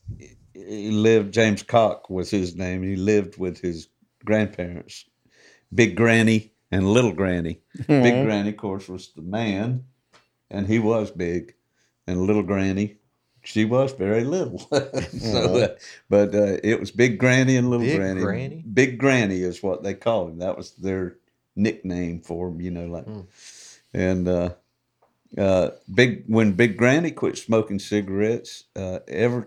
he 0.54 0.90
lived. 0.90 1.32
James 1.34 1.62
Cock 1.62 2.08
was 2.10 2.30
his 2.30 2.54
name. 2.56 2.82
He 2.82 2.96
lived 2.96 3.36
with 3.38 3.60
his 3.60 3.88
grandparents, 4.24 5.04
Big 5.74 5.96
Granny 5.96 6.52
and 6.70 6.86
Little 6.92 7.12
Granny. 7.12 7.60
Big 7.86 8.24
Granny, 8.24 8.50
of 8.50 8.56
course, 8.56 8.88
was 8.88 9.12
the 9.14 9.22
man, 9.22 9.84
and 10.50 10.66
he 10.66 10.78
was 10.78 11.10
big, 11.10 11.54
and 12.06 12.22
Little 12.22 12.42
Granny. 12.42 12.96
She 13.42 13.64
was 13.64 13.92
very 13.92 14.24
little, 14.24 14.58
so 15.18 15.56
uh, 15.56 15.68
but 16.08 16.34
uh, 16.34 16.58
it 16.62 16.78
was 16.78 16.90
Big 16.90 17.18
Granny 17.18 17.56
and 17.56 17.70
Little 17.70 17.86
Big 17.86 17.96
Granny. 17.96 18.20
Granny? 18.20 18.64
Big 18.72 18.98
Granny 18.98 19.42
is 19.42 19.62
what 19.62 19.82
they 19.82 19.94
called 19.94 20.30
him. 20.30 20.38
That 20.38 20.56
was 20.56 20.72
their 20.72 21.16
nickname 21.56 22.20
for 22.20 22.48
him, 22.48 22.60
you 22.60 22.70
know, 22.70 22.86
like. 22.86 23.06
And 23.92 24.28
uh, 24.28 24.50
uh, 25.38 25.70
big 25.92 26.24
when 26.26 26.52
Big 26.52 26.76
Granny 26.76 27.10
quit 27.10 27.38
smoking 27.38 27.78
cigarettes, 27.78 28.64
uh, 28.76 29.00
every 29.08 29.44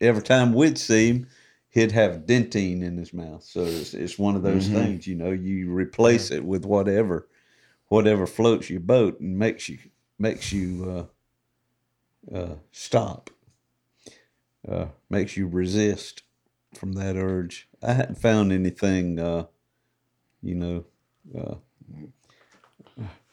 every 0.00 0.22
time 0.22 0.52
we'd 0.52 0.78
see 0.78 1.08
him, 1.08 1.28
he'd 1.70 1.92
have 1.92 2.26
Dentyne 2.26 2.82
in 2.82 2.96
his 2.96 3.12
mouth. 3.12 3.42
So 3.42 3.62
it's, 3.62 3.94
it's 3.94 4.18
one 4.18 4.36
of 4.36 4.42
those 4.42 4.68
things, 4.68 5.06
you 5.06 5.14
know, 5.14 5.30
you 5.30 5.72
replace 5.72 6.30
it 6.30 6.44
with 6.44 6.64
whatever 6.64 7.26
whatever 7.88 8.26
floats 8.26 8.70
your 8.70 8.80
boat 8.80 9.20
and 9.20 9.38
makes 9.38 9.68
you 9.68 9.78
makes 10.18 10.52
you 10.52 10.90
uh, 10.90 11.04
uh, 12.34 12.54
stop, 12.72 13.30
uh, 14.68 14.86
makes 15.08 15.36
you 15.36 15.46
resist 15.46 16.22
from 16.74 16.92
that 16.94 17.16
urge. 17.16 17.68
I 17.82 17.92
hadn't 17.94 18.18
found 18.18 18.52
anything, 18.52 19.18
uh, 19.18 19.46
you 20.42 20.54
know, 20.54 20.84
uh, 21.36 21.54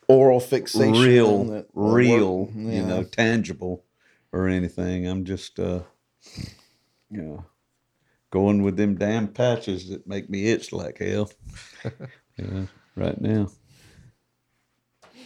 Oral 0.08 0.40
fixation. 0.40 0.94
real, 0.94 1.44
that 1.46 1.68
will 1.76 1.92
real, 1.92 2.38
work. 2.46 2.52
you 2.56 2.82
know, 2.84 3.04
tangible 3.04 3.84
or 4.32 4.48
anything. 4.48 5.06
I'm 5.06 5.26
just, 5.26 5.60
uh, 5.60 5.82
you 7.12 7.22
know, 7.22 7.46
going 8.32 8.64
with 8.64 8.78
them 8.78 8.96
damn 8.96 9.28
patches 9.28 9.90
that 9.90 10.08
make 10.08 10.30
me 10.30 10.48
itch 10.48 10.72
like 10.72 11.00
hell. 11.00 11.30
yeah, 12.38 12.68
right 12.96 13.20
now. 13.20 13.50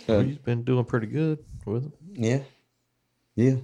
Well, 0.07 0.19
Uh, 0.19 0.23
you've 0.23 0.43
been 0.43 0.63
doing 0.63 0.85
pretty 0.85 1.07
good 1.07 1.37
with 1.65 1.83
them. 1.83 1.93
yeah, 2.13 2.41
yeah. 3.41 3.55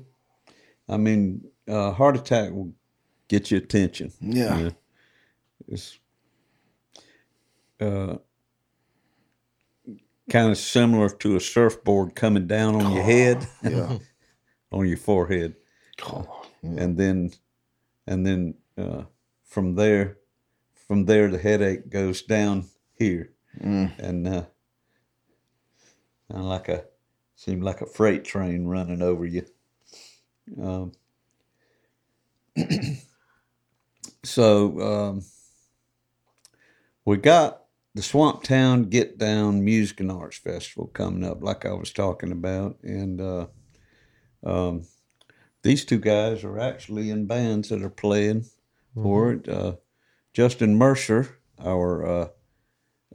I 0.90 0.98
mean, 0.98 1.48
uh, 1.68 1.92
heart 1.92 2.16
attack 2.16 2.52
will 2.52 2.72
get 3.28 3.52
your 3.52 3.60
attention. 3.62 4.12
Yeah. 4.22 4.58
Yeah. 4.60 4.70
It's 5.68 6.00
uh, 7.80 8.16
kind 10.30 10.52
of 10.52 10.58
similar 10.58 11.10
to 11.10 11.36
a 11.36 11.40
surfboard 11.40 12.16
coming 12.16 12.48
down 12.48 12.76
on 12.76 12.94
your 12.94 13.04
head, 13.04 13.46
Yeah. 13.64 13.98
on 14.72 14.88
your 14.88 14.98
forehead, 14.98 15.56
Oh, 16.06 16.46
and 16.64 16.98
then, 16.98 17.32
and 18.06 18.26
then 18.26 18.56
uh, 18.78 19.04
from 19.44 19.76
there, 19.76 20.18
from 20.88 21.06
there 21.06 21.30
the 21.30 21.38
headache 21.38 21.90
goes 21.90 22.22
down 22.22 22.66
here, 22.98 23.34
Mm. 23.60 23.98
and 24.00 24.28
uh, 24.28 24.46
kinda 26.32 26.44
like 26.44 26.70
a 26.70 26.86
seemed 27.36 27.64
like 27.64 27.82
a 27.82 27.86
freight 27.88 28.24
train 28.24 28.66
running 28.66 29.02
over 29.02 29.26
you. 29.26 29.46
Um, 30.62 30.92
so 34.24 34.80
um, 34.82 35.26
we 37.06 37.18
got 37.18 37.64
the 37.96 38.04
Swamp 38.04 38.44
Town 38.44 38.84
Get 38.84 39.18
Down 39.18 39.64
Music 39.64 40.00
and 40.00 40.12
Arts 40.12 40.38
Festival 40.38 40.88
coming 40.88 41.24
up, 41.24 41.42
like 41.42 41.66
I 41.66 41.74
was 41.74 41.92
talking 41.92 42.32
about, 42.32 42.78
and 42.84 43.20
uh, 43.20 43.48
um, 44.46 44.84
these 45.64 45.84
two 45.84 46.00
guys 46.00 46.44
are 46.44 46.60
actually 46.60 47.10
in 47.10 47.26
bands 47.26 47.70
that 47.70 47.82
are 47.82 47.90
playing 47.90 48.46
for 48.94 49.34
it. 49.34 49.50
Uh, 49.50 49.76
Justin 50.34 50.78
Mercer, 50.78 51.40
our 51.60 52.06
uh, 52.06 52.28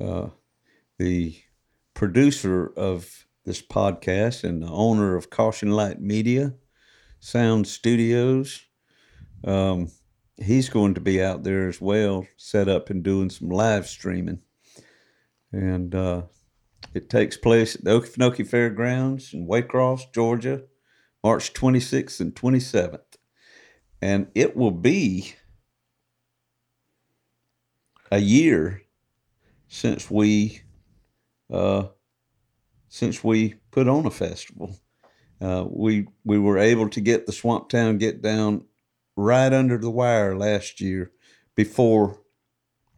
uh, 0.01 0.29
the 0.99 1.41
producer 1.95 2.73
of 2.77 3.27
this 3.45 3.63
podcast 3.63 4.45
and 4.45 4.63
the 4.63 4.69
owner 4.69 5.17
of 5.17 5.31
Caution 5.31 5.71
Light 5.71 6.01
Media 6.01 6.55
Sound 7.25 7.69
Studios. 7.69 8.67
Um, 9.45 9.93
he's 10.37 10.69
going 10.69 10.95
to 10.95 11.01
be 11.01 11.23
out 11.23 11.45
there 11.45 11.69
as 11.69 11.81
well, 11.81 12.27
set 12.37 12.69
up 12.69 12.91
and 12.91 13.05
doing 13.05 13.31
some 13.31 13.49
live 13.49 13.87
streaming. 13.87 14.41
And 15.53 15.95
uh, 15.95 16.23
it 16.95 17.09
takes 17.09 17.37
place 17.37 17.77
at 17.77 17.85
the 17.85 17.91
Okefenokee 17.91 18.47
Fairgrounds 18.47 19.33
in 19.33 19.47
Waycross, 19.47 20.13
Georgia, 20.13 20.65
March 21.23 21.53
26th 21.53 22.21
and 22.21 22.35
27th. 22.35 22.99
And 24.03 24.27
it 24.35 24.57
will 24.57 24.73
be 24.73 25.37
a 28.11 28.19
year 28.19 28.83
since 29.69 30.11
we 30.11 30.63
uh, 31.53 31.85
since 32.89 33.23
we 33.23 33.55
put 33.71 33.87
on 33.87 34.07
a 34.07 34.11
festival. 34.11 34.77
Uh, 35.43 35.65
we 35.69 36.07
we 36.25 36.39
were 36.39 36.59
able 36.59 36.89
to 36.91 37.01
get 37.01 37.27
the 37.27 37.33
Swamp 37.33 37.69
Town 37.69 37.99
Get 37.99 38.23
Down 38.23 38.65
right 39.17 39.53
under 39.53 39.77
the 39.79 39.91
wire 39.91 40.37
last 40.37 40.81
year 40.81 41.11
before 41.57 42.21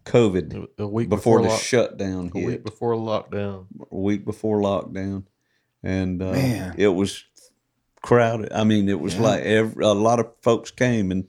COVID, 0.05 0.69
A 0.79 0.87
week 0.87 1.09
before, 1.09 1.39
before, 1.39 1.43
the 1.43 1.49
lock- 1.49 1.61
shutdown 1.63 2.31
a 2.35 2.39
hit, 2.39 2.47
week 2.47 2.65
before 2.65 2.95
lockdown. 2.95 3.67
a 3.91 3.97
week 3.97 4.25
before 4.27 4.61
lockdown, 4.61 5.25
and 5.83 6.23
uh, 6.23 6.33
Man. 6.33 6.75
it 6.77 6.89
was 6.89 7.25
crowded. 8.03 8.53
I 8.53 8.65
mean, 8.65 8.89
it 8.91 9.01
was 9.01 9.19
like 9.19 9.41
every, 9.45 9.83
a 9.83 9.93
lot 9.95 10.21
of 10.21 10.31
folks 10.43 10.71
came, 10.71 11.11
and 11.11 11.27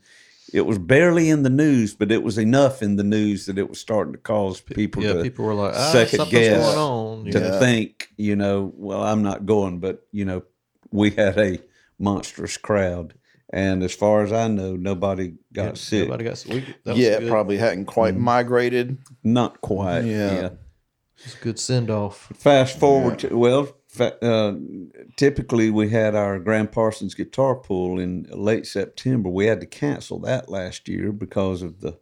it 0.53 0.65
was 0.65 0.77
barely 0.77 1.29
in 1.29 1.43
the 1.43 1.49
news, 1.49 1.93
but 1.95 2.11
it 2.11 2.21
was 2.21 2.37
enough 2.37 2.81
in 2.81 2.97
the 2.97 3.03
news 3.03 3.45
that 3.45 3.57
it 3.57 3.69
was 3.69 3.79
starting 3.79 4.11
to 4.13 4.19
cause 4.19 4.59
people 4.59 5.01
Yeah, 5.01 5.13
to 5.13 5.21
people 5.23 5.45
were 5.45 5.53
like, 5.53 5.73
ah, 5.73 5.91
second 5.93 6.29
guess 6.29 6.65
going 6.65 6.77
on. 6.77 7.31
to 7.31 7.39
Yeah. 7.39 7.59
think, 7.59 8.09
you 8.17 8.35
know, 8.35 8.73
well, 8.75 9.01
I'm 9.03 9.23
not 9.23 9.45
going, 9.45 9.79
but 9.79 10.05
you 10.11 10.25
know, 10.25 10.43
we 10.95 11.11
had 11.11 11.37
a 11.37 11.59
monstrous 11.99 12.57
crowd, 12.57 13.13
and 13.51 13.83
as 13.83 13.93
far 13.93 14.23
as 14.23 14.31
I 14.31 14.47
know, 14.47 14.75
nobody 14.75 15.35
got 15.53 15.65
Yeah, 15.65 15.73
sick. 15.75 16.07
Nobody 16.07 16.23
got 16.25 16.37
sick. 16.37 16.63
That 16.83 16.91
was 16.91 16.99
yeah, 16.99 17.09
a 17.11 17.19
good, 17.21 17.29
probably 17.29 17.57
hadn't 17.57 17.85
quite 17.85 18.15
migrated. 18.15 18.97
Not 19.23 19.61
quite. 19.61 20.01
Yeah. 20.01 20.33
Yeah. 20.33 20.45
it 20.45 20.57
was 21.23 21.35
a 21.35 21.43
good 21.43 21.59
send 21.59 21.89
off. 21.89 22.31
Fast 22.35 22.79
forward 22.79 23.19
to 23.19 23.37
well, 23.37 23.75
fa- 23.87 24.23
uh, 24.23 24.55
typically 25.17 25.69
we 25.69 25.89
had 25.89 26.15
our 26.15 26.39
Gram 26.39 26.67
Parsons 26.67 27.13
Guitar 27.13 27.55
Pull 27.55 27.99
in 27.99 28.27
late 28.31 28.65
September. 28.65 29.29
We 29.29 29.45
had 29.45 29.61
to 29.61 29.67
cancel 29.67 30.19
that 30.21 30.49
last 30.49 30.87
year 30.89 31.11
because 31.11 31.61
of 31.61 31.81
the 31.81 31.99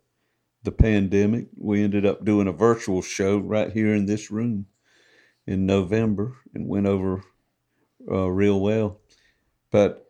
the 0.64 0.72
pandemic. 0.72 1.48
We 1.58 1.84
ended 1.84 2.06
up 2.06 2.24
doing 2.24 2.48
a 2.48 2.54
virtual 2.54 3.02
show 3.02 3.38
right 3.38 3.72
here 3.72 3.94
in 3.94 4.06
this 4.06 4.32
room 4.32 4.68
in 5.46 5.66
November 5.66 6.38
and 6.56 6.70
went 6.70 6.88
over 6.88 7.22
uh, 8.10 8.28
real 8.30 8.60
well. 8.60 9.00
But 9.72 10.10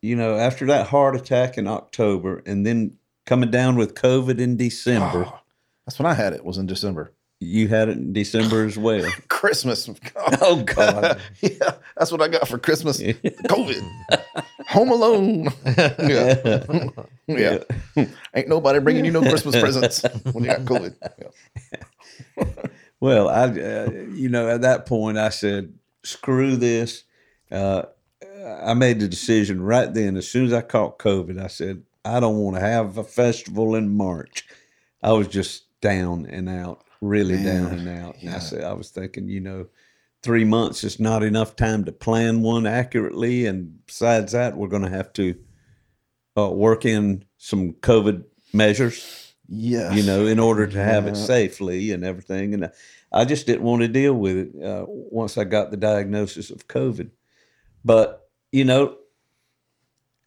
you 0.00 0.16
know, 0.16 0.36
after 0.36 0.66
that 0.66 0.88
heart 0.88 1.14
attack 1.16 1.56
in 1.58 1.66
October, 1.66 2.42
and 2.46 2.66
then 2.66 2.96
coming 3.26 3.50
down 3.50 3.76
with 3.76 3.94
COVID 3.94 4.38
in 4.40 4.56
December, 4.56 5.26
Oh, 5.28 5.38
that's 5.86 5.98
when 5.98 6.06
I 6.06 6.14
had 6.14 6.32
it. 6.32 6.44
Was 6.44 6.58
in 6.58 6.66
December. 6.66 7.12
you 7.40 7.68
had 7.68 7.88
it 7.88 7.96
in 7.98 8.12
December 8.12 8.64
as 8.64 8.76
well. 8.78 9.10
Christmas. 9.28 9.88
Oh 10.44 10.62
God. 10.64 11.20
yeah, 11.40 11.74
that's 11.96 12.10
what 12.10 12.20
I 12.22 12.28
got 12.28 12.48
for 12.48 12.58
Christmas. 12.58 13.00
COVID. 13.00 13.82
Home 14.68 14.90
Alone. 14.90 15.48
yeah. 15.98 16.62
yeah. 17.26 17.58
Ain't 18.34 18.48
nobody 18.48 18.78
bringing 18.80 19.04
you 19.04 19.10
no 19.12 19.20
Christmas 19.20 19.58
presents 19.60 20.02
when 20.32 20.44
you 20.44 20.50
got 20.50 20.60
COVID. 20.62 20.94
Yeah. 22.36 22.44
Well, 23.00 23.28
I, 23.28 23.44
uh, 23.46 23.90
you 24.14 24.28
know, 24.28 24.48
at 24.48 24.62
that 24.62 24.86
point, 24.86 25.18
I 25.18 25.28
said, 25.30 25.74
"Screw 26.04 26.56
this." 26.56 27.04
Uh, 27.50 27.82
I 28.64 28.74
made 28.74 29.00
the 29.00 29.08
decision 29.08 29.62
right 29.62 29.92
then. 29.92 30.16
As 30.16 30.28
soon 30.28 30.46
as 30.46 30.52
I 30.52 30.62
caught 30.62 30.98
COVID, 30.98 31.40
I 31.42 31.46
said, 31.48 31.82
I 32.04 32.18
don't 32.18 32.38
want 32.38 32.56
to 32.56 32.60
have 32.62 32.98
a 32.98 33.04
festival 33.04 33.74
in 33.74 33.94
March. 33.96 34.46
I 35.02 35.12
was 35.12 35.28
just 35.28 35.64
down 35.80 36.26
and 36.26 36.48
out, 36.48 36.82
really 37.00 37.42
down 37.42 37.66
and 37.72 37.88
out. 37.88 38.16
And 38.20 38.30
I 38.30 38.38
said, 38.38 38.64
I 38.64 38.72
was 38.72 38.90
thinking, 38.90 39.28
you 39.28 39.40
know, 39.40 39.66
three 40.22 40.44
months 40.44 40.82
is 40.84 40.98
not 40.98 41.22
enough 41.22 41.56
time 41.56 41.84
to 41.84 41.92
plan 41.92 42.42
one 42.42 42.66
accurately. 42.66 43.46
And 43.46 43.84
besides 43.86 44.32
that, 44.32 44.56
we're 44.56 44.68
going 44.68 44.82
to 44.82 44.88
have 44.90 45.12
to 45.14 45.36
uh, 46.36 46.48
work 46.48 46.84
in 46.84 47.24
some 47.38 47.74
COVID 47.74 48.24
measures, 48.52 49.34
Yeah. 49.48 49.92
you 49.92 50.02
know, 50.02 50.26
in 50.26 50.38
order 50.38 50.66
to 50.66 50.78
have 50.82 51.06
it 51.06 51.16
safely 51.16 51.92
and 51.92 52.04
everything. 52.04 52.54
And 52.54 52.64
I 52.66 52.70
just 53.24 53.46
didn't 53.46 53.62
want 53.62 53.82
to 53.82 53.88
deal 53.88 54.14
with 54.14 54.36
it 54.36 54.64
uh, 54.64 54.84
once 54.88 55.36
I 55.36 55.44
got 55.44 55.70
the 55.70 55.76
diagnosis 55.76 56.50
of 56.50 56.66
COVID. 56.66 57.10
But, 57.84 58.28
you 58.50 58.64
know, 58.64 58.96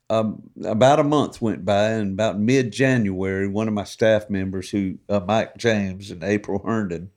um, 0.09 0.43
about 0.63 0.99
a 0.99 1.03
month 1.03 1.41
went 1.41 1.65
by, 1.65 1.89
and 1.89 2.13
about 2.13 2.39
mid 2.39 2.71
January, 2.71 3.47
one 3.47 3.67
of 3.67 3.73
my 3.73 3.85
staff 3.85 4.29
members, 4.29 4.69
who 4.69 4.99
uh, 5.09 5.19
Mike 5.25 5.57
James 5.57 6.11
and 6.11 6.23
April 6.23 6.61
Herndon, 6.63 7.09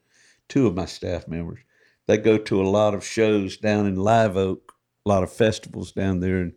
two 0.49 0.66
of 0.66 0.75
my 0.75 0.87
staff 0.87 1.29
members, 1.29 1.61
they 2.07 2.16
go 2.16 2.39
to 2.39 2.62
a 2.62 2.64
lot 2.64 2.95
of 2.95 3.05
shows 3.05 3.59
down 3.59 3.87
in 3.87 3.97
Live 3.97 4.37
Oak, 4.37 4.73
a 5.05 5.09
lot 5.09 5.23
of 5.23 5.31
festivals 5.31 5.93
down 5.93 6.21
there 6.21 6.41
in 6.41 6.55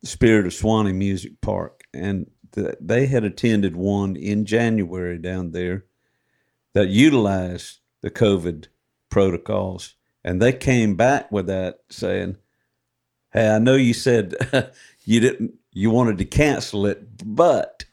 the 0.00 0.06
Spirit 0.06 0.46
of 0.46 0.54
Suwannee 0.54 0.92
Music 0.92 1.40
Park, 1.40 1.82
and 1.92 2.30
th- 2.54 2.76
they 2.80 3.06
had 3.06 3.24
attended 3.24 3.74
one 3.74 4.14
in 4.14 4.44
January 4.44 5.18
down 5.18 5.50
there 5.50 5.86
that 6.74 6.88
utilized 6.88 7.80
the 8.02 8.10
COVID 8.10 8.68
protocols, 9.10 9.94
and 10.24 10.40
they 10.40 10.52
came 10.52 10.96
back 10.96 11.30
with 11.32 11.46
that 11.46 11.80
saying, 11.90 12.36
"Hey, 13.32 13.48
I 13.48 13.58
know 13.58 13.74
you 13.74 13.94
said 13.94 14.34
you 15.04 15.20
didn't, 15.20 15.54
you 15.72 15.90
wanted 15.90 16.18
to 16.18 16.24
cancel 16.24 16.86
it, 16.86 17.24
but 17.24 17.84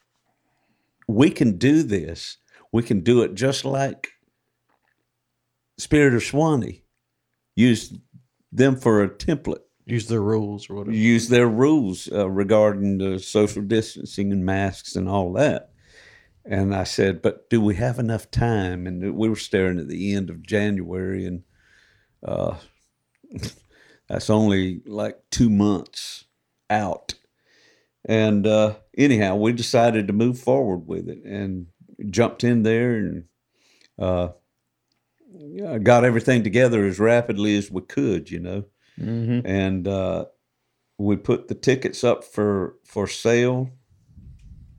we 1.07 1.29
can 1.29 1.57
do 1.57 1.83
this. 1.83 2.37
We 2.71 2.83
can 2.83 3.01
do 3.01 3.21
it 3.21 3.35
just 3.35 3.63
like 3.63 4.09
Spirit 5.77 6.13
of 6.13 6.23
Suwannee. 6.23 6.83
Use 7.55 7.93
them 8.51 8.75
for 8.75 9.03
a 9.03 9.09
template. 9.09 9.61
Use 9.85 10.07
their 10.07 10.21
rules 10.21 10.69
or 10.69 10.75
whatever. 10.75 10.95
Use 10.95 11.29
their 11.29 11.47
rules 11.47 12.09
uh, 12.11 12.29
regarding 12.29 12.97
the 12.97 13.19
social 13.19 13.61
distancing 13.61 14.31
and 14.31 14.45
masks 14.45 14.95
and 14.95 15.07
all 15.07 15.33
that." 15.33 15.71
And 16.45 16.75
I 16.75 16.83
said, 16.83 17.21
"But 17.21 17.49
do 17.49 17.59
we 17.59 17.75
have 17.75 17.97
enough 17.97 18.29
time?" 18.29 18.85
And 18.85 19.15
we 19.15 19.29
were 19.29 19.35
staring 19.35 19.79
at 19.79 19.87
the 19.87 20.13
end 20.13 20.29
of 20.29 20.45
January, 20.45 21.25
and 21.25 21.43
uh, 22.23 22.55
that's 24.07 24.29
only 24.29 24.81
like 24.85 25.17
two 25.31 25.49
months 25.49 26.25
out. 26.69 27.15
And 28.07 28.45
uh, 28.45 28.75
anyhow, 28.95 29.35
we 29.35 29.53
decided 29.53 30.07
to 30.07 30.13
move 30.13 30.39
forward 30.39 30.87
with 30.87 31.09
it 31.09 31.23
and 31.23 31.67
jumped 32.09 32.43
in 32.43 32.63
there 32.63 32.95
and 32.95 33.23
uh, 33.97 34.29
got 35.79 36.05
everything 36.05 36.43
together 36.43 36.85
as 36.85 36.99
rapidly 36.99 37.57
as 37.57 37.71
we 37.71 37.81
could, 37.81 38.29
you 38.29 38.39
know. 38.39 38.65
Mm-hmm. 38.99 39.45
And 39.45 39.87
uh, 39.87 40.25
we 40.97 41.15
put 41.15 41.47
the 41.47 41.55
tickets 41.55 42.03
up 42.03 42.23
for 42.23 42.75
for 42.85 43.07
sale 43.07 43.71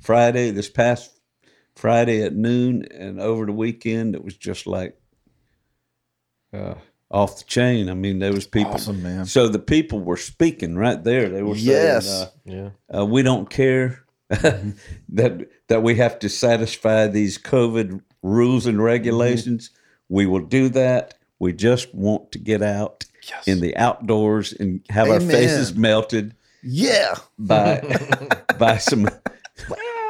Friday, 0.01 0.51
this 0.51 0.71
past 0.71 1.16
Friday 1.77 2.23
at 2.23 2.35
noon, 2.35 2.87
and 2.91 3.21
over 3.21 3.47
the 3.47 3.53
weekend 3.53 4.15
it 4.15 4.25
was 4.25 4.35
just 4.37 4.67
like 4.67 4.99
uh, 6.53 6.75
off 7.11 7.39
the 7.39 7.45
chain. 7.45 7.89
I 7.91 7.95
mean, 7.95 8.19
there 8.19 8.33
was 8.33 8.47
people. 8.47 8.73
Awesome, 8.75 9.03
man. 9.03 9.27
So 9.27 9.49
the 9.49 9.59
people 9.59 10.01
were 10.01 10.17
speaking 10.17 10.77
right 10.77 11.03
there. 11.03 11.29
They 11.29 11.43
were 11.43 11.55
Yes. 11.55 12.07
saying, 12.09 12.29
Yeah. 12.45 12.71
uh, 12.93 13.03
uh, 13.03 13.05
"We 13.05 13.23
don't 13.23 13.49
care 13.51 14.05
that 14.29 15.49
that 15.69 15.83
we 15.83 15.97
have 15.97 16.19
to 16.21 16.29
satisfy 16.29 17.07
these 17.07 17.39
COVID 17.39 18.01
rules 18.23 18.67
and 18.67 18.83
regulations. 18.83 19.71
We 20.09 20.27
will 20.27 20.41
do 20.45 20.69
that. 20.71 21.15
We 21.39 21.53
just 21.53 21.95
want 21.95 22.33
to 22.33 22.39
get 22.39 22.63
out 22.63 23.05
Yes. 23.29 23.47
in 23.47 23.61
the 23.61 23.77
outdoors 23.77 24.53
and 24.53 24.81
have 24.89 25.11
our 25.11 25.21
faces 25.21 25.75
melted 25.75 26.35
yeah. 26.63 27.17
by 27.39 27.83
by 28.59 28.79
some 28.79 29.09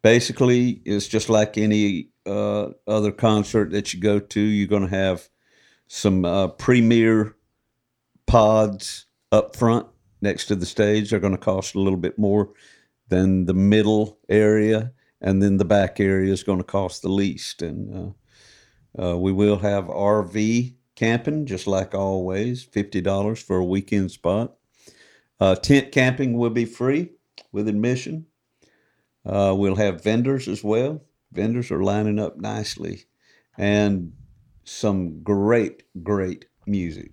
basically, 0.00 0.80
it's 0.86 1.08
just 1.08 1.28
like 1.28 1.58
any 1.58 2.08
uh, 2.24 2.68
other 2.86 3.12
concert 3.12 3.70
that 3.72 3.92
you 3.92 4.00
go 4.00 4.18
to. 4.18 4.40
You're 4.40 4.66
going 4.66 4.88
to 4.88 4.96
have 4.96 5.28
some 5.88 6.24
uh, 6.24 6.48
premier 6.48 7.36
pods 8.26 9.04
up 9.30 9.56
front 9.56 9.88
next 10.22 10.46
to 10.46 10.56
the 10.56 10.64
stage. 10.64 11.10
They're 11.10 11.20
going 11.20 11.36
to 11.36 11.38
cost 11.38 11.74
a 11.74 11.80
little 11.80 11.98
bit 11.98 12.18
more 12.18 12.48
than 13.10 13.44
the 13.44 13.52
middle 13.52 14.18
area, 14.30 14.90
and 15.20 15.42
then 15.42 15.58
the 15.58 15.66
back 15.66 16.00
area 16.00 16.32
is 16.32 16.42
going 16.42 16.60
to 16.60 16.64
cost 16.64 17.02
the 17.02 17.10
least. 17.10 17.60
And 17.60 18.14
uh, 18.98 19.02
uh, 19.02 19.18
we 19.18 19.32
will 19.32 19.58
have 19.58 19.84
RV 19.84 20.76
camping, 20.94 21.44
just 21.44 21.66
like 21.66 21.94
always, 21.94 22.62
fifty 22.62 23.02
dollars 23.02 23.42
for 23.42 23.58
a 23.58 23.66
weekend 23.66 24.12
spot. 24.12 24.54
Uh, 25.38 25.54
tent 25.54 25.92
camping 25.92 26.38
will 26.38 26.48
be 26.48 26.64
free 26.64 27.10
with 27.58 27.68
admission. 27.68 28.24
Uh, 29.26 29.52
we'll 29.56 29.74
have 29.74 30.02
vendors 30.02 30.46
as 30.46 30.62
well. 30.62 31.02
Vendors 31.32 31.70
are 31.72 31.82
lining 31.82 32.18
up 32.18 32.38
nicely, 32.38 33.04
and 33.58 34.12
some 34.64 35.22
great, 35.22 35.82
great 36.02 36.46
music, 36.66 37.10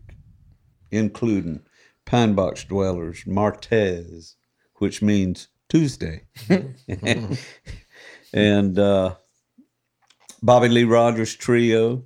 including 0.92 1.62
Pine 2.06 2.36
Box 2.36 2.64
Dwellers, 2.64 3.24
Martez, 3.26 4.36
which 4.76 5.02
means 5.02 5.48
Tuesday, 5.68 6.28
and 8.34 8.80
uh, 8.80 9.16
Bobby 10.44 10.70
Lee 10.70 10.84
Rogers 10.84 11.36
Trio, 11.36 12.06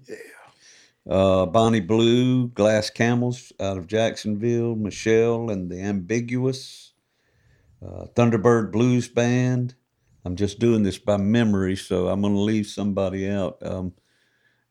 uh, 1.09 1.45
Bonnie 1.45 1.81
Blue, 1.81 2.47
Glass 2.47 2.89
Camels 2.89 3.51
out 3.59 3.77
of 3.77 3.87
Jacksonville, 3.87 4.75
Michelle 4.75 5.49
and 5.49 5.69
the 5.69 5.81
Ambiguous, 5.81 6.88
uh, 7.86 8.05
Thunderbird 8.15 8.71
Blues 8.71 9.07
Band. 9.07 9.75
I'm 10.25 10.36
just 10.36 10.59
doing 10.59 10.84
this 10.84 10.97
by 10.97 11.17
memory, 11.17 11.75
so 11.75 12.07
I'm 12.09 12.21
going 12.21 12.34
to 12.34 12.39
leave 12.41 12.67
somebody 12.67 13.27
out. 13.30 13.57
Um, 13.61 13.93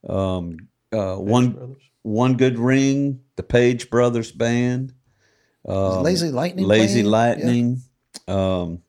um, 0.09 0.56
uh, 0.92 1.16
one 1.16 1.52
Brothers. 1.52 1.82
one 2.02 2.36
good 2.36 2.59
ring, 2.59 3.20
the 3.36 3.42
Page 3.42 3.90
Brothers 3.90 4.30
Band, 4.30 4.92
um, 5.66 6.02
Lazy 6.02 6.30
Lightning. 6.30 6.66
Lazy 6.66 7.02
playing? 7.02 7.11
Lightning, 7.11 7.82
um, 8.28 8.82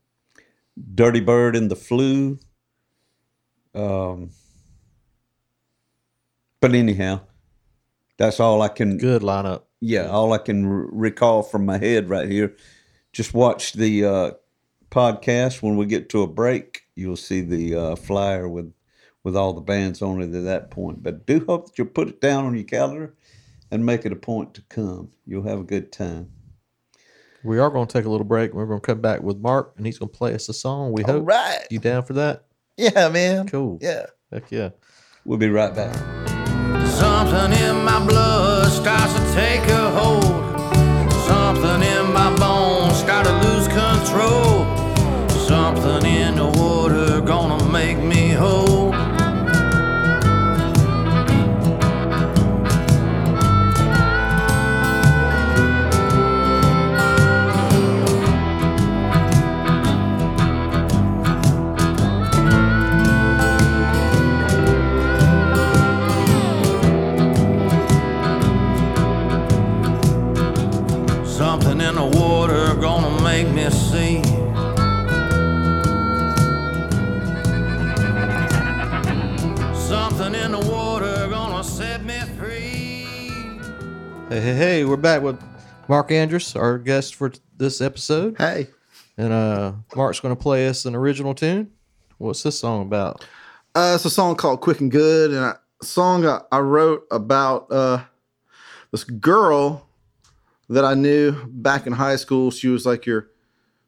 Dirty 0.95 1.20
Bird 1.22 1.55
and 1.55 1.70
the 1.72 1.76
Flu, 1.76 2.39
Um, 3.74 4.32
but 6.61 6.74
anyhow, 6.76 7.22
that's 8.17 8.39
all 8.39 8.61
I 8.61 8.67
can. 8.70 8.97
Good 8.97 9.22
lineup. 9.22 9.63
Yeah, 9.82 10.07
all 10.09 10.34
I 10.34 10.38
can 10.39 10.65
r- 10.65 10.88
recall 10.91 11.41
from 11.43 11.65
my 11.65 11.78
head 11.78 12.09
right 12.09 12.30
here. 12.30 12.55
Just 13.20 13.34
watch 13.34 13.74
the 13.74 14.05
uh, 14.05 14.32
podcast. 14.91 15.61
When 15.61 15.76
we 15.76 15.88
get 15.88 16.07
to 16.11 16.22
a 16.22 16.28
break, 16.28 16.84
you'll 16.95 17.17
see 17.17 17.41
the 17.41 17.76
uh, 17.76 17.95
flyer 17.97 18.47
with 18.47 18.72
with 19.26 19.36
all 19.36 19.51
the 19.51 19.59
bands 19.59 20.01
on 20.01 20.22
it 20.22 20.34
at 20.34 20.45
that 20.45 20.72
point. 20.72 21.03
But 21.03 21.26
do 21.26 21.43
hope 21.45 21.65
that 21.65 21.78
you'll 21.78 21.88
put 21.88 22.07
it 22.07 22.22
down 22.22 22.45
on 22.45 22.55
your 22.55 22.63
calendar 22.63 23.13
and 23.72 23.86
make 23.86 24.05
it 24.05 24.13
a 24.13 24.15
point 24.15 24.53
to 24.53 24.61
come. 24.70 25.11
You'll 25.28 25.43
have 25.43 25.59
a 25.59 25.65
good 25.65 25.91
time. 25.91 26.32
We 27.43 27.59
are 27.59 27.70
going 27.70 27.88
to 27.88 27.91
take 27.91 28.05
a 28.05 28.09
little 28.09 28.24
break. 28.24 28.53
We're 28.53 28.65
going 28.65 28.80
to 28.80 28.88
come 28.88 29.01
back 29.01 29.22
with 29.22 29.36
Mark, 29.39 29.74
and 29.76 29.86
he's 29.86 29.99
going 29.99 30.11
to 30.11 30.17
play 30.17 30.34
us 30.34 30.47
a 30.47 30.53
song. 30.53 30.93
We 30.93 31.03
All 31.03 31.15
hope 31.15 31.28
right. 31.28 31.67
you 31.70 31.80
down 31.80 32.03
for 32.03 32.13
that. 32.13 32.45
Yeah, 32.78 33.09
man. 33.09 33.49
Cool. 33.49 33.80
Yeah. 33.82 34.05
Heck 34.32 34.49
yeah. 34.49 34.70
We'll 35.26 35.39
be 35.39 35.49
right 35.49 35.76
back. 35.76 35.93
Something 36.88 37.51
in 37.65 37.84
my 37.84 38.01
blood 38.07 38.72
starts 38.72 39.13
to 39.13 39.34
take 39.34 39.70
a 39.70 39.91
hold. 39.91 40.49
Something 41.50 41.82
in 41.82 42.14
my 42.14 42.30
bones 42.38 42.97
start 43.00 43.26
to 43.26 43.34
lose 43.41 43.68
control. 43.68 44.68
Something 45.47 46.06
in 46.06 46.36
the 46.36 46.45
water 46.45 47.22
gonna 47.22 47.72
make 47.72 47.97
me 47.97 48.30
whole. 48.30 48.89
Hey, 84.30 84.41
hey, 84.41 84.55
hey, 84.55 84.86
we're 84.86 84.95
back 84.95 85.23
with 85.23 85.41
Mark 85.88 86.11
Andrus, 86.11 86.55
our 86.55 86.77
guest 86.77 87.15
for 87.15 87.30
t- 87.30 87.39
this 87.57 87.82
episode. 87.82 88.36
Hey. 88.38 88.67
And 89.17 89.34
uh, 89.34 89.73
Mark's 89.95 90.19
going 90.19 90.36
to 90.36 90.39
play 90.39 90.67
us 90.67 90.86
an 90.86 90.93
original 90.93 91.34
tune. 91.34 91.71
What's 92.19 92.43
this 92.43 92.59
song 92.59 92.84
about? 92.84 93.25
Uh, 93.73 93.93
it's 93.95 94.05
a 94.05 94.09
song 94.11 94.36
called 94.36 94.61
"Quick 94.61 94.82
and 94.82 94.91
Good," 94.91 95.32
and 95.32 95.43
a 95.43 95.59
song 95.82 96.27
I, 96.27 96.41
I 96.51 96.59
wrote 96.59 97.07
about 97.09 97.71
uh, 97.71 98.03
this 98.91 99.03
girl 99.03 99.89
that 100.69 100.86
I 100.86 100.93
knew 100.93 101.32
back 101.47 101.88
in 101.88 101.93
high 101.93 102.17
school. 102.17 102.51
She 102.51 102.67
was 102.67 102.86
like 102.86 103.07
your 103.07 103.32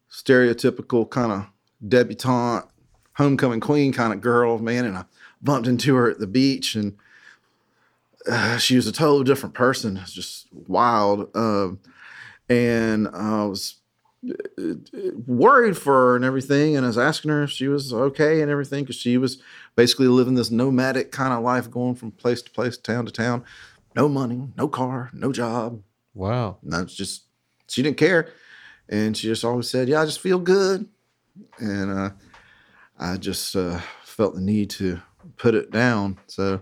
stereotypical 0.09 1.07
kind 1.07 1.31
of 1.31 1.45
debutante, 1.87 2.67
homecoming 3.13 3.59
queen 3.59 3.93
kind 3.93 4.11
of 4.11 4.21
girl, 4.21 4.57
man. 4.57 4.85
And 4.85 4.97
I 4.97 5.05
bumped 5.39 5.67
into 5.67 5.93
her 5.93 6.09
at 6.09 6.17
the 6.17 6.25
beach, 6.25 6.73
and 6.73 6.97
uh, 8.29 8.57
she 8.59 8.75
was 8.75 8.87
a 8.87 8.91
totally 8.91 9.23
different 9.23 9.55
person. 9.55 9.99
Just 10.05 10.47
wild. 10.51 11.35
Um, 11.35 11.79
and 12.49 13.07
I 13.13 13.45
was 13.45 13.75
worried 15.25 15.77
for 15.77 15.93
her 15.93 16.15
and 16.15 16.23
everything 16.23 16.75
and 16.77 16.85
I 16.85 16.89
was 16.89 16.97
asking 16.97 17.31
her 17.31 17.41
if 17.43 17.49
she 17.49 17.67
was 17.67 17.91
okay 17.91 18.41
and 18.41 18.51
everything 18.51 18.83
because 18.83 18.95
she 18.95 19.17
was 19.17 19.41
basically 19.75 20.07
living 20.07 20.35
this 20.35 20.51
nomadic 20.51 21.11
kind 21.11 21.33
of 21.33 21.41
life 21.43 21.71
going 21.71 21.95
from 21.95 22.11
place 22.11 22.41
to 22.43 22.51
place 22.51 22.77
town 22.77 23.07
to 23.07 23.11
town 23.11 23.43
no 23.95 24.07
money 24.07 24.49
no 24.55 24.67
car 24.67 25.09
no 25.11 25.31
job 25.31 25.81
Wow. 26.13 26.57
and 26.61 26.71
that's 26.71 26.93
just 26.93 27.23
she 27.67 27.81
didn't 27.81 27.97
care 27.97 28.29
and 28.89 29.17
she 29.17 29.25
just 29.27 29.43
always 29.43 29.67
said 29.67 29.87
yeah 29.89 30.01
i 30.01 30.05
just 30.05 30.19
feel 30.19 30.37
good 30.37 30.87
and 31.57 31.91
uh, 31.91 32.09
i 32.99 33.17
just 33.17 33.55
uh, 33.55 33.79
felt 34.03 34.35
the 34.35 34.41
need 34.41 34.69
to 34.71 35.01
put 35.37 35.55
it 35.55 35.71
down 35.71 36.19
so 36.27 36.61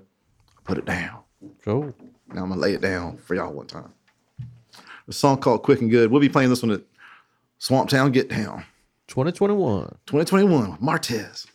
i 0.58 0.62
put 0.64 0.78
it 0.78 0.86
down 0.86 1.20
Cool. 1.64 1.94
now 2.28 2.44
i'm 2.44 2.50
gonna 2.50 2.62
lay 2.62 2.74
it 2.74 2.82
down 2.82 3.18
for 3.18 3.36
y'all 3.36 3.54
one 3.54 3.68
time 3.68 3.94
a 5.08 5.14
song 5.14 5.38
called 5.40 5.64
quick 5.64 5.82
and 5.82 5.90
good 5.90 6.12
we'll 6.12 6.22
be 6.22 6.30
playing 6.30 6.50
this 6.50 6.62
one 6.62 6.72
at 6.72 6.82
swamp 7.58 7.90
town 7.90 8.12
get 8.12 8.30
down 8.30 8.64
2021. 9.08 9.88
2021 10.06 10.72
with 10.72 10.80
Martez. 10.82 11.48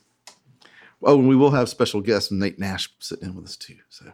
Oh, 1.04 1.18
and 1.20 1.28
we 1.28 1.36
will 1.36 1.52
have 1.52 1.68
special 1.68 2.00
guest 2.00 2.32
Nate 2.32 2.58
Nash 2.58 2.88
sitting 2.98 3.28
in 3.28 3.36
with 3.36 3.44
us 3.44 3.56
too. 3.56 3.76
So, 3.90 4.06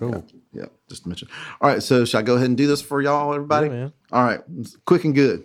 Cool. 0.00 0.26
yeah, 0.52 0.64
just 0.88 1.04
to 1.04 1.08
mention. 1.08 1.28
All 1.60 1.68
right, 1.70 1.80
so 1.80 2.04
shall 2.04 2.18
I 2.20 2.22
go 2.24 2.34
ahead 2.34 2.48
and 2.48 2.56
do 2.56 2.66
this 2.66 2.82
for 2.82 3.00
y'all, 3.00 3.32
everybody? 3.32 3.68
Yeah. 3.68 3.90
All 4.10 4.24
right, 4.24 4.40
quick 4.84 5.04
and 5.04 5.14
good. 5.14 5.44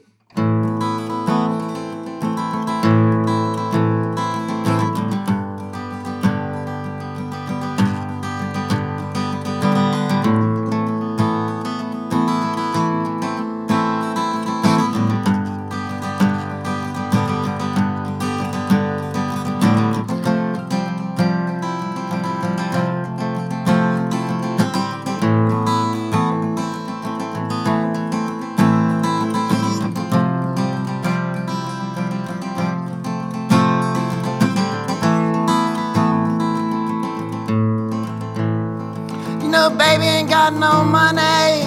You 39.47 39.53
know, 39.53 39.69
baby 39.69 40.03
ain't 40.03 40.29
got 40.29 40.51
no 40.51 40.83
money. 40.83 41.63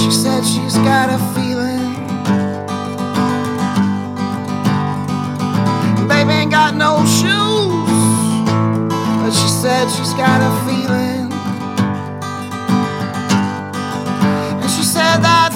She 0.00 0.10
said 0.10 0.42
she's 0.46 0.76
got 0.76 1.10
a 1.10 1.18
feeling. 1.34 1.92
Baby 6.08 6.30
ain't 6.30 6.50
got 6.50 6.74
no 6.74 7.04
shoes. 7.04 7.98
But 9.20 9.30
she 9.30 9.48
said 9.60 9.90
she's 9.90 10.14
got 10.14 10.40
a 10.40 10.52
feeling. 10.64 11.30
And 14.62 14.70
she 14.70 14.84
said 14.84 15.18
that 15.18 15.55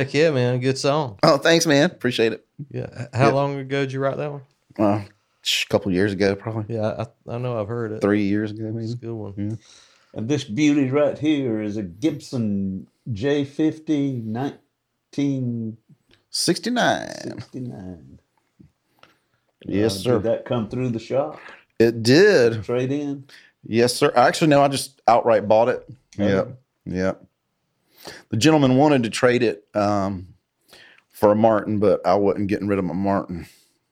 Heck 0.00 0.14
yeah, 0.14 0.30
man. 0.30 0.60
Good 0.60 0.78
song. 0.78 1.18
Oh, 1.22 1.36
thanks, 1.36 1.66
man. 1.66 1.90
Appreciate 1.90 2.32
it. 2.32 2.46
Yeah. 2.70 3.08
How 3.12 3.32
long 3.32 3.58
ago 3.58 3.82
did 3.82 3.92
you 3.92 4.00
write 4.00 4.16
that 4.16 4.32
one? 4.32 4.40
Uh, 4.78 5.02
a 5.04 5.06
couple 5.68 5.92
years 5.92 6.14
ago, 6.14 6.34
probably 6.34 6.74
Yeah, 6.74 7.04
I, 7.28 7.34
I 7.34 7.36
know 7.36 7.60
I've 7.60 7.68
heard 7.68 7.92
it. 7.92 8.00
three 8.00 8.22
years 8.22 8.50
ago, 8.50 8.68
It's 8.68 8.74
maybe. 8.74 8.92
a 8.92 8.96
good 8.96 9.12
one. 9.12 9.58
And 10.14 10.26
this 10.26 10.44
beauty 10.44 10.88
right 10.88 11.18
here 11.18 11.60
is 11.60 11.76
a 11.76 11.82
Gibson 11.82 12.86
J50 13.10 14.24
1969. 14.24 15.76
69. 16.30 18.18
Yes, 19.66 19.96
Uh, 19.96 19.98
sir. 19.98 20.12
Did 20.14 20.22
that 20.22 20.46
come 20.46 20.70
through 20.70 20.88
the 20.88 20.98
shop? 20.98 21.38
It 21.78 22.02
did. 22.02 22.64
Trade 22.64 22.90
in? 22.92 23.24
Yes, 23.66 23.94
sir. 23.94 24.10
Actually, 24.16 24.48
no, 24.48 24.62
I 24.62 24.68
just 24.68 25.02
outright 25.06 25.46
bought 25.46 25.68
it. 25.68 25.86
Yep. 26.16 26.58
Yep. 26.86 27.22
The 28.30 28.36
gentleman 28.36 28.76
wanted 28.76 29.02
to 29.04 29.10
trade 29.10 29.42
it 29.42 29.64
um, 29.74 30.28
for 31.10 31.32
a 31.32 31.36
Martin, 31.36 31.78
but 31.78 32.04
I 32.06 32.14
wasn't 32.14 32.48
getting 32.48 32.68
rid 32.68 32.78
of 32.78 32.84
my 32.84 32.94
Martin, 32.94 33.46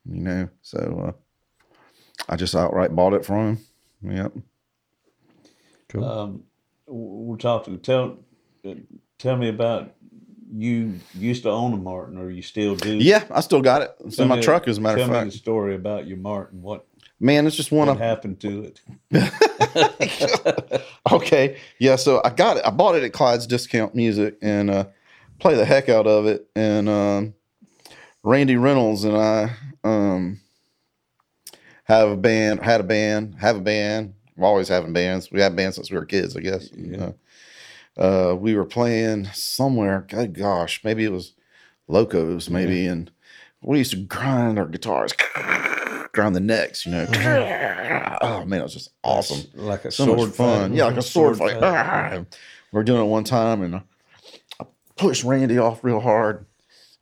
you 0.08 0.20
know. 0.22 0.48
So 0.62 1.14
uh, 1.14 1.82
I 2.28 2.36
just 2.36 2.54
outright 2.54 2.94
bought 2.96 3.14
it 3.14 3.24
from 3.24 3.58
him. 4.02 4.16
Yep. 4.16 4.32
Cool. 5.88 6.04
Um, 6.04 6.42
we're 6.86 7.36
talking. 7.36 7.78
Tell, 7.80 8.18
uh, 8.66 8.74
tell 9.18 9.36
me 9.36 9.48
about 9.48 9.94
you. 10.54 10.94
Used 11.14 11.42
to 11.44 11.50
own 11.50 11.72
a 11.74 11.76
Martin, 11.76 12.18
or 12.18 12.30
you 12.30 12.42
still 12.42 12.76
do? 12.76 12.96
Yeah, 12.96 13.24
I 13.30 13.40
still 13.40 13.60
got 13.62 13.82
it. 13.82 13.94
It's 14.04 14.16
Tell 14.16 14.24
in 14.24 14.28
my 14.28 14.36
me- 14.36 14.42
truck, 14.42 14.66
as 14.68 14.78
a 14.78 14.80
matter 14.80 14.96
of 14.98 15.02
fact. 15.02 15.12
tell 15.12 15.24
me 15.24 15.30
the 15.30 15.36
story 15.36 15.74
about 15.74 16.06
your 16.06 16.16
Martin. 16.18 16.62
What 16.62 16.86
Man, 17.20 17.46
it's 17.46 17.56
just 17.56 17.72
one 17.72 17.88
of 17.88 17.98
what 17.98 18.04
happened 18.04 18.40
to 18.40 18.72
it? 19.10 20.82
okay. 21.12 21.56
Yeah, 21.80 21.96
so 21.96 22.20
I 22.24 22.30
got 22.30 22.58
it. 22.58 22.62
I 22.64 22.70
bought 22.70 22.94
it 22.94 23.02
at 23.02 23.12
Clyde's 23.12 23.46
Discount 23.46 23.94
Music 23.94 24.36
and 24.40 24.70
uh 24.70 24.84
play 25.40 25.56
the 25.56 25.64
heck 25.64 25.88
out 25.88 26.06
of 26.06 26.26
it. 26.26 26.48
And 26.54 26.88
um 26.88 27.34
Randy 28.22 28.56
Reynolds 28.56 29.04
and 29.04 29.16
I 29.16 29.50
um 29.82 30.40
have 31.84 32.10
a 32.10 32.16
band, 32.16 32.60
had 32.62 32.80
a 32.80 32.84
band, 32.84 33.36
have 33.40 33.56
a 33.56 33.60
band. 33.60 34.14
We're 34.36 34.46
always 34.46 34.68
having 34.68 34.92
bands. 34.92 35.32
We 35.32 35.40
had 35.40 35.56
bands 35.56 35.74
since 35.74 35.90
we 35.90 35.98
were 35.98 36.04
kids, 36.04 36.36
I 36.36 36.40
guess. 36.40 36.70
Yeah. 36.72 37.12
Uh, 37.96 38.30
uh 38.30 38.34
we 38.36 38.54
were 38.54 38.64
playing 38.64 39.24
somewhere, 39.34 40.06
good 40.08 40.34
gosh, 40.34 40.84
maybe 40.84 41.04
it 41.04 41.10
was 41.12 41.34
Locos, 41.88 42.48
maybe, 42.50 42.86
and 42.86 43.10
we 43.62 43.78
used 43.78 43.92
to 43.92 43.96
grind 43.96 44.58
our 44.58 44.66
guitars, 44.66 45.14
grind 46.18 46.34
the 46.34 46.40
necks, 46.40 46.84
you 46.84 46.92
know. 46.92 47.06
Oh 48.20 48.44
man, 48.44 48.60
it 48.60 48.64
was 48.64 48.74
just 48.74 48.90
awesome 49.04 49.48
Like 49.54 49.84
a 49.84 49.90
so 49.92 50.04
sword 50.06 50.18
much 50.30 50.36
fun. 50.36 50.70
fight. 50.70 50.76
Yeah, 50.76 50.84
like 50.86 50.96
a 50.96 51.02
sword, 51.02 51.36
Sword 51.36 51.52
fight. 51.52 51.60
fight. 51.60 52.18
Ah! 52.20 52.24
We're 52.72 52.82
doing 52.82 53.00
it 53.02 53.04
one 53.08 53.22
time, 53.24 53.62
and 53.62 53.76
I 53.76 53.82
pushed 54.96 55.22
Randy 55.24 55.56
off 55.58 55.84
real 55.84 56.00
hard. 56.00 56.44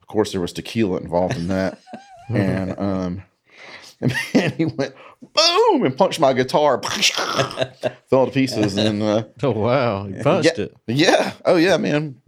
Of 0.02 0.06
course, 0.08 0.32
there 0.32 0.40
was 0.42 0.52
tequila 0.52 0.98
involved 0.98 1.36
in 1.36 1.48
that, 1.48 1.78
and 2.28 2.78
um, 2.78 3.22
and 4.00 4.14
man, 4.34 4.52
he 4.58 4.66
went 4.66 4.94
boom 5.34 5.84
and 5.84 5.96
punched 5.96 6.20
my 6.20 6.32
guitar, 6.34 6.80
fell 8.10 8.26
to 8.26 8.32
pieces, 8.32 8.76
and 8.76 9.02
uh, 9.02 9.24
Oh 9.42 9.50
wow, 9.52 10.04
he 10.04 10.22
punched 10.22 10.58
yeah, 10.58 10.64
it 10.64 10.76
yeah, 10.86 11.32
oh 11.46 11.56
yeah, 11.56 11.76
man, 11.78 12.20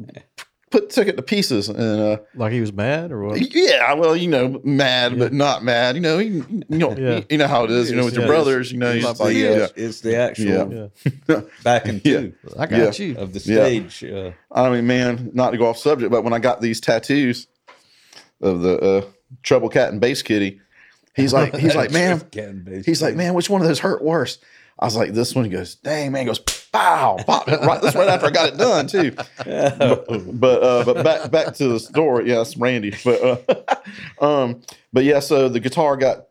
put 0.71 0.91
took 0.91 1.09
it 1.09 1.17
to 1.17 1.23
pieces, 1.23 1.69
and 1.69 1.79
uh, 2.01 2.19
like 2.35 2.53
he 2.53 2.61
was 2.61 2.73
mad 2.73 3.11
or 3.13 3.25
what? 3.25 3.55
yeah, 3.55 3.93
well, 3.95 4.17
you 4.17 4.29
know, 4.29 4.61
mad 4.65 5.19
but 5.19 5.33
not 5.33 5.65
mad. 5.65 5.95
You 5.97 6.01
know, 6.03 6.19
you, 6.19 6.45
you 6.69 6.79
know, 6.79 6.97
Yeah. 6.97 7.21
you 7.31 7.39
know 7.39 7.47
how 7.47 7.65
it 7.65 7.71
is. 7.71 7.91
You 7.91 7.97
know, 7.97 8.05
with 8.05 8.15
your 8.15 8.23
Yeah. 8.25 8.29
brothers, 8.29 8.71
you 8.73 8.79
know, 8.79 8.93
you 8.93 9.09
It's, 9.09 9.19
the, 9.19 9.25
uh, 9.25 9.29
yeah, 9.29 9.67
it's 9.77 10.01
the 10.01 10.17
actual 10.17 10.91
Yeah, 11.29 11.41
backing 11.65 12.01
Yeah. 12.05 12.21
two 12.21 12.33
I 12.59 12.67
got 12.67 12.99
Yeah. 12.99 13.07
you. 13.07 13.17
of 13.19 13.33
the 13.33 13.41
Yeah. 13.41 13.65
stage. 13.65 14.05
Uh, 14.05 14.31
I 14.53 14.71
mean, 14.71 14.87
man, 14.87 15.31
not 15.35 15.51
to 15.51 15.59
go 15.59 15.67
off 15.67 15.79
subject, 15.79 16.11
but 16.11 16.23
when 16.25 16.33
I 16.33 16.39
got 16.39 16.61
these 16.61 16.81
tattoos 16.81 17.47
of 18.41 18.61
the 18.63 18.79
uh, 18.79 19.05
Trouble 19.43 19.69
Cat 19.69 19.91
and 19.91 20.01
Bass 20.01 20.23
Kitty, 20.23 20.61
he's 21.17 21.33
like, 21.33 21.55
he's 21.57 21.75
like, 21.77 21.91
man, 21.93 22.21
Cat 22.31 22.65
bass. 22.65 22.87
he's 22.87 23.03
like, 23.03 23.15
man, 23.17 23.35
which 23.35 23.51
one 23.51 23.61
of 23.61 23.67
those 23.69 23.81
hurt 23.81 24.03
worse? 24.03 24.39
I 24.79 24.85
was 24.85 24.95
like, 24.97 25.13
this 25.13 25.35
one. 25.35 25.45
He 25.45 25.51
goes, 25.51 25.75
dang, 25.75 26.13
man. 26.13 26.23
He 26.23 26.27
goes, 26.27 26.39
pow, 26.79 27.17
pop. 27.27 27.47
Right, 27.47 27.81
that's 27.83 27.97
right 27.97 28.09
after 28.09 28.27
I 28.27 28.31
got 28.31 28.49
it 28.49 28.57
done 28.59 28.87
too. 28.87 29.13
But 29.45 30.41
but, 30.41 30.63
uh, 30.63 30.85
but 30.85 31.05
back 31.05 31.31
back 31.31 31.55
to 31.55 31.69
the 31.69 31.81
story. 31.81 32.29
Yes, 32.29 32.57
Randy. 32.57 32.95
But 33.05 33.23
uh, 33.23 33.65
um, 34.25 34.63
but 34.93 35.05
yeah. 35.05 35.21
So 35.21 35.49
the 35.49 35.61
guitar 35.61 35.97
got 35.97 36.27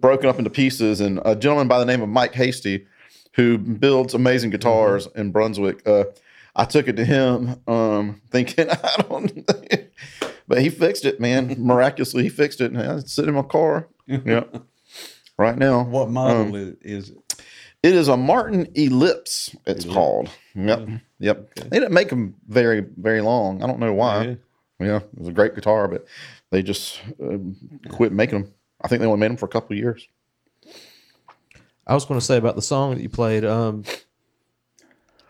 broken 0.00 0.28
up 0.28 0.38
into 0.38 0.50
pieces, 0.50 1.00
and 1.00 1.20
a 1.24 1.34
gentleman 1.36 1.68
by 1.68 1.78
the 1.78 1.86
name 1.86 2.02
of 2.02 2.08
Mike 2.08 2.34
Hasty, 2.34 2.86
who 3.34 3.58
builds 3.58 4.14
amazing 4.14 4.50
guitars 4.50 5.08
in 5.14 5.30
Brunswick, 5.32 5.86
uh, 5.86 6.04
I 6.54 6.64
took 6.66 6.86
it 6.88 6.96
to 6.96 7.04
him, 7.04 7.56
um, 7.66 8.20
thinking 8.30 8.68
I 8.70 9.02
don't. 9.08 9.46
but 10.48 10.60
he 10.60 10.68
fixed 10.68 11.04
it, 11.04 11.18
man. 11.20 11.54
Miraculously, 11.58 12.24
he 12.24 12.28
fixed 12.28 12.60
it, 12.60 12.72
and 12.72 12.80
it's 13.00 13.12
sitting 13.12 13.30
in 13.30 13.34
my 13.34 13.42
car. 13.42 13.88
Yeah, 14.06 14.44
right 15.38 15.56
now. 15.56 15.84
What 15.84 16.10
model 16.10 16.42
Um, 16.42 16.54
is, 16.54 16.74
is 16.82 17.10
it? 17.10 17.16
It 17.82 17.94
is 17.94 18.08
a 18.08 18.16
Martin 18.16 18.68
Ellipse. 18.74 19.56
It's 19.66 19.84
called. 19.84 20.30
Yep. 20.54 20.88
Yep. 21.18 21.54
They 21.54 21.78
didn't 21.80 21.92
make 21.92 22.10
them 22.10 22.34
very 22.48 22.80
very 22.96 23.20
long. 23.20 23.62
I 23.62 23.66
don't 23.66 23.80
know 23.80 23.92
why. 23.92 24.24
Yeah. 24.24 24.34
Yeah, 24.80 24.96
it 24.96 25.18
was 25.18 25.28
a 25.28 25.32
great 25.32 25.54
guitar, 25.54 25.86
but 25.86 26.06
they 26.50 26.60
just 26.62 27.00
um, 27.22 27.56
quit 27.88 28.10
making 28.12 28.42
them. 28.42 28.52
I 28.80 28.88
think 28.88 29.00
they 29.00 29.06
only 29.06 29.20
made 29.20 29.30
them 29.30 29.36
for 29.36 29.46
a 29.46 29.48
couple 29.48 29.74
of 29.74 29.78
years. 29.78 30.08
I 31.86 31.94
was 31.94 32.04
going 32.04 32.18
to 32.18 32.26
say 32.26 32.36
about 32.36 32.56
the 32.56 32.62
song 32.62 32.94
that 32.94 33.00
you 33.00 33.08
played. 33.08 33.44
Um, 33.44 33.84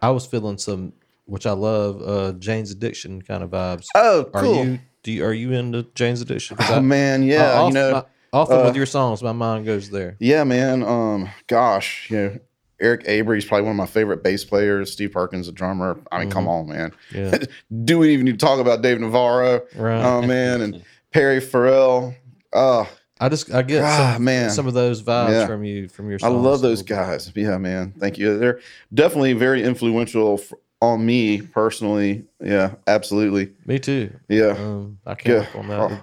I 0.00 0.08
was 0.10 0.24
feeling 0.26 0.56
some, 0.56 0.94
which 1.26 1.44
I 1.44 1.52
love, 1.52 2.00
uh, 2.02 2.32
Jane's 2.38 2.70
Addiction 2.70 3.20
kind 3.20 3.42
of 3.42 3.50
vibes. 3.50 3.86
Oh, 3.94 4.30
Are 4.32 4.42
cool. 4.42 4.64
you? 4.64 4.78
Do 5.02 5.12
you, 5.12 5.24
are 5.24 5.34
you 5.34 5.52
into 5.52 5.82
Jane's 5.94 6.22
Addiction? 6.22 6.56
Oh 6.60 6.76
I- 6.76 6.80
man, 6.80 7.22
yeah. 7.22 7.60
uh, 7.60 7.66
you 7.68 7.74
know, 7.74 8.06
often 8.32 8.60
uh, 8.60 8.64
with 8.64 8.76
your 8.76 8.86
songs, 8.86 9.22
my 9.22 9.32
mind 9.32 9.64
goes 9.66 9.90
there. 9.90 10.16
yeah, 10.20 10.44
man. 10.44 10.82
Um, 10.82 11.28
gosh, 11.46 12.10
you 12.10 12.16
know, 12.16 12.38
Eric 12.80 13.02
Avery 13.06 13.38
is 13.38 13.44
probably 13.44 13.62
one 13.64 13.72
of 13.72 13.76
my 13.76 13.86
favorite 13.86 14.22
bass 14.24 14.44
players. 14.44 14.90
Steve 14.92 15.12
Perkins, 15.12 15.46
a 15.48 15.52
drummer. 15.52 16.00
I 16.10 16.20
mean, 16.20 16.30
come 16.30 16.48
on, 16.48 16.68
man. 16.68 16.92
Yeah. 17.14 17.38
Do 17.84 17.98
we 17.98 18.12
even 18.12 18.24
need 18.26 18.38
to 18.40 18.44
talk 18.44 18.58
about 18.58 18.82
Dave 18.82 18.98
Navarro? 19.00 19.60
Right. 19.76 20.02
Oh 20.02 20.22
man, 20.22 20.60
and 20.62 20.84
Perry 21.12 21.40
Farrell. 21.40 22.14
Oh, 22.52 22.88
I 23.20 23.28
just 23.28 23.52
I 23.54 23.62
get 23.62 23.84
Ah, 23.84 24.14
some, 24.14 24.24
man. 24.24 24.50
some 24.50 24.66
of 24.66 24.74
those 24.74 25.00
vibes 25.02 25.30
Yeah. 25.30 25.46
from 25.46 25.62
you 25.64 25.88
from 25.88 26.10
your. 26.10 26.18
I 26.22 26.28
love 26.28 26.60
those 26.60 26.82
guys. 26.82 27.30
Yeah, 27.36 27.56
man. 27.58 27.92
Thank 27.98 28.18
you. 28.18 28.36
They're 28.38 28.58
definitely 28.92 29.34
very 29.34 29.62
influential 29.62 30.40
on 30.80 31.06
me 31.06 31.40
personally. 31.40 32.24
Yeah, 32.42 32.74
absolutely. 32.88 33.52
Me 33.64 33.78
too. 33.78 34.12
Yeah. 34.28 34.56
Um, 34.58 34.98
I 35.06 35.14
can't 35.14 35.46
Yeah. 35.54 35.60
on 35.60 35.68
that. 35.68 35.78
Oh. 35.80 36.02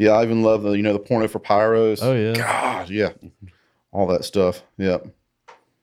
Yeah, 0.00 0.12
I 0.12 0.22
even 0.22 0.42
love 0.42 0.62
the 0.62 0.70
you 0.70 0.82
know 0.82 0.94
the 0.94 0.98
porno 0.98 1.28
for 1.28 1.40
pyros. 1.40 1.98
Oh 2.00 2.14
yeah. 2.14 2.32
God, 2.32 2.88
yeah, 2.88 3.10
all 3.92 4.06
that 4.06 4.24
stuff. 4.24 4.62
Yep, 4.78 5.08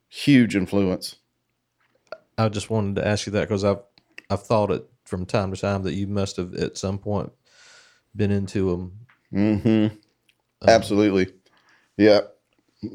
huge 0.09 0.55
influence. 0.55 1.18
I 2.36 2.49
just 2.49 2.72
wanted 2.72 2.95
to 2.95 3.07
ask 3.07 3.28
you 3.28 3.34
that 3.34 3.41
because 3.41 3.63
I've 3.63 3.78
I've 4.32 4.41
thought 4.41 4.72
it 4.72 4.84
from 5.05 5.28
time 5.28 5.53
to 5.53 5.61
time 5.61 5.84
that 5.84 5.93
you 5.93 6.07
must 6.07 6.38
have 6.38 6.55
at 6.55 6.80
some 6.80 6.97
point 6.97 7.32
been 8.15 8.32
into 8.32 8.72
them. 8.72 9.05
Mm-hmm. 9.32 9.95
Absolutely. 10.68 11.32
Yeah. 11.95 12.22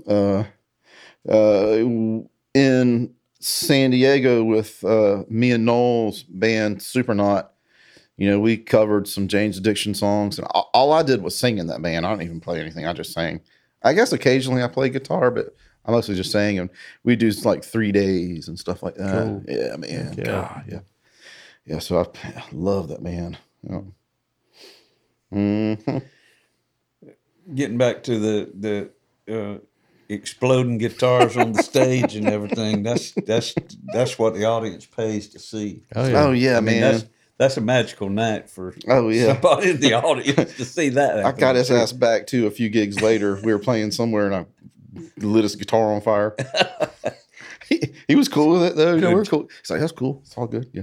Uh, 0.04 0.42
uh, 1.28 1.84
in 2.52 3.14
San 3.38 3.92
Diego 3.92 4.42
with 4.42 4.82
uh, 4.82 5.22
me 5.28 5.52
and 5.52 5.66
Noel's 5.66 6.24
band 6.24 6.78
Supernaut. 6.78 7.51
You 8.16 8.30
know, 8.30 8.40
we 8.40 8.56
covered 8.56 9.08
some 9.08 9.26
Jane's 9.26 9.58
Addiction 9.58 9.94
songs, 9.94 10.38
and 10.38 10.46
all, 10.50 10.70
all 10.74 10.92
I 10.92 11.02
did 11.02 11.22
was 11.22 11.36
sing 11.36 11.58
in 11.58 11.66
that 11.68 11.82
band. 11.82 12.06
I 12.06 12.10
don't 12.10 12.22
even 12.22 12.40
play 12.40 12.60
anything; 12.60 12.86
I 12.86 12.92
just 12.92 13.12
sang. 13.12 13.40
I 13.82 13.94
guess 13.94 14.12
occasionally 14.12 14.62
I 14.62 14.68
play 14.68 14.90
guitar, 14.90 15.30
but 15.30 15.56
I 15.84 15.90
mostly 15.90 16.14
just 16.14 16.30
sang. 16.30 16.58
And 16.58 16.70
we 17.04 17.16
do 17.16 17.30
like 17.44 17.64
three 17.64 17.90
days 17.90 18.48
and 18.48 18.58
stuff 18.58 18.82
like 18.82 18.94
that. 18.96 19.10
Cool. 19.10 19.44
Yeah, 19.48 19.76
man. 19.76 20.14
Yeah. 20.16 20.24
God, 20.24 20.64
yeah, 20.68 20.80
yeah. 21.66 21.78
So 21.78 21.98
I, 21.98 22.28
I 22.28 22.44
love 22.52 22.88
that 22.88 23.02
band. 23.02 23.38
Yeah. 23.68 23.80
hmm 25.30 25.74
Getting 27.54 27.78
back 27.78 28.04
to 28.04 28.18
the 28.18 28.90
the 29.26 29.34
uh, 29.34 29.58
exploding 30.08 30.78
guitars 30.78 31.36
on 31.36 31.52
the 31.52 31.58
stage 31.58 32.14
and 32.14 32.28
everything. 32.28 32.82
That's 32.82 33.12
that's 33.12 33.54
that's 33.86 34.18
what 34.18 34.34
the 34.34 34.44
audience 34.44 34.86
pays 34.86 35.28
to 35.30 35.38
see. 35.38 35.82
Oh 35.96 36.06
yeah. 36.06 36.24
Oh 36.24 36.32
yeah, 36.32 36.56
I 36.58 36.60
mean, 36.60 36.80
man. 36.80 37.02
That's 37.42 37.56
a 37.56 37.60
magical 37.60 38.08
night 38.08 38.48
for 38.48 38.74
Oh 38.88 39.08
yeah. 39.08 39.32
somebody 39.32 39.70
in 39.70 39.80
the 39.80 39.94
audience 40.02 40.56
to 40.56 40.64
see 40.64 40.90
that. 40.90 41.24
I 41.26 41.32
got 41.32 41.56
his 41.56 41.70
ass 41.70 41.92
back 41.92 42.26
too 42.26 42.46
a 42.46 42.50
few 42.50 42.68
gigs 42.68 43.00
later. 43.02 43.40
We 43.42 43.52
were 43.52 43.58
playing 43.58 43.90
somewhere 43.90 44.26
and 44.26 44.34
I 44.34 44.46
lit 45.18 45.42
his 45.42 45.56
guitar 45.56 45.92
on 45.92 46.00
fire. 46.00 46.36
he, 47.68 47.92
he 48.06 48.14
was 48.14 48.28
cool 48.28 48.52
with 48.52 48.62
it 48.62 48.76
though. 48.76 48.94
You 48.94 49.00
know, 49.00 49.08
we 49.10 49.14
were 49.16 49.24
cool. 49.24 49.48
He's 49.60 49.70
like, 49.70 49.80
that's 49.80 49.92
cool. 49.92 50.20
It's 50.24 50.36
all 50.38 50.46
good. 50.46 50.68
Yeah. 50.72 50.82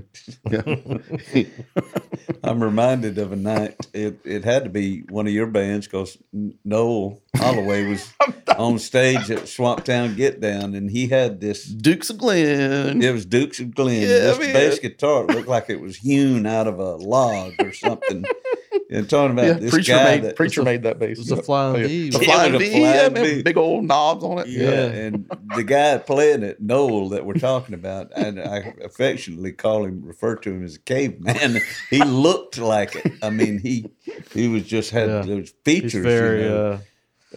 Yeah. 1.33 1.43
I'm 2.43 2.63
reminded 2.63 3.17
of 3.17 3.31
a 3.31 3.35
night. 3.35 3.75
It 3.93 4.19
it 4.23 4.43
had 4.43 4.63
to 4.63 4.69
be 4.69 5.01
one 5.09 5.27
of 5.27 5.33
your 5.33 5.47
bands 5.47 5.87
because 5.87 6.17
Noel 6.63 7.21
Holloway 7.35 7.87
was 7.89 8.13
on 8.57 8.79
stage 8.79 9.29
at 9.31 9.43
Swamptown 9.43 10.15
Get 10.15 10.39
Down, 10.39 10.75
and 10.75 10.89
he 10.89 11.07
had 11.07 11.41
this. 11.41 11.65
Dukes 11.65 12.09
of 12.09 12.17
Glen. 12.17 13.01
It 13.01 13.11
was 13.11 13.25
Dukes 13.25 13.59
of 13.59 13.73
Glen. 13.75 14.01
Yeah, 14.01 14.07
this 14.07 14.39
man. 14.39 14.53
bass 14.53 14.79
guitar 14.79 15.23
it 15.23 15.31
looked 15.31 15.47
like 15.47 15.69
it 15.69 15.81
was 15.81 15.97
hewn 15.97 16.45
out 16.45 16.67
of 16.67 16.79
a 16.79 16.95
log 16.95 17.53
or 17.59 17.73
something. 17.73 18.25
and 18.91 19.09
talking 19.09 19.31
about 19.33 19.45
Yeah, 19.45 19.53
this 19.53 19.71
preacher 19.71 19.93
guy 19.93 20.03
made 20.15 20.23
that 20.23 20.35
preacher 20.35 20.63
made 20.63 20.83
that 20.83 20.99
bass. 20.99 21.17
It 21.17 21.21
was 21.21 21.31
a 21.31 21.41
flying 21.43 21.81
yeah. 21.81 21.87
V. 21.87 22.09
The 22.09 22.19
Yeah, 22.21 22.25
flying 22.33 22.51
the 22.53 22.57
V, 22.59 22.81
yeah, 22.81 23.09
man, 23.09 23.41
big 23.43 23.57
old 23.57 23.85
knobs 23.85 24.23
on 24.23 24.39
it. 24.39 24.47
Yeah, 24.47 24.69
Yeah. 24.69 24.85
and 24.85 25.31
the 25.55 25.63
guy 25.63 25.97
playing 25.97 26.43
it, 26.43 26.61
Noel, 26.61 27.09
that 27.09 27.25
we're 27.25 27.33
talking 27.35 27.73
about, 27.75 28.11
and 28.15 28.39
I 28.39 28.73
affectionately 28.83 29.51
call 29.53 29.85
him, 29.85 30.01
refer 30.03 30.35
to 30.37 30.51
him 30.51 30.63
as 30.63 30.75
a 30.75 30.79
caveman. 30.79 31.61
He 31.89 32.03
looked 32.03 32.57
like 32.57 32.95
it. 32.95 33.13
I 33.23 33.29
mean, 33.29 33.59
he 33.59 33.85
he 34.33 34.47
was 34.47 34.63
just 34.63 34.91
had 34.91 35.09
Yeah. 35.09 35.21
those 35.21 35.53
He's 35.65 35.81
features. 35.81 36.03
very 36.05 36.43
you 36.43 36.49
know, 36.49 36.81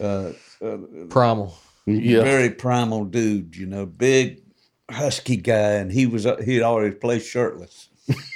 uh, 0.01 0.33
uh, 0.63 0.67
uh, 0.67 0.77
primal. 1.09 1.55
Yeah. 1.87 2.23
very 2.23 2.51
primal 2.51 3.05
dude. 3.05 3.57
You 3.57 3.67
know, 3.67 3.87
big 3.87 4.43
husky 4.91 5.37
guy, 5.37 5.73
and 5.73 5.91
he 5.91 6.07
was 6.07 6.27
uh, 6.27 6.37
he'd 6.37 6.63
always 6.63 6.95
play 6.97 7.19
shirtless, 7.19 7.89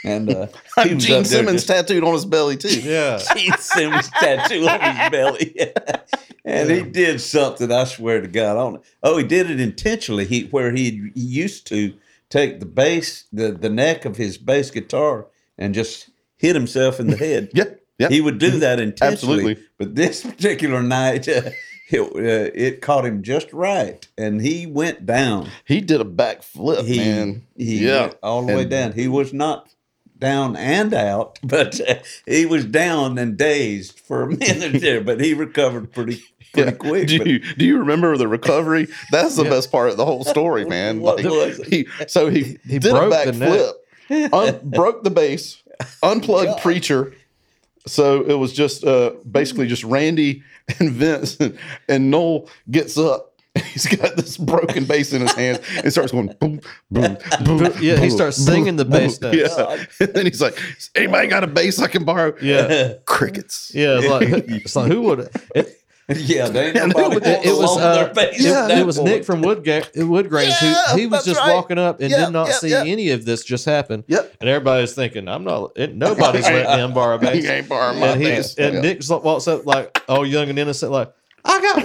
and 0.05 0.31
uh, 0.31 0.47
Gene 0.85 1.25
Simmons 1.25 1.65
just- 1.65 1.69
tattooed 1.69 2.05
on 2.05 2.13
his 2.15 2.25
belly 2.25 2.57
too. 2.57 2.81
Yeah. 2.81 3.19
Gene 3.37 3.57
Simmons 3.59 4.09
tattoo 4.11 4.67
on 4.69 4.81
his 4.81 5.11
belly. 5.11 5.73
and 6.45 6.71
he 6.71 6.83
did 6.83 7.21
something, 7.21 7.71
I 7.73 7.85
swear 7.85 8.21
to 8.21 8.29
God. 8.29 8.53
I 8.53 8.55
don't 8.55 8.85
Oh, 9.03 9.17
he 9.19 9.25
did 9.25 9.51
it 9.51 9.61
intentionally. 9.61 10.25
He 10.25 10.45
where 10.45 10.73
he, 10.73 11.11
he 11.15 11.21
used 11.21 11.67
to 11.69 11.95
take 12.31 12.61
the 12.61 12.67
bass, 12.67 13.25
the, 13.33 13.53
the 13.53 13.71
neck 13.71 14.05
of 14.05 14.17
his 14.17 14.39
bass 14.39 14.71
guitar 14.71 15.27
and 15.59 15.75
just 15.75 16.11
hit 16.37 16.55
himself 16.55 17.01
in 17.01 17.09
the 17.09 17.17
head. 17.17 17.51
Yeah. 17.55 17.65
Yeah. 17.99 18.09
He 18.09 18.21
would 18.21 18.39
do 18.39 18.59
that 18.59 18.79
intentionally. 18.79 19.39
Absolutely. 19.39 19.65
But 19.79 19.95
this 19.95 20.23
particular 20.23 20.83
night, 20.83 21.27
uh, 21.29 21.51
it, 21.89 22.01
uh, 22.01 22.51
it 22.55 22.81
caught 22.81 23.05
him 23.07 23.23
just 23.23 23.53
right. 23.53 24.07
And 24.19 24.41
he 24.41 24.67
went 24.67 25.07
down. 25.07 25.49
He 25.65 25.81
did 25.81 26.01
a 26.01 26.05
back 26.05 26.43
flip, 26.43 26.85
He, 26.87 26.99
man. 26.99 27.47
he 27.57 27.87
yeah. 27.87 28.01
went 28.03 28.19
all 28.23 28.45
the 28.45 28.55
way 28.55 28.65
down. 28.65 28.93
He 28.93 29.09
was 29.09 29.33
not 29.33 29.69
down 30.19 30.57
and 30.57 30.95
out, 30.95 31.39
but 31.45 31.81
uh, 31.89 31.97
he 32.27 32.47
was 32.47 32.65
down 32.65 33.19
and 33.19 33.37
dazed 33.37 34.01
for 34.01 34.23
a 34.23 34.29
minute 34.29 34.81
there. 34.81 35.01
But 35.01 35.21
he 35.21 35.35
recovered 35.35 35.93
pretty 35.93 36.23
pretty 36.53 36.71
Yeah. 36.71 36.77
quick. 36.77 37.09
Do 37.09 37.19
but- 37.19 37.27
you 37.27 37.39
do 37.41 37.65
you 37.67 37.79
remember 37.79 38.17
the 38.17 38.27
recovery? 38.29 38.89
That's 39.13 39.37
the 39.37 39.45
best 39.45 39.71
part 39.71 39.91
of 39.91 39.97
the 39.97 40.07
whole 40.07 40.25
story, 40.25 40.65
man. 40.69 41.01
What 41.01 41.17
Like, 41.23 41.27
was 41.27 41.59
he 41.67 41.87
so 42.09 42.29
he, 42.31 42.59
He 42.67 42.79
did 42.79 42.87
a 42.87 42.95
broke 42.95 43.11
back 43.11 43.27
the 43.27 43.33
neck. 43.33 43.49
flip, 44.09 44.33
un, 44.33 44.61
broke 44.71 45.05
the 45.05 45.11
bass, 45.11 45.63
unplugged 46.03 46.61
preacher. 46.63 47.13
So 47.87 48.23
it 48.25 48.35
was 48.35 48.53
just 48.53 48.83
uh, 48.85 49.13
basically 49.31 49.67
just 49.69 49.85
Randy 49.85 50.43
and 50.79 50.91
Vince 50.91 51.37
and, 51.37 51.59
and 51.89 52.11
Noel 52.11 52.49
gets 52.71 52.99
up. 52.99 53.33
He's 53.73 53.87
got 53.87 54.17
this 54.17 54.37
broken 54.37 54.85
bass 54.85 55.15
in 55.15 55.23
his 55.23 55.33
hand 55.33 55.63
and 55.83 55.91
starts 55.91 56.13
going 56.13 56.27
boom, 56.39 56.61
boom, 56.91 57.17
boom. 57.45 57.73
Yeah, 57.81 57.95
he 57.95 58.01
boom, 58.01 58.11
starts 58.11 58.37
boom, 58.37 58.55
singing 58.55 58.77
the 58.77 58.85
bass 58.85 59.19
boom. 59.19 59.33
Yeah. 59.35 59.85
And 59.99 60.13
then 60.13 60.27
he's 60.27 60.43
like, 60.43 60.59
anybody 60.95 61.29
got 61.29 61.43
a 61.43 61.47
bass 61.47 61.79
I 61.79 61.87
can 61.87 62.05
borrow? 62.05 62.35
Yeah. 62.43 62.95
Crickets. 63.07 63.73
Yeah. 63.75 63.99
It's 63.99 64.09
like, 64.09 64.29
it's 64.29 64.77
like 64.77 64.93
who 64.93 65.03
would 65.03 65.31
it, 65.55 65.76
yeah, 66.17 66.49
they 66.49 66.69
ain't 66.69 66.77
And 66.77 66.93
it 66.93 66.97
was- 66.97 67.17
it 67.25 67.57
was 67.57 67.79
uh, 67.79 68.13
it, 68.17 68.19
at 68.47 68.71
it 68.79 68.87
was 68.87 68.97
point. 68.99 69.09
Nick 69.11 69.25
from 69.25 69.43
Woodga- 69.43 69.83
Woodgrains 69.97 70.61
Yeah, 70.63 70.93
who 70.93 70.99
he 70.99 71.07
was 71.09 71.25
just 71.25 71.41
right. 71.41 71.53
walking 71.55 71.79
up 71.79 72.01
and 72.01 72.11
Yep, 72.11 72.27
did 72.27 72.33
not 72.33 72.47
yep, 72.47 72.57
see 72.57 72.69
yep. 72.69 72.87
any 72.87 73.11
of 73.11 73.25
this 73.25 73.43
just 73.43 73.65
happen. 73.65 74.05
Yep. 74.07 74.37
And 74.41 74.49
everybody's 74.49 74.95
thinking, 74.95 75.27
I'm 75.27 75.43
not. 75.43 75.73
It, 75.77 75.97
nobody's 75.97 76.45
letting 76.49 76.85
him 76.85 76.95
borrow 76.95 77.17
a 77.17 77.19
bass. 77.19 77.43
You 77.43 77.51
ain't 77.51 77.69
borrowing 77.69 77.99
my 77.99 78.09
and 78.09 78.21
he, 78.21 78.29
bass. 78.29 78.55
and 78.57 78.75
Yeah. 78.75 78.81
Nick 78.83 79.01
just 79.01 79.11
walks 79.11 79.49
up 79.49 79.67
like 79.67 80.01
all 80.09 80.25
young 80.25 80.49
and 80.49 80.59
innocent, 80.61 80.93
like 80.93 81.13
I 81.45 81.61
got 81.61 81.85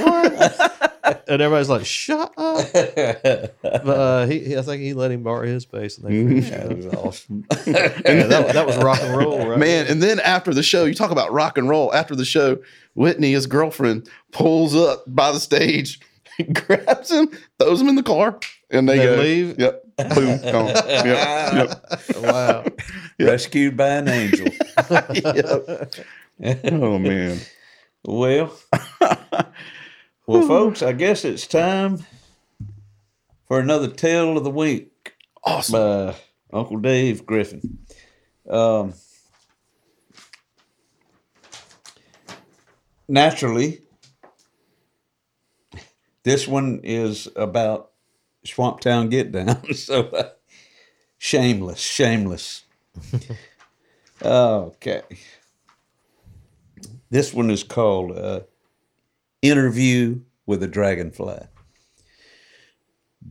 one, 1.13 1.21
and 1.27 1.41
everybody's 1.41 1.69
like, 1.69 1.85
"Shut 1.85 2.33
up!" 2.35 2.65
But 2.73 3.85
uh, 3.87 4.25
he, 4.25 4.39
he, 4.39 4.57
I 4.57 4.63
think 4.63 4.81
he 4.81 4.93
let 4.93 5.11
him 5.11 5.21
borrow 5.21 5.45
his 5.45 5.65
bass, 5.65 5.99
and 5.99 6.07
they 6.07 6.13
Mm-hmm. 6.13 6.29
finished 6.41 6.51
That 6.51 6.71
it. 6.71 6.77
was 6.77 6.85
awesome. 6.95 7.45
Yeah, 7.67 7.87
that, 8.27 8.53
that 8.53 8.65
was 8.65 8.77
rock 8.77 8.99
and 9.01 9.15
roll, 9.15 9.47
right? 9.47 9.59
Man, 9.59 9.85
and 9.87 10.01
then 10.01 10.19
after 10.19 10.51
the 10.51 10.63
show, 10.63 10.85
you 10.85 10.95
talk 10.95 11.11
about 11.11 11.31
rock 11.31 11.59
and 11.59 11.69
roll. 11.69 11.93
After 11.93 12.15
the 12.15 12.25
show, 12.25 12.57
Whitney, 12.95 13.31
his 13.31 13.47
girlfriend, 13.47 14.09
pulls 14.31 14.75
up 14.75 15.03
by 15.07 15.31
the 15.31 15.39
stage, 15.39 15.99
grabs 16.53 17.11
him, 17.11 17.29
throws 17.59 17.79
him 17.81 17.87
in 17.87 17.95
the 17.95 18.03
car, 18.03 18.39
and 18.69 18.87
they, 18.89 18.97
They 18.97 19.05
go. 19.05 19.15
leave? 19.21 19.59
Yep. 19.59 19.83
Boom. 20.15 20.41
Gone. 20.41 20.67
Yep. 20.67 21.53
Yep. 21.53 21.85
wow. 22.23 22.65
Rescued 23.19 23.77
by 23.77 23.87
an 23.89 24.07
angel. 24.07 24.47
yep. 25.13 25.93
Oh 26.71 26.97
man. 26.97 27.39
Well, 28.03 28.51
well, 30.25 30.47
folks, 30.47 30.81
I 30.81 30.93
guess 30.93 31.23
it's 31.23 31.45
time 31.45 31.99
for 33.47 33.59
another 33.59 33.87
tale 33.89 34.37
of 34.37 34.43
the 34.43 34.49
week 34.49 35.13
Awesome. 35.43 35.73
by 35.73 36.15
Uncle 36.51 36.77
Dave 36.77 37.25
Griffin. 37.27 37.77
Um, 38.49 38.93
naturally, 43.11 43.81
this 46.23 46.47
one 46.47 46.79
is 46.83 47.27
about 47.35 47.91
Swamptown 48.45 49.11
Get 49.11 49.31
Down. 49.31 49.73
so, 49.73 50.03
uh, 50.03 50.29
shameless, 51.17 51.79
shameless. 51.79 52.63
okay. 54.23 55.01
This 57.09 57.33
one 57.33 57.49
is 57.51 57.63
called 57.63 58.17
uh, 58.17 58.41
Interview 59.41 60.21
with 60.45 60.63
a 60.63 60.67
Dragonfly. 60.67 61.47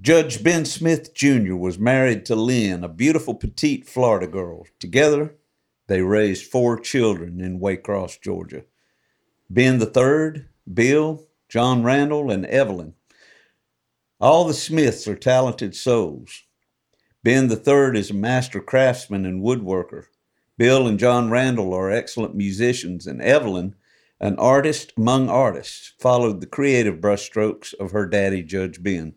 Judge 0.00 0.42
Ben 0.44 0.64
Smith 0.64 1.14
Jr. 1.14 1.54
was 1.56 1.78
married 1.78 2.24
to 2.26 2.36
Lynn, 2.36 2.84
a 2.84 2.88
beautiful 2.88 3.34
petite 3.34 3.88
Florida 3.88 4.26
girl. 4.26 4.66
Together, 4.78 5.34
they 5.88 6.02
raised 6.02 6.44
four 6.44 6.78
children 6.78 7.40
in 7.40 7.58
Waycross, 7.60 8.20
Georgia. 8.20 8.64
Ben 9.52 9.78
the 9.78 9.86
third, 9.86 10.46
Bill, 10.72 11.26
John 11.48 11.82
Randall, 11.82 12.30
and 12.30 12.46
Evelyn. 12.46 12.94
All 14.20 14.44
the 14.44 14.54
Smiths 14.54 15.08
are 15.08 15.16
talented 15.16 15.74
souls. 15.74 16.44
Ben 17.24 17.48
the 17.48 17.56
third 17.56 17.96
is 17.96 18.10
a 18.10 18.14
master 18.14 18.60
craftsman 18.60 19.26
and 19.26 19.42
woodworker. 19.42 20.04
Bill 20.56 20.86
and 20.86 21.00
John 21.00 21.30
Randall 21.30 21.74
are 21.74 21.90
excellent 21.90 22.36
musicians, 22.36 23.08
and 23.08 23.20
Evelyn, 23.20 23.74
an 24.20 24.36
artist 24.38 24.92
among 24.96 25.28
artists, 25.28 25.94
followed 25.98 26.40
the 26.40 26.46
creative 26.46 27.00
brushstrokes 27.00 27.74
of 27.74 27.90
her 27.90 28.06
daddy, 28.06 28.44
Judge 28.44 28.80
Ben. 28.80 29.14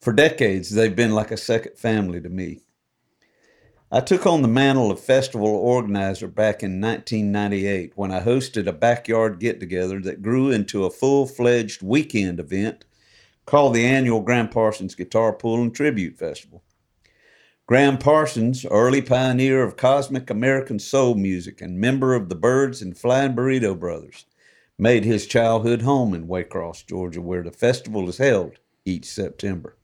For 0.00 0.12
decades, 0.12 0.70
they've 0.70 0.94
been 0.94 1.16
like 1.16 1.32
a 1.32 1.36
second 1.36 1.78
family 1.78 2.20
to 2.20 2.28
me. 2.28 2.60
I 3.94 4.00
took 4.00 4.24
on 4.24 4.40
the 4.40 4.48
mantle 4.48 4.90
of 4.90 5.00
festival 5.00 5.48
organizer 5.48 6.26
back 6.26 6.62
in 6.62 6.80
1998 6.80 7.92
when 7.94 8.10
I 8.10 8.20
hosted 8.20 8.66
a 8.66 8.72
backyard 8.72 9.38
get 9.38 9.60
together 9.60 10.00
that 10.00 10.22
grew 10.22 10.50
into 10.50 10.86
a 10.86 10.90
full 10.90 11.26
fledged 11.26 11.82
weekend 11.82 12.40
event 12.40 12.86
called 13.44 13.74
the 13.74 13.84
annual 13.84 14.22
Gram 14.22 14.48
Parsons 14.48 14.94
Guitar 14.94 15.34
Pull 15.34 15.60
and 15.60 15.74
Tribute 15.74 16.16
Festival. 16.16 16.62
Gram 17.66 17.98
Parsons, 17.98 18.64
early 18.64 19.02
pioneer 19.02 19.62
of 19.62 19.76
cosmic 19.76 20.30
American 20.30 20.78
soul 20.78 21.14
music 21.14 21.60
and 21.60 21.78
member 21.78 22.14
of 22.14 22.30
the 22.30 22.34
Byrds 22.34 22.80
and 22.80 22.96
Flying 22.96 23.34
Burrito 23.34 23.78
Brothers, 23.78 24.24
made 24.78 25.04
his 25.04 25.26
childhood 25.26 25.82
home 25.82 26.14
in 26.14 26.26
Waycross, 26.26 26.86
Georgia, 26.86 27.20
where 27.20 27.42
the 27.42 27.52
festival 27.52 28.08
is 28.08 28.16
held. 28.16 28.58
each 28.86 29.04
September. 29.04 29.76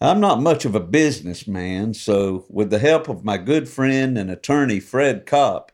I'm 0.00 0.20
not 0.20 0.42
much 0.42 0.66
of 0.66 0.74
a 0.74 0.80
businessman, 0.80 1.94
so 1.94 2.44
with 2.50 2.68
the 2.68 2.78
help 2.78 3.08
of 3.08 3.24
my 3.24 3.38
good 3.38 3.66
friend 3.66 4.18
and 4.18 4.30
attorney 4.30 4.78
Fred 4.78 5.24
Kopp, 5.24 5.72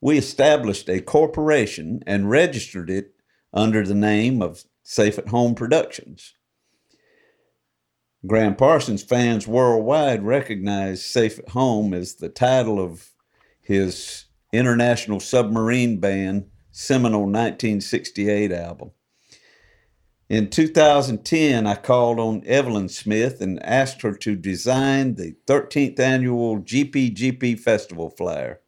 we 0.00 0.16
established 0.16 0.88
a 0.88 1.02
corporation 1.02 2.02
and 2.06 2.30
registered 2.30 2.88
it 2.88 3.14
under 3.52 3.84
the 3.84 3.94
name 3.94 4.40
of 4.40 4.64
Safe 4.82 5.18
at 5.18 5.28
Home 5.28 5.54
Productions. 5.54 6.34
Gram 8.26 8.56
Parsons 8.56 9.02
fans 9.02 9.46
worldwide 9.46 10.22
recognize 10.22 11.04
Safe 11.04 11.38
at 11.38 11.50
Home 11.50 11.92
as 11.92 12.14
the 12.14 12.30
title 12.30 12.80
of 12.80 13.10
his 13.60 14.24
International 14.50 15.20
Submarine 15.20 16.00
Band 16.00 16.46
seminal 16.72 17.22
1968 17.22 18.50
album. 18.50 18.92
In 20.28 20.50
2010, 20.50 21.68
I 21.68 21.76
called 21.76 22.18
on 22.18 22.42
Evelyn 22.46 22.88
Smith 22.88 23.40
and 23.40 23.64
asked 23.64 24.02
her 24.02 24.12
to 24.12 24.34
design 24.34 25.14
the 25.14 25.36
13th 25.46 26.00
annual 26.00 26.58
GPGP 26.58 27.60
Festival 27.60 28.10
flyer. 28.10 28.60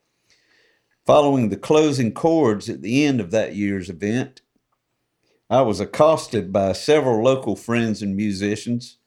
Following 1.05 1.49
the 1.49 1.57
closing 1.57 2.13
chords 2.13 2.69
at 2.69 2.83
the 2.83 3.05
end 3.05 3.21
of 3.21 3.33
that 3.33 3.57
year's 3.57 3.91
event, 3.91 4.41
I 5.51 5.63
was 5.63 5.81
accosted 5.81 6.53
by 6.53 6.75
several 6.75 7.25
local 7.25 7.57
friends 7.57 8.03
and 8.03 8.15
musicians 8.15 8.99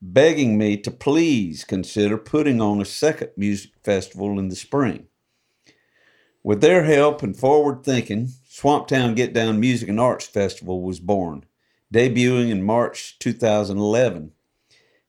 begging 0.00 0.56
me 0.56 0.76
to 0.76 0.90
please 0.92 1.64
consider 1.64 2.16
putting 2.16 2.60
on 2.60 2.80
a 2.80 2.84
second 2.84 3.30
music 3.36 3.72
festival 3.82 4.38
in 4.38 4.50
the 4.50 4.56
spring. 4.56 5.08
With 6.44 6.60
their 6.60 6.84
help 6.84 7.24
and 7.24 7.36
forward 7.36 7.82
thinking, 7.82 8.28
Swamptown 8.48 9.16
Get 9.16 9.32
Down 9.32 9.58
Music 9.58 9.88
and 9.88 9.98
Arts 9.98 10.26
Festival 10.26 10.80
was 10.80 11.00
born 11.00 11.44
debuting 11.92 12.50
in 12.50 12.62
March 12.62 13.18
2011, 13.18 14.32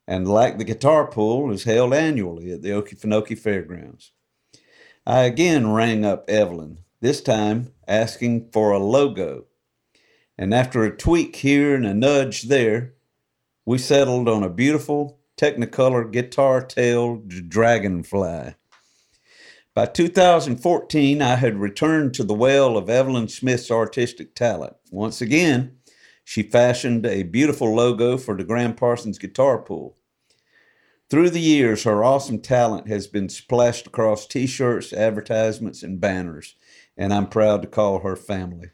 and 0.08 0.28
like 0.28 0.58
the 0.58 0.64
guitar 0.64 1.08
pull, 1.08 1.52
is 1.52 1.64
held 1.64 1.94
annually 1.94 2.52
at 2.52 2.62
the 2.62 2.70
Okefenokee 2.70 3.38
Fairgrounds. 3.38 4.12
I 5.06 5.24
again 5.24 5.72
rang 5.72 6.06
up 6.06 6.30
Evelyn, 6.30 6.80
this 7.02 7.22
time 7.22 7.74
asking 7.88 8.50
for 8.52 8.72
a 8.72 8.80
logo. 8.80 9.46
And 10.38 10.54
after 10.54 10.84
a 10.84 10.96
tweak 10.96 11.38
here 11.38 11.76
and 11.76 11.86
a 11.86 11.94
nudge 11.94 12.44
there, 12.44 12.94
we 13.66 13.78
settled 13.78 14.30
on 14.30 14.44
a 14.44 14.50
beautiful 14.50 15.20
Technicolor 15.38 16.12
guitar 16.12 16.62
tailed 16.62 17.50
dragonfly. 17.50 18.56
By 19.76 19.86
2014, 19.86 21.22
I 21.22 21.36
had 21.36 21.60
returned 21.60 22.16
to 22.16 22.24
the 22.24 22.34
well 22.34 22.76
of 22.76 22.90
Evelyn 22.90 23.28
Smith's 23.28 23.70
artistic 23.70 24.34
talent. 24.34 24.76
Once 24.90 25.22
again, 25.22 25.77
she 26.30 26.44
fashioned 26.44 27.06
a 27.06 27.24
beautiful 27.24 27.74
logo 27.74 28.18
for 28.18 28.36
the 28.36 28.44
Gram 28.44 28.76
Parsons 28.76 29.18
Guitar 29.18 29.60
Pull. 29.60 29.96
Through 31.10 31.30
the 31.30 31.40
years, 31.40 31.86
her 31.86 32.04
awesome 32.04 32.42
talent 32.42 32.90
has 32.90 33.08
been 33.08 33.30
splashed 33.30 33.88
across 33.88 34.28
t 34.28 34.46
shirts, 34.46 34.92
advertisements, 34.92 35.84
and 35.84 36.02
banners, 36.02 36.56
and 36.98 37.14
I'm 37.14 37.28
proud 37.30 37.62
to 37.62 37.68
call 37.70 38.00
her 38.00 38.18
family. 38.18 38.72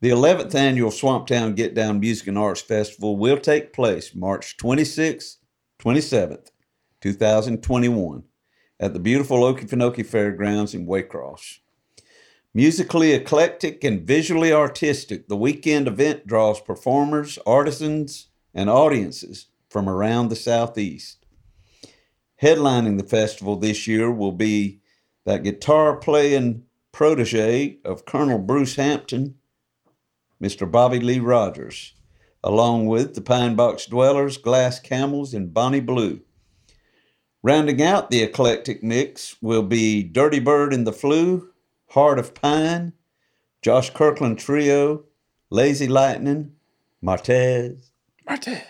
The 0.00 0.08
11th 0.08 0.54
annual 0.54 0.90
Swamptown 0.90 1.54
Get 1.54 1.74
Down 1.74 2.00
Music 2.00 2.26
and 2.26 2.38
Arts 2.38 2.62
Festival 2.62 3.18
will 3.18 3.36
take 3.36 3.74
place 3.74 4.14
March 4.14 4.56
26th, 4.56 5.36
27th, 5.78 6.52
2021 7.02 8.22
at 8.80 8.94
the 8.94 8.98
beautiful 8.98 9.40
Okefenokee 9.40 10.06
Fairgrounds 10.06 10.72
in 10.72 10.86
Waycross. 10.86 11.58
Musically 12.56 13.10
eclectic 13.10 13.82
and 13.82 14.06
visually 14.06 14.52
artistic, 14.52 15.26
the 15.26 15.36
weekend 15.36 15.88
event 15.88 16.24
draws 16.24 16.60
performers, 16.60 17.36
artisans, 17.44 18.28
and 18.54 18.70
audiences 18.70 19.46
from 19.68 19.88
around 19.88 20.28
the 20.28 20.36
Southeast. 20.36 21.26
Headlining 22.40 22.96
the 22.96 23.06
festival 23.06 23.56
this 23.56 23.88
year 23.88 24.08
will 24.08 24.30
be 24.30 24.80
that 25.26 25.42
guitar 25.42 25.96
playing 25.96 26.62
protege 26.92 27.78
of 27.84 28.04
Colonel 28.04 28.38
Bruce 28.38 28.76
Hampton, 28.76 29.34
Mr. 30.40 30.70
Bobby 30.70 31.00
Lee 31.00 31.18
Rogers, 31.18 31.94
along 32.44 32.86
with 32.86 33.16
the 33.16 33.20
Pine 33.20 33.56
Box 33.56 33.86
Dwellers, 33.86 34.36
Glass 34.36 34.78
Camels, 34.78 35.34
and 35.34 35.52
Bonnie 35.52 35.80
Blue. 35.80 36.20
Rounding 37.42 37.82
out 37.82 38.10
the 38.10 38.22
eclectic 38.22 38.80
mix 38.80 39.42
will 39.42 39.64
be 39.64 40.04
Dirty 40.04 40.38
Bird 40.38 40.72
and 40.72 40.86
the 40.86 40.92
Flu, 40.92 41.50
Heart 41.94 42.18
of 42.18 42.34
Pine, 42.34 42.92
Josh 43.62 43.90
Kirkland 43.90 44.40
Trio, 44.40 45.04
Lazy 45.48 45.86
Lightning, 45.86 46.56
Martez, 47.00 47.90
Martez. 48.28 48.64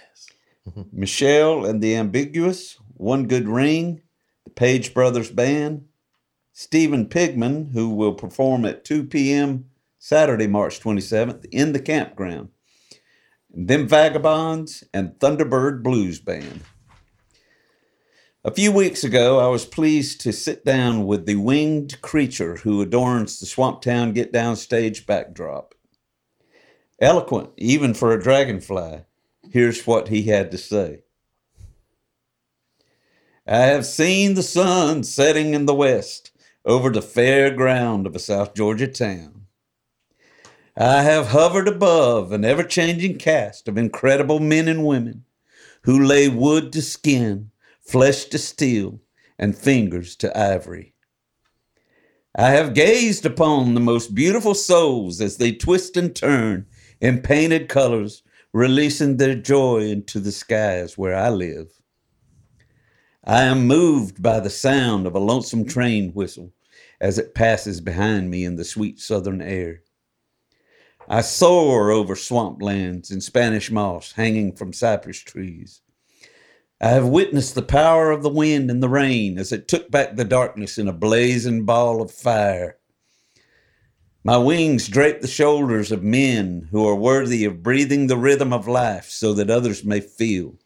Michelle 0.93 1.64
and 1.64 1.83
the 1.83 1.97
Ambiguous, 1.97 2.79
One 2.93 3.27
Good 3.27 3.49
Ring, 3.49 4.03
the 4.45 4.51
Page 4.51 4.93
Brothers 4.93 5.31
Band, 5.31 5.87
Stephen 6.53 7.07
Pigman, 7.07 7.72
who 7.72 7.89
will 7.89 8.12
perform 8.12 8.66
at 8.66 8.85
2 8.85 9.05
p.m. 9.05 9.70
Saturday, 9.99 10.47
March 10.47 10.79
27th 10.81 11.47
in 11.51 11.72
the 11.72 11.81
campground, 11.81 12.51
and 13.55 13.68
Them 13.68 13.89
Vagabonds 13.89 14.85
and 14.93 15.18
Thunderbird 15.18 15.83
Blues 15.83 16.20
Band. 16.20 16.61
A 18.47 18.51
few 18.51 18.72
weeks 18.72 19.05
ago, 19.05 19.38
I 19.38 19.49
was 19.49 19.64
pleased 19.64 20.20
to 20.20 20.30
sit 20.30 20.66
down 20.66 21.07
with 21.07 21.24
the 21.24 21.36
winged 21.36 22.03
creature 22.03 22.57
who 22.57 22.82
adorns 22.82 23.40
the 23.40 23.47
Swamptown 23.47 24.12
Get 24.12 24.32
Down 24.32 24.57
stage 24.57 25.07
backdrop. 25.07 25.74
Eloquent, 27.01 27.53
even 27.57 27.95
for 27.95 28.12
a 28.12 28.22
dragonfly, 28.22 29.05
here's 29.51 29.86
what 29.86 30.09
he 30.09 30.24
had 30.24 30.51
to 30.51 30.59
say. 30.59 31.05
I 33.47 33.61
have 33.61 33.86
seen 33.86 34.34
the 34.34 34.42
sun 34.42 35.05
setting 35.05 35.55
in 35.55 35.64
the 35.64 35.74
west 35.74 36.30
over 36.66 36.90
the 36.90 37.01
fair 37.01 37.51
ground 37.51 38.07
of 38.07 38.14
a 38.14 38.18
South 38.18 38.55
Georgia 38.55 38.88
town. 38.88 39.47
I 40.76 41.01
have 41.01 41.28
hovered 41.28 41.66
above 41.66 42.30
an 42.30 42.45
ever 42.45 42.62
changing 42.62 43.16
cast 43.16 43.68
of 43.68 43.78
incredible 43.78 44.38
men 44.38 44.68
and 44.68 44.84
women 44.84 45.24
who 45.84 45.99
lay 45.99 46.28
wood 46.28 46.74
to 46.74 46.82
skin 46.82 47.51
flesh 47.85 48.24
to 48.26 48.39
steel, 48.39 49.01
and 49.39 49.57
fingers 49.57 50.16
to 50.16 50.39
ivory. 50.39 50.95
I 52.37 52.51
have 52.51 52.74
gazed 52.74 53.24
upon 53.24 53.74
the 53.74 53.80
most 53.80 54.14
beautiful 54.14 54.55
souls 54.55 55.20
as 55.20 55.37
they 55.37 55.53
twist 55.53 55.97
and 55.97 56.14
turn 56.14 56.66
in 57.01 57.20
painted 57.20 57.68
colors, 57.68 58.22
releasing 58.53 59.16
their 59.16 59.35
joy 59.35 59.82
into 59.82 60.18
the 60.18 60.32
skies 60.32 60.99
where 60.99 61.14
I 61.14 61.28
live. 61.28 61.80
I 63.24 63.43
am 63.43 63.66
moved 63.66 64.22
by 64.22 64.41
the 64.41 64.51
sound 64.51 65.07
of 65.07 65.14
a 65.14 65.20
lonesome 65.20 65.64
train 65.64 66.12
whistle 66.12 66.53
as 67.01 67.18
it 67.18 67.35
passes 67.35 67.80
behind 67.80 68.30
me 68.30 68.45
in 68.45 68.57
the 68.57 68.64
sweet 68.64 69.01
southern 69.01 69.41
air. 69.41 69.82
I 71.09 71.20
soar 71.20 71.91
over 71.91 72.14
swamplands 72.14 73.11
and 73.11 73.22
Spanish 73.22 73.70
moss 73.70 74.12
hanging 74.12 74.57
from 74.57 74.72
cypress 74.72 75.20
trees. 75.20 75.82
I 76.81 76.89
have 76.89 77.07
witnessed 77.07 77.55
the 77.55 77.62
power 77.62 78.11
of 78.11 78.22
the 78.22 78.29
wind 78.29 78.70
and 78.70 78.83
the 78.83 78.89
rain 78.89 79.39
as 79.39 79.53
it 79.53 79.68
took 79.68 79.91
back 79.91 80.16
the 80.16 80.25
darkness 80.25 80.77
in 80.77 80.89
a 80.89 80.93
blazing 80.93 81.64
ball 81.64 82.03
of 82.03 82.11
fire. 82.11 82.79
My 84.25 84.39
wings 84.39 84.89
drape 84.89 85.20
the 85.20 85.29
shoulders 85.29 85.93
of 85.93 86.03
men 86.03 86.68
who 86.70 86.87
are 86.87 86.97
worthy 86.97 87.45
of 87.45 87.62
breathing 87.62 88.07
the 88.07 88.16
rhythm 88.16 88.53
of 88.53 88.66
life 88.66 89.09
so 89.11 89.35
that 89.35 89.51
others 89.51 89.85
may 89.85 90.01
feel. 90.01 90.57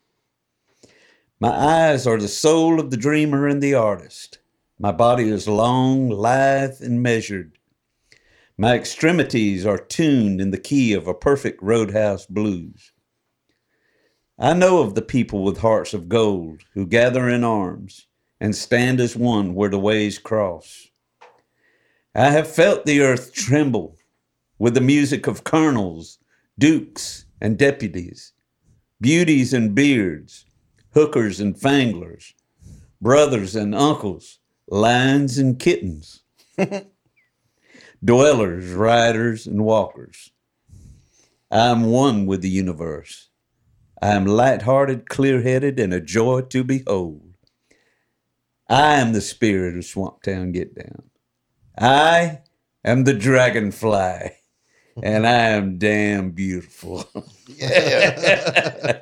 My 1.40 1.50
eyes 1.50 2.06
are 2.06 2.18
the 2.18 2.28
soul 2.28 2.80
of 2.80 2.90
the 2.90 2.96
dreamer 2.96 3.46
and 3.46 3.62
the 3.62 3.74
artist. 3.74 4.38
My 4.78 4.92
body 4.92 5.28
is 5.28 5.46
long, 5.46 6.08
lithe, 6.08 6.80
and 6.80 7.02
measured. 7.02 7.58
My 8.56 8.76
extremities 8.76 9.66
are 9.66 9.78
tuned 9.78 10.40
in 10.40 10.52
the 10.52 10.58
key 10.58 10.92
of 10.92 11.06
a 11.06 11.14
perfect 11.14 11.62
roadhouse 11.62 12.26
blues. 12.26 12.92
I 14.40 14.54
know 14.54 14.82
of 14.82 14.94
the 14.94 15.02
people 15.02 15.42
with 15.42 15.58
hearts 15.58 15.92
of 15.94 16.08
gold 16.08 16.62
who 16.74 16.86
gather 16.86 17.28
in 17.28 17.42
arms 17.42 18.06
and 18.40 18.54
stand 18.54 19.00
as 19.00 19.16
one 19.16 19.52
where 19.52 19.68
the 19.68 19.80
ways 19.80 20.16
cross. 20.16 20.86
I 22.14 22.30
have 22.30 22.48
felt 22.48 22.86
the 22.86 23.00
earth 23.00 23.32
tremble 23.32 23.96
with 24.56 24.74
the 24.74 24.80
music 24.80 25.26
of 25.26 25.42
colonels, 25.42 26.18
dukes, 26.56 27.24
and 27.40 27.58
deputies, 27.58 28.32
beauties 29.00 29.52
and 29.52 29.74
beards, 29.74 30.44
hookers 30.94 31.40
and 31.40 31.56
fanglers, 31.56 32.32
brothers 33.00 33.56
and 33.56 33.74
uncles, 33.74 34.38
lions 34.68 35.38
and 35.38 35.58
kittens, 35.58 36.22
dwellers, 38.04 38.70
riders, 38.70 39.48
and 39.48 39.64
walkers. 39.64 40.30
I 41.50 41.70
am 41.70 41.86
one 41.86 42.26
with 42.26 42.42
the 42.42 42.50
universe. 42.50 43.27
I 44.00 44.10
am 44.10 44.26
light-hearted, 44.26 45.08
clear-headed, 45.08 45.80
and 45.80 45.92
a 45.92 46.00
joy 46.00 46.42
to 46.42 46.62
behold. 46.64 47.34
I 48.68 48.94
am 48.94 49.12
the 49.12 49.20
spirit 49.20 49.76
of 49.76 49.82
Swamptown 49.84 50.52
Get 50.52 50.74
Down. 50.74 51.10
I 51.78 52.40
am 52.84 53.04
the 53.04 53.14
dragonfly, 53.14 54.32
and 55.02 55.26
I 55.26 55.50
am 55.50 55.78
damn 55.78 56.30
beautiful. 56.30 57.08
Yeah. 57.56 59.00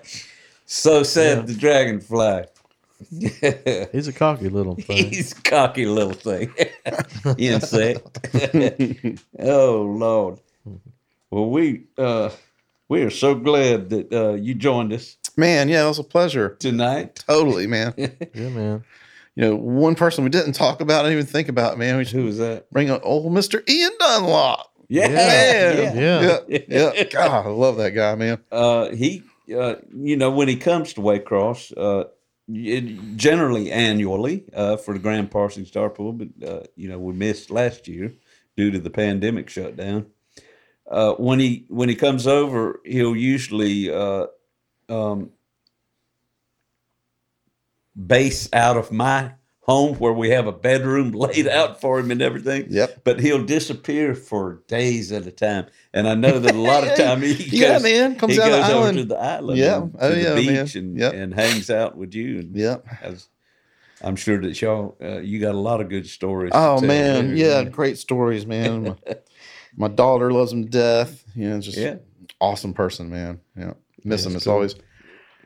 so 0.65 1.03
said 1.03 1.47
the 1.47 1.53
dragonfly. 1.55 2.45
He's 3.93 4.09
a 4.09 4.13
cocky 4.13 4.49
little 4.49 4.77
thing. 4.77 5.11
He's 5.11 5.33
a 5.33 5.43
cocky 5.43 5.85
little 5.85 6.15
thing. 6.15 6.55
Insect. 7.37 8.29
oh 9.39 9.83
Lord. 9.83 10.41
Well, 11.31 11.51
we 11.51 11.83
uh, 11.99 12.31
we 12.89 13.03
are 13.03 13.11
so 13.11 13.35
glad 13.35 13.91
that 13.91 14.13
uh, 14.13 14.35
you 14.35 14.55
joined 14.55 14.93
us 14.93 15.17
Man, 15.37 15.69
yeah, 15.69 15.85
it 15.85 15.89
was 15.89 15.99
a 15.99 16.05
pleasure. 16.05 16.57
tonight. 16.59 17.23
Totally, 17.27 17.67
man. 17.67 17.93
yeah, 17.99 18.49
man. 18.49 18.85
You 19.35 19.45
know, 19.51 19.57
one 19.57 19.95
person 19.95 20.25
we 20.25 20.31
didn't 20.31 20.55
talk 20.55 20.81
about, 20.81 21.05
I 21.05 21.09
didn't 21.11 21.19
even 21.19 21.27
think 21.31 21.49
about, 21.49 21.77
man. 21.77 21.99
We 21.99 22.07
Who 22.07 22.25
was 22.25 22.39
that? 22.39 22.71
bring 22.71 22.89
up 22.89 23.03
old 23.05 23.31
Mr. 23.33 23.63
Ian 23.69 23.91
Dunlop. 23.99 24.73
Yeah, 24.89 25.09
Man. 25.09 25.97
Yeah. 25.97 26.39
Yeah. 26.49 26.59
Yeah. 26.69 27.05
God, 27.11 27.47
I 27.47 27.49
love 27.51 27.77
that 27.77 27.91
guy, 27.91 28.15
man. 28.15 28.39
Uh, 28.51 28.91
he, 28.91 29.25
uh, 29.55 29.75
you 29.95 30.17
know, 30.17 30.31
when 30.31 30.49
he 30.49 30.57
comes 30.57 30.95
to 30.95 31.03
Waycross, 31.03 31.77
uh, 31.77 32.09
it, 32.49 33.17
generally 33.17 33.71
annually 33.73 34.45
uh, 34.55 34.77
for 34.77 34.95
the 34.95 35.01
Gram 35.01 35.29
Parsons 35.29 35.69
Star 35.69 35.91
Pool, 35.91 36.13
but 36.13 36.29
uh, 36.49 36.63
you 36.77 36.89
know 36.89 36.99
we 36.99 37.13
missed 37.13 37.51
last 37.51 37.89
year 37.89 38.15
due 38.57 38.71
to 38.71 38.79
the 38.79 38.91
pandemic 38.91 39.51
shutdown. 39.51 40.07
Uh, 40.89 41.13
when 41.15 41.41
he 41.41 41.65
when 41.69 41.89
he 41.89 41.95
comes 41.97 42.27
over, 42.27 42.81
he'll 42.85 43.17
usually 43.17 43.91
uh, 43.93 44.27
um, 44.89 45.31
base 48.07 48.49
out 48.53 48.77
of 48.77 48.93
my 48.93 49.33
home 49.61 49.97
where 49.97 50.13
we 50.13 50.31
have 50.31 50.47
a 50.47 50.53
bedroom 50.53 51.11
laid 51.13 51.49
out 51.49 51.81
for 51.81 51.99
him 51.99 52.11
and 52.13 52.23
everything. 52.23 52.67
Yep. 52.71 53.01
But 53.05 53.19
he'll 53.21 53.45
disappear 53.45 54.15
for 54.15 54.63
days 54.69 55.11
at 55.11 55.27
a 55.27 55.33
time, 55.33 55.67
and 55.93 56.09
I 56.09 56.15
know 56.15 56.39
that 56.39 56.55
a 56.55 56.61
lot 56.61 56.87
of 56.87 56.95
time 56.97 57.23
he 57.23 57.35
Yeah, 57.57 57.79
man. 57.79 58.17
Comes 58.17 58.35
he 58.35 58.39
the 58.41 58.47
goes 58.47 58.65
over 58.71 58.87
island. 58.87 58.99
to 58.99 59.05
the 59.05 59.17
island, 59.19 59.59
Yeah. 59.59 59.77
and 59.79 59.97
Oh, 59.99 60.11
to 60.11 60.17
yeah, 60.17 60.35
the 60.35 60.43
man. 60.47 60.65
beach, 60.67 60.77
and, 60.77 60.97
Yep. 60.97 61.15
and 61.15 61.35
hangs 61.35 61.69
out 61.71 61.97
with 61.97 62.15
you. 62.15 62.39
And 62.41 62.55
Yep. 62.57 62.87
has, 62.87 63.29
I'm 64.03 64.15
sure 64.15 64.41
that 64.41 64.61
y'all, 64.63 64.97
uh, 65.03 65.19
you 65.19 65.41
got 65.41 65.55
a 65.57 65.59
lot 65.59 65.81
of 65.81 65.89
good 65.89 66.07
stories. 66.07 66.53
to 66.53 66.59
Oh 66.59 66.81
man, 66.81 67.29
there. 67.29 67.37
yeah, 67.37 67.65
great 67.65 67.99
stories, 67.99 68.47
man. 68.47 68.97
My, 69.77 69.89
my 69.89 69.95
daughter 69.95 70.33
loves 70.33 70.53
him 70.53 70.65
to 70.65 70.71
death. 70.71 71.25
You 71.35 71.51
know, 71.51 71.61
just 71.61 71.77
Yeah. 71.79 71.97
awesome 72.41 72.73
person, 72.75 73.11
man. 73.11 73.41
Yeah, 73.57 73.75
miss 74.05 74.23
Yeah, 74.23 74.27
him. 74.31 74.33
it's 74.33 74.37
It's 74.37 74.45
cool. 74.45 74.55
always 74.55 74.75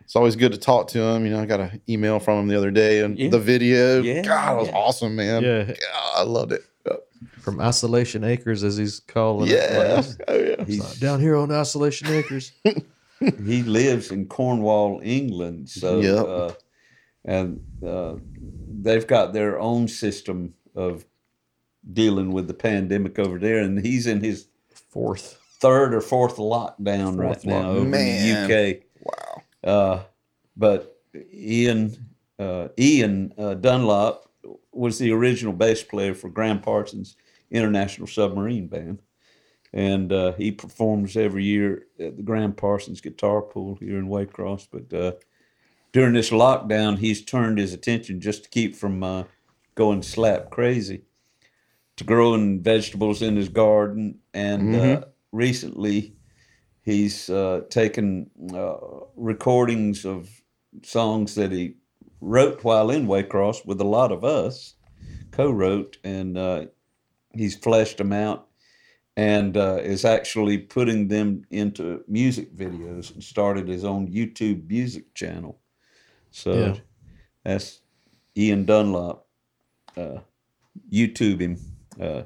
it's 0.04 0.16
always 0.16 0.34
good 0.36 0.52
to 0.52 0.58
talk 0.58 0.88
to 0.88 1.00
him. 1.00 1.24
You 1.24 1.32
know, 1.32 1.40
I 1.40 1.46
got 1.46 1.60
an 1.60 1.80
email 1.88 2.18
from 2.18 2.40
him 2.40 2.48
the 2.48 2.56
other 2.56 2.70
day 2.72 3.00
and 3.00 3.16
Yeah. 3.18 3.28
the 3.30 3.38
video. 3.38 4.02
Yeah, 4.02 4.22
God, 4.22 4.54
it 4.54 4.58
was 4.60 4.68
yeah. 4.68 4.74
awesome, 4.76 5.14
man. 5.16 5.42
Yeah. 5.42 5.64
God, 5.64 5.76
I 6.16 6.22
loved 6.24 6.52
it. 6.52 6.62
From 7.40 7.60
Isolation 7.60 8.24
Acres, 8.24 8.64
as 8.64 8.76
he's 8.76 9.00
calling 9.00 9.48
it. 9.48 9.52
Yeah, 9.52 9.78
Like, 9.78 10.04
oh 10.28 10.38
yeah. 10.58 10.64
He's, 10.64 10.98
Down 10.98 11.20
here 11.20 11.36
on 11.36 11.50
Isolation 11.52 12.08
Acres. 12.08 12.52
he 13.44 13.62
lives 13.62 14.10
in 14.10 14.26
Cornwall, 14.26 15.00
England. 15.04 15.68
So, 15.68 16.00
Yep. 16.00 16.26
uh, 16.26 16.52
and 17.24 17.60
uh, 17.86 18.14
they've 18.82 19.06
got 19.06 19.32
their 19.32 19.58
own 19.60 19.86
system 19.88 20.54
of 20.74 21.04
dealing 21.92 22.32
with 22.32 22.46
the 22.48 22.54
pandemic 22.54 23.18
over 23.18 23.38
there, 23.38 23.58
and 23.58 23.84
he's 23.84 24.06
in 24.06 24.20
his 24.22 24.46
Fourth. 24.90 25.38
third 25.60 25.94
or 25.94 26.00
fourth 26.00 26.36
lockdown 26.36 27.16
right 27.18 27.28
Fourth 27.34 27.44
now 27.44 27.58
lock- 27.60 27.76
over 27.76 27.84
Man. 27.88 28.26
in 28.26 28.48
the 28.48 28.76
UK. 28.76 28.82
Wow. 29.04 29.42
Uh, 29.62 30.02
but 30.56 30.96
Ian 31.32 31.96
uh, 32.38 32.68
Ian 32.78 33.32
uh, 33.38 33.54
Dunlop 33.54 34.28
was 34.72 34.98
the 34.98 35.12
original 35.12 35.52
bass 35.52 35.82
player 35.82 36.14
for 36.14 36.28
Gram 36.28 36.60
Parsons 36.60 37.16
International 37.50 38.06
Submarine 38.06 38.66
Band, 38.66 39.00
and 39.72 40.12
uh, 40.12 40.32
he 40.32 40.50
performs 40.52 41.16
every 41.16 41.44
year 41.44 41.86
at 41.98 42.16
the 42.16 42.22
Gram 42.22 42.52
Parsons 42.52 43.00
Guitar 43.00 43.42
Pull 43.42 43.76
here 43.76 43.98
in 43.98 44.08
Waycross. 44.08 44.66
But 44.70 44.92
uh, 44.96 45.12
during 45.92 46.14
this 46.14 46.30
lockdown, 46.30 46.98
he's 46.98 47.24
turned 47.24 47.58
his 47.58 47.72
attention 47.74 48.20
just 48.20 48.44
to 48.44 48.50
keep 48.50 48.74
from 48.76 49.02
uh, 49.02 49.24
going 49.74 50.02
slap 50.02 50.50
crazy 50.50 51.02
to 52.00 52.04
growing 52.04 52.62
vegetables 52.62 53.22
in 53.22 53.36
his 53.36 53.48
garden, 53.48 54.18
and 54.34 54.74
uh, 54.74 55.04
recently 55.32 56.16
he's 56.82 57.28
uh, 57.30 57.62
taken 57.70 58.30
uh, 58.54 58.76
recordings 59.16 60.04
of 60.04 60.28
songs 60.82 61.34
that 61.34 61.52
he 61.52 61.76
wrote 62.20 62.64
while 62.64 62.90
in 62.90 63.06
Waycross 63.06 63.66
with 63.66 63.80
a 63.80 63.84
lot 63.84 64.12
of 64.12 64.24
us, 64.24 64.74
co-wrote, 65.30 65.98
and 66.04 66.38
uh, 66.38 66.66
he's 67.34 67.54
fleshed 67.56 67.98
them 67.98 68.12
out 68.12 68.48
and 69.16 69.56
uh, 69.56 69.78
is 69.82 70.04
actually 70.04 70.58
putting 70.58 71.08
them 71.08 71.44
into 71.50 72.02
music 72.08 72.56
videos 72.56 73.12
and 73.12 73.22
started 73.22 73.68
his 73.68 73.84
own 73.84 74.08
YouTube 74.08 74.68
music 74.68 75.14
channel. 75.14 75.60
So 76.30 76.52
Yeah. 76.52 76.76
that's 77.44 77.80
Ian 78.36 78.64
Dunlop. 78.64 79.26
Uh, 79.96 80.20
YouTube 80.90 81.40
him. 81.40 81.58
Uh, 82.00 82.22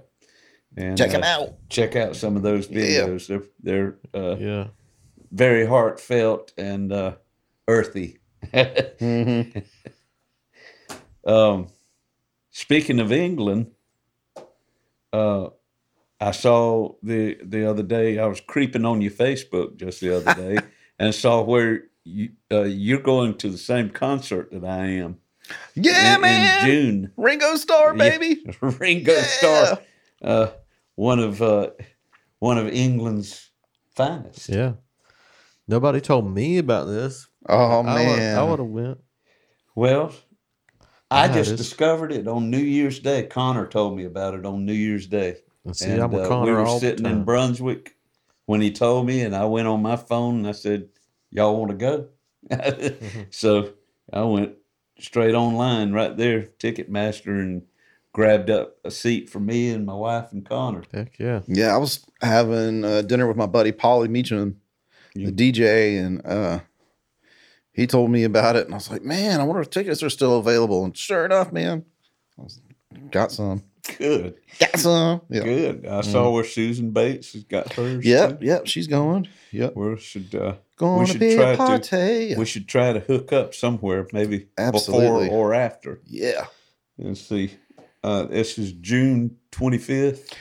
and 0.76 0.96
Check 0.98 1.10
him 1.12 1.22
uh, 1.22 1.26
out. 1.26 1.54
Check 1.68 1.96
out 1.96 2.16
some 2.16 2.36
of 2.36 2.42
those 2.42 2.68
Yeah. 2.70 3.06
videos. 3.06 3.26
They're 3.26 3.42
they're 3.62 3.96
uh, 4.14 4.36
Yeah. 4.36 4.68
very 5.32 5.66
heartfelt 5.66 6.52
and 6.56 6.92
uh, 6.92 7.16
earthy. 7.68 8.18
Mm-hmm. 8.52 9.58
Um, 11.26 11.68
speaking 12.50 13.00
of 13.00 13.10
England, 13.10 13.70
uh, 15.10 15.48
I 16.20 16.32
saw 16.32 16.96
the 17.02 17.38
the 17.42 17.68
other 17.68 17.82
day. 17.82 18.18
I 18.18 18.26
was 18.26 18.42
creeping 18.42 18.84
on 18.84 19.00
your 19.00 19.10
Facebook 19.10 19.76
just 19.76 20.02
the 20.02 20.14
other 20.14 20.34
day 20.52 20.58
and 20.98 21.14
saw 21.14 21.40
where 21.42 21.84
you 22.04 22.32
uh, 22.52 22.64
you're 22.64 23.00
going 23.00 23.36
to 23.38 23.48
the 23.48 23.56
same 23.56 23.88
concert 23.90 24.50
that 24.52 24.64
I 24.66 24.86
am. 24.88 25.16
Yeah, 25.74 26.14
in, 26.16 26.20
man. 26.20 26.66
In 26.66 26.70
June, 26.70 27.12
Ringo 27.16 27.56
Starr, 27.56 27.96
Yeah. 27.96 28.10
baby. 28.18 28.44
Ringo 28.60 29.12
Yeah. 29.12 29.22
Starr, 29.22 29.78
uh, 30.22 30.46
one 30.94 31.18
of 31.20 31.42
uh, 31.42 31.70
one 32.38 32.58
of 32.58 32.68
England's 32.68 33.50
finest. 33.94 34.48
Yeah. 34.48 34.74
Nobody 35.66 36.00
told 36.00 36.32
me 36.32 36.58
about 36.58 36.86
this. 36.86 37.26
Oh 37.48 37.56
I 37.56 37.76
would- 37.78 37.84
man. 38.18 38.38
I 38.38 38.42
would 38.42 38.58
have 38.58 38.68
went. 38.68 38.98
Well, 39.74 40.12
I 41.10 41.26
Yeah, 41.26 41.34
just 41.34 41.50
it 41.50 41.54
is. 41.54 41.58
discovered 41.60 42.12
it 42.12 42.28
on 42.28 42.50
New 42.50 42.58
Year's 42.58 42.98
Day. 43.00 43.26
Connor 43.26 43.66
told 43.66 43.96
me 43.96 44.04
about 44.04 44.34
it 44.34 44.46
on 44.46 44.64
New 44.64 44.72
Year's 44.72 45.06
Day. 45.06 45.36
And 45.64 45.76
see, 45.76 45.90
and 45.90 46.02
I'm 46.02 46.14
uh, 46.14 46.28
Connor 46.28 46.44
we 46.46 46.52
were 46.52 46.64
all 46.64 46.78
the 46.80 46.86
sitting 46.88 47.06
in. 47.06 47.24
Brunswick 47.24 47.96
when 48.46 48.60
he 48.60 48.70
told 48.70 49.06
me, 49.06 49.22
and 49.22 49.34
I 49.34 49.44
went 49.46 49.66
on 49.68 49.80
my 49.82 49.96
phone 49.96 50.36
and 50.36 50.46
I 50.46 50.52
said, 50.52 50.88
"Y'all 51.30 51.56
want 51.56 51.70
to 51.70 51.76
go?" 51.76 52.08
Mm-hmm. 52.50 53.22
So 53.30 53.72
I 54.12 54.22
went 54.22 54.52
straight 54.98 55.34
online 55.34 55.92
right 55.92 56.16
there, 56.16 56.48
Ticketmaster, 56.58 57.38
and 57.40 57.62
grabbed 58.12 58.48
up 58.50 58.76
a 58.84 58.90
seat 58.90 59.28
for 59.28 59.40
me 59.40 59.70
and 59.70 59.84
my 59.84 59.94
wife 59.94 60.32
and 60.32 60.44
Connor. 60.48 60.82
Heck 60.92 61.18
yeah. 61.18 61.40
Yeah, 61.46 61.74
I 61.74 61.78
was 61.78 62.04
having 62.22 62.84
uh, 62.84 63.02
dinner 63.02 63.26
with 63.26 63.36
my 63.36 63.46
buddy 63.46 63.72
Paulie 63.72 64.08
Meacham, 64.08 64.60
You- 65.14 65.30
the 65.30 65.52
DJ, 65.52 65.98
and 66.04 66.24
uh, 66.24 66.60
he 67.72 67.86
told 67.86 68.10
me 68.10 68.22
about 68.24 68.56
it, 68.56 68.66
and 68.66 68.74
I 68.74 68.76
was 68.76 68.90
like, 68.90 69.02
"Man, 69.02 69.40
I 69.40 69.44
wonder 69.44 69.60
if 69.62 69.70
tickets 69.70 70.02
are 70.02 70.10
still 70.10 70.38
available." 70.38 70.84
And 70.84 70.96
sure 70.96 71.24
enough, 71.24 71.52
man, 71.52 71.84
I 72.38 72.42
was, 72.42 72.60
got 73.10 73.32
some, 73.32 73.64
Good, 73.98 74.36
got 74.60 74.78
some. 74.78 75.20
Yeah, 75.28 75.42
good. 75.42 75.86
I 75.86 76.00
saw 76.02 76.30
where 76.30 76.44
Susan 76.44 76.90
Bates 76.92 77.32
has 77.32 77.42
got 77.44 77.72
hers. 77.72 78.04
yep, 78.06 78.38
too. 78.40 78.46
yep. 78.46 78.66
She's 78.66 78.86
going. 78.86 79.26
Yep, 79.50 79.74
We 79.76 79.96
should 79.98 80.32
uh, 80.34 80.54
going 80.76 81.06
to 81.06 81.12
should 81.12 81.20
be 81.20 81.34
try 81.36 81.50
a 81.52 81.78
to- 81.78 82.34
we 82.38 82.44
should 82.44 82.68
try 82.68 82.92
to 82.92 83.00
hook 83.00 83.32
up 83.32 83.54
somewhere, 83.54 84.06
maybe 84.12 84.48
Absolutely. 84.58 85.26
before 85.26 85.50
or 85.50 85.54
after. 85.54 86.00
yeah. 86.06 86.46
Let's 86.98 87.20
see. 87.22 87.50
Uh, 88.04 88.24
this 88.24 88.58
is 88.58 88.72
June 88.72 89.36
25th 89.50 90.32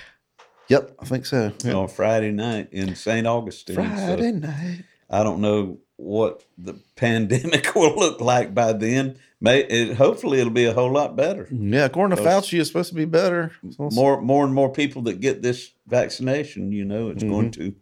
Yep, 0.70 0.96
I 1.00 1.06
think 1.06 1.26
so. 1.26 1.52
Yep. 1.64 1.76
on 1.76 1.88
Friday 1.88 2.32
night 2.32 2.70
in 2.72 2.96
St. 2.96 3.26
Augustine. 3.28 3.76
So 3.76 3.84
Friday 3.84 4.32
night. 4.32 4.84
I 5.10 5.24
don't 5.24 5.42
know 5.42 5.80
what 5.98 6.44
the 6.58 6.76
pandemic 6.96 7.76
will 7.76 7.96
look 7.96 8.22
like 8.22 8.54
by 8.56 8.74
then. 8.74 9.18
May 9.42 9.60
it, 9.66 9.96
hopefully 9.98 10.40
it'll 10.40 10.54
be 10.54 10.66
a 10.66 10.74
whole 10.74 10.92
lot 10.92 11.16
better. 11.16 11.48
Yeah, 11.52 11.86
according 11.86 12.18
to 12.18 12.24
Fauci, 12.24 12.60
it's 12.60 12.70
supposed 12.70 12.90
to 12.90 12.96
be 12.96 13.06
better. 13.06 13.52
So- 13.72 13.90
More, 13.92 14.22
more 14.22 14.46
and 14.46 14.54
more 14.54 14.72
people 14.72 15.02
that 15.04 15.20
get 15.20 15.42
this 15.42 15.72
vaccination, 15.86 16.72
you 16.72 16.86
know, 16.86 17.10
it's 17.10 17.24
going 17.24 17.52
to 17.52 17.76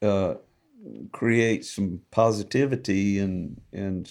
uh, 0.00 0.34
create 1.12 1.64
some 1.64 2.00
positivity 2.10 3.18
and 3.18 3.60
and 3.72 4.10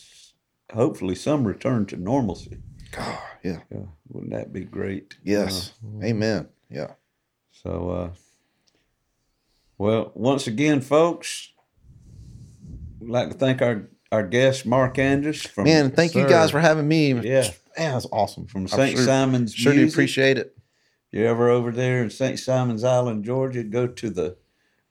hopefully 0.74 1.16
some 1.16 1.46
return 1.46 1.86
to 1.88 1.98
normalcy. 1.98 2.58
God, 2.92 3.18
yeah. 3.44 3.60
Yeah, 3.72 3.86
wouldn't 4.10 4.34
that 4.34 4.52
be 4.54 4.62
great? 4.66 5.16
Yes. 5.24 5.74
Amen. 6.04 6.48
Yeah. 6.70 6.92
So, 7.52 7.90
uh, 7.90 8.10
well, 9.78 10.12
once 10.16 10.48
again, 10.48 10.82
folks, 10.82 11.52
we'd 13.00 13.10
like 13.10 13.30
to 13.32 13.38
thank 13.38 13.62
our, 13.62 13.90
our 14.12 14.26
guest, 14.26 14.66
Mark 14.66 14.98
Andrews 15.00 15.42
from, 15.46 15.66
Man, 15.66 15.92
thank 15.92 16.16
you 16.16 16.28
guys 16.28 16.52
for 16.52 16.60
having 16.60 16.88
me. 16.88 17.14
Yeah. 17.14 17.50
Man, 17.78 17.94
that's 17.94 18.08
awesome. 18.12 18.48
from 18.48 18.68
St. 18.68 18.98
sure- 18.98 19.06
Simon's 19.06 19.54
Sure 19.54 19.74
do 19.74 19.88
appreciate 19.88 20.38
it. 20.38 20.56
If 21.12 21.20
you're 21.20 21.28
ever 21.28 21.50
over 21.50 21.72
there 21.72 22.04
in 22.04 22.10
St. 22.10 22.38
Simon's 22.40 22.84
Island, 22.84 23.24
Georgia, 23.26 23.64
go 23.64 23.88
to 23.88 24.10
the 24.10 24.38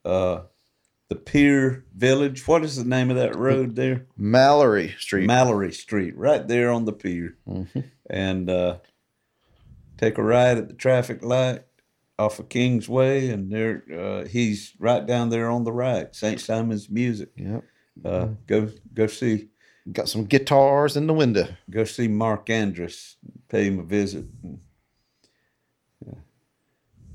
uh, 0.04 0.42
the 1.10 1.16
Pier 1.16 1.84
Village. 1.94 2.46
What 2.48 2.64
is 2.64 2.76
the 2.76 2.84
name 2.84 3.10
of 3.10 3.16
that 3.16 3.36
road 3.36 3.74
there? 3.76 4.06
Mallory 4.16 4.94
Street. 4.98 5.26
Mallory 5.26 5.72
Street, 5.72 6.16
right 6.16 6.46
there 6.48 6.70
on 6.70 6.84
the 6.86 6.92
pier. 6.92 7.36
And 8.08 8.48
uh, 8.48 8.78
take 9.98 10.16
a 10.18 10.22
ride 10.22 10.56
at 10.56 10.68
the 10.68 10.74
traffic 10.74 11.22
light 11.22 11.64
off 12.18 12.38
of 12.38 12.48
Kingsway, 12.48 13.28
and 13.28 13.50
there 13.52 13.82
uh, 13.92 14.24
he's 14.26 14.74
right 14.78 15.04
down 15.04 15.28
there 15.30 15.50
on 15.50 15.64
the 15.64 15.72
right. 15.72 16.14
St. 16.14 16.40
Simon's 16.40 16.88
Music. 16.88 17.30
yep. 17.36 17.64
Uh, 18.04 18.28
Go 18.46 18.70
go 18.94 19.06
see 19.08 19.48
Got 19.92 20.08
some 20.08 20.24
guitars 20.26 20.96
in 20.96 21.06
the 21.06 21.14
window. 21.14 21.48
go 21.68 21.84
see 21.84 22.06
Mark 22.06 22.48
Andrus, 22.50 23.16
pay 23.48 23.64
him 23.64 23.78
a 23.80 23.82
visit. 23.82 24.26
Yeah. 26.06 26.14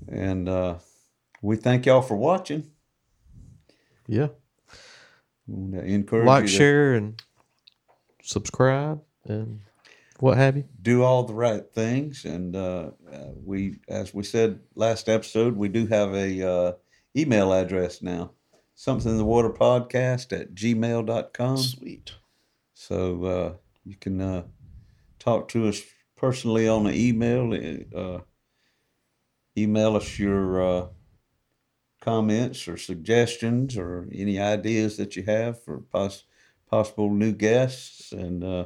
And 0.09 0.49
uh, 0.49 0.75
we 1.41 1.55
thank 1.55 1.85
y'all 1.85 2.01
for 2.01 2.17
watching. 2.17 2.71
Yeah. 4.07 4.27
We 5.47 5.93
encourage 5.93 6.25
Like, 6.25 6.41
you 6.43 6.47
share, 6.47 6.93
and 6.95 7.21
subscribe, 8.23 9.01
and 9.25 9.59
what 10.19 10.37
have 10.37 10.57
you. 10.57 10.65
do 10.81 11.03
all 11.03 11.23
the 11.23 11.33
right 11.33 11.63
things. 11.73 12.25
And 12.25 12.55
uh, 12.55 12.91
uh, 13.11 13.31
we, 13.43 13.79
as 13.87 14.13
we 14.13 14.23
said 14.23 14.59
last 14.75 15.07
episode, 15.09 15.55
we 15.55 15.67
do 15.67 15.85
have 15.87 16.13
a 16.15 16.49
uh, 16.49 16.71
email 17.15 17.53
address 17.53 18.01
now. 18.01 18.31
Something 18.73 19.11
in 19.11 19.17
the 19.17 19.25
water 19.25 19.49
podcast 19.51 20.37
at 20.37 20.53
gmail.com. 20.55 21.57
Sweet. 21.57 22.13
So 22.73 23.23
uh, 23.23 23.53
you 23.85 23.95
can 23.95 24.19
uh, 24.19 24.43
talk 25.19 25.47
to 25.49 25.67
us 25.67 25.81
personally 26.17 26.67
on 26.67 26.83
the 26.85 26.93
email. 26.93 27.53
Uh, 27.95 28.19
email 29.57 29.95
us 29.95 30.19
your 30.19 30.61
uh, 30.61 30.87
comments 32.05 32.67
or 32.67 32.77
suggestions 32.77 33.75
or 33.77 34.07
any 34.13 34.39
ideas 34.39 34.95
that 34.97 35.15
you 35.15 35.23
have 35.23 35.61
for 35.63 35.79
pos- 35.91 36.25
possible 36.69 37.09
new 37.09 37.33
guests, 37.33 38.11
and 38.11 38.43
uh, 38.43 38.65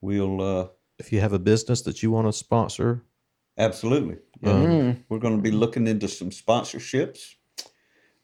we'll 0.00 0.40
uh, 0.40 0.68
If 0.98 1.12
you 1.12 1.20
have 1.20 1.32
a 1.32 1.38
business 1.40 1.82
that 1.82 2.02
you 2.02 2.12
want 2.12 2.28
to 2.28 2.32
sponsor, 2.32 3.02
absolutely. 3.58 4.18
Yeah. 4.40 4.94
We're 5.08 5.18
going 5.18 5.36
to 5.36 5.42
be 5.42 5.50
looking 5.50 5.86
into 5.86 6.08
some 6.08 6.30
sponsorships. 6.30 7.34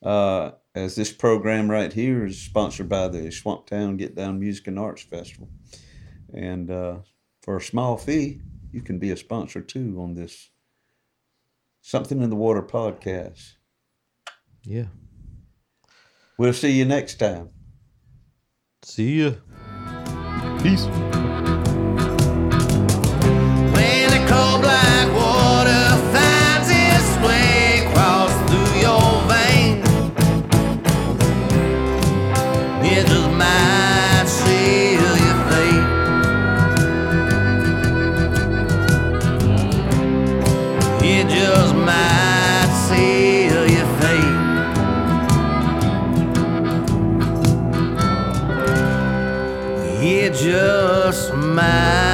Uh, 0.02 0.52
as 0.74 0.94
this 0.94 1.12
program 1.12 1.70
right 1.70 1.92
here 1.92 2.26
is 2.26 2.38
sponsored 2.38 2.88
by 2.88 3.08
the 3.08 3.30
Swamptown 3.30 3.96
Get 3.96 4.14
Down 4.14 4.38
Music 4.38 4.68
and 4.68 4.78
Arts 4.78 5.02
Festival. 5.02 5.48
And 6.32 6.70
uh, 6.70 6.98
for 7.42 7.56
a 7.56 7.62
small 7.62 7.96
fee, 7.96 8.42
you 8.72 8.82
can 8.82 8.98
be 8.98 9.10
a 9.10 9.16
sponsor 9.16 9.62
too 9.62 9.96
on 9.98 10.14
this 10.14 10.50
Something 11.80 12.20
in 12.20 12.30
the 12.30 12.36
Water 12.36 12.62
podcast. 12.62 13.55
Yeah. 14.66 14.86
We'll 16.36 16.52
see 16.52 16.72
you 16.72 16.84
next 16.84 17.14
time. 17.18 17.50
See 18.82 19.22
ya. 19.22 19.30
Peace. 20.62 20.84
When 23.72 24.10
the 24.10 24.26
cold 24.28 24.60
black 24.62 25.14
just 51.66 52.05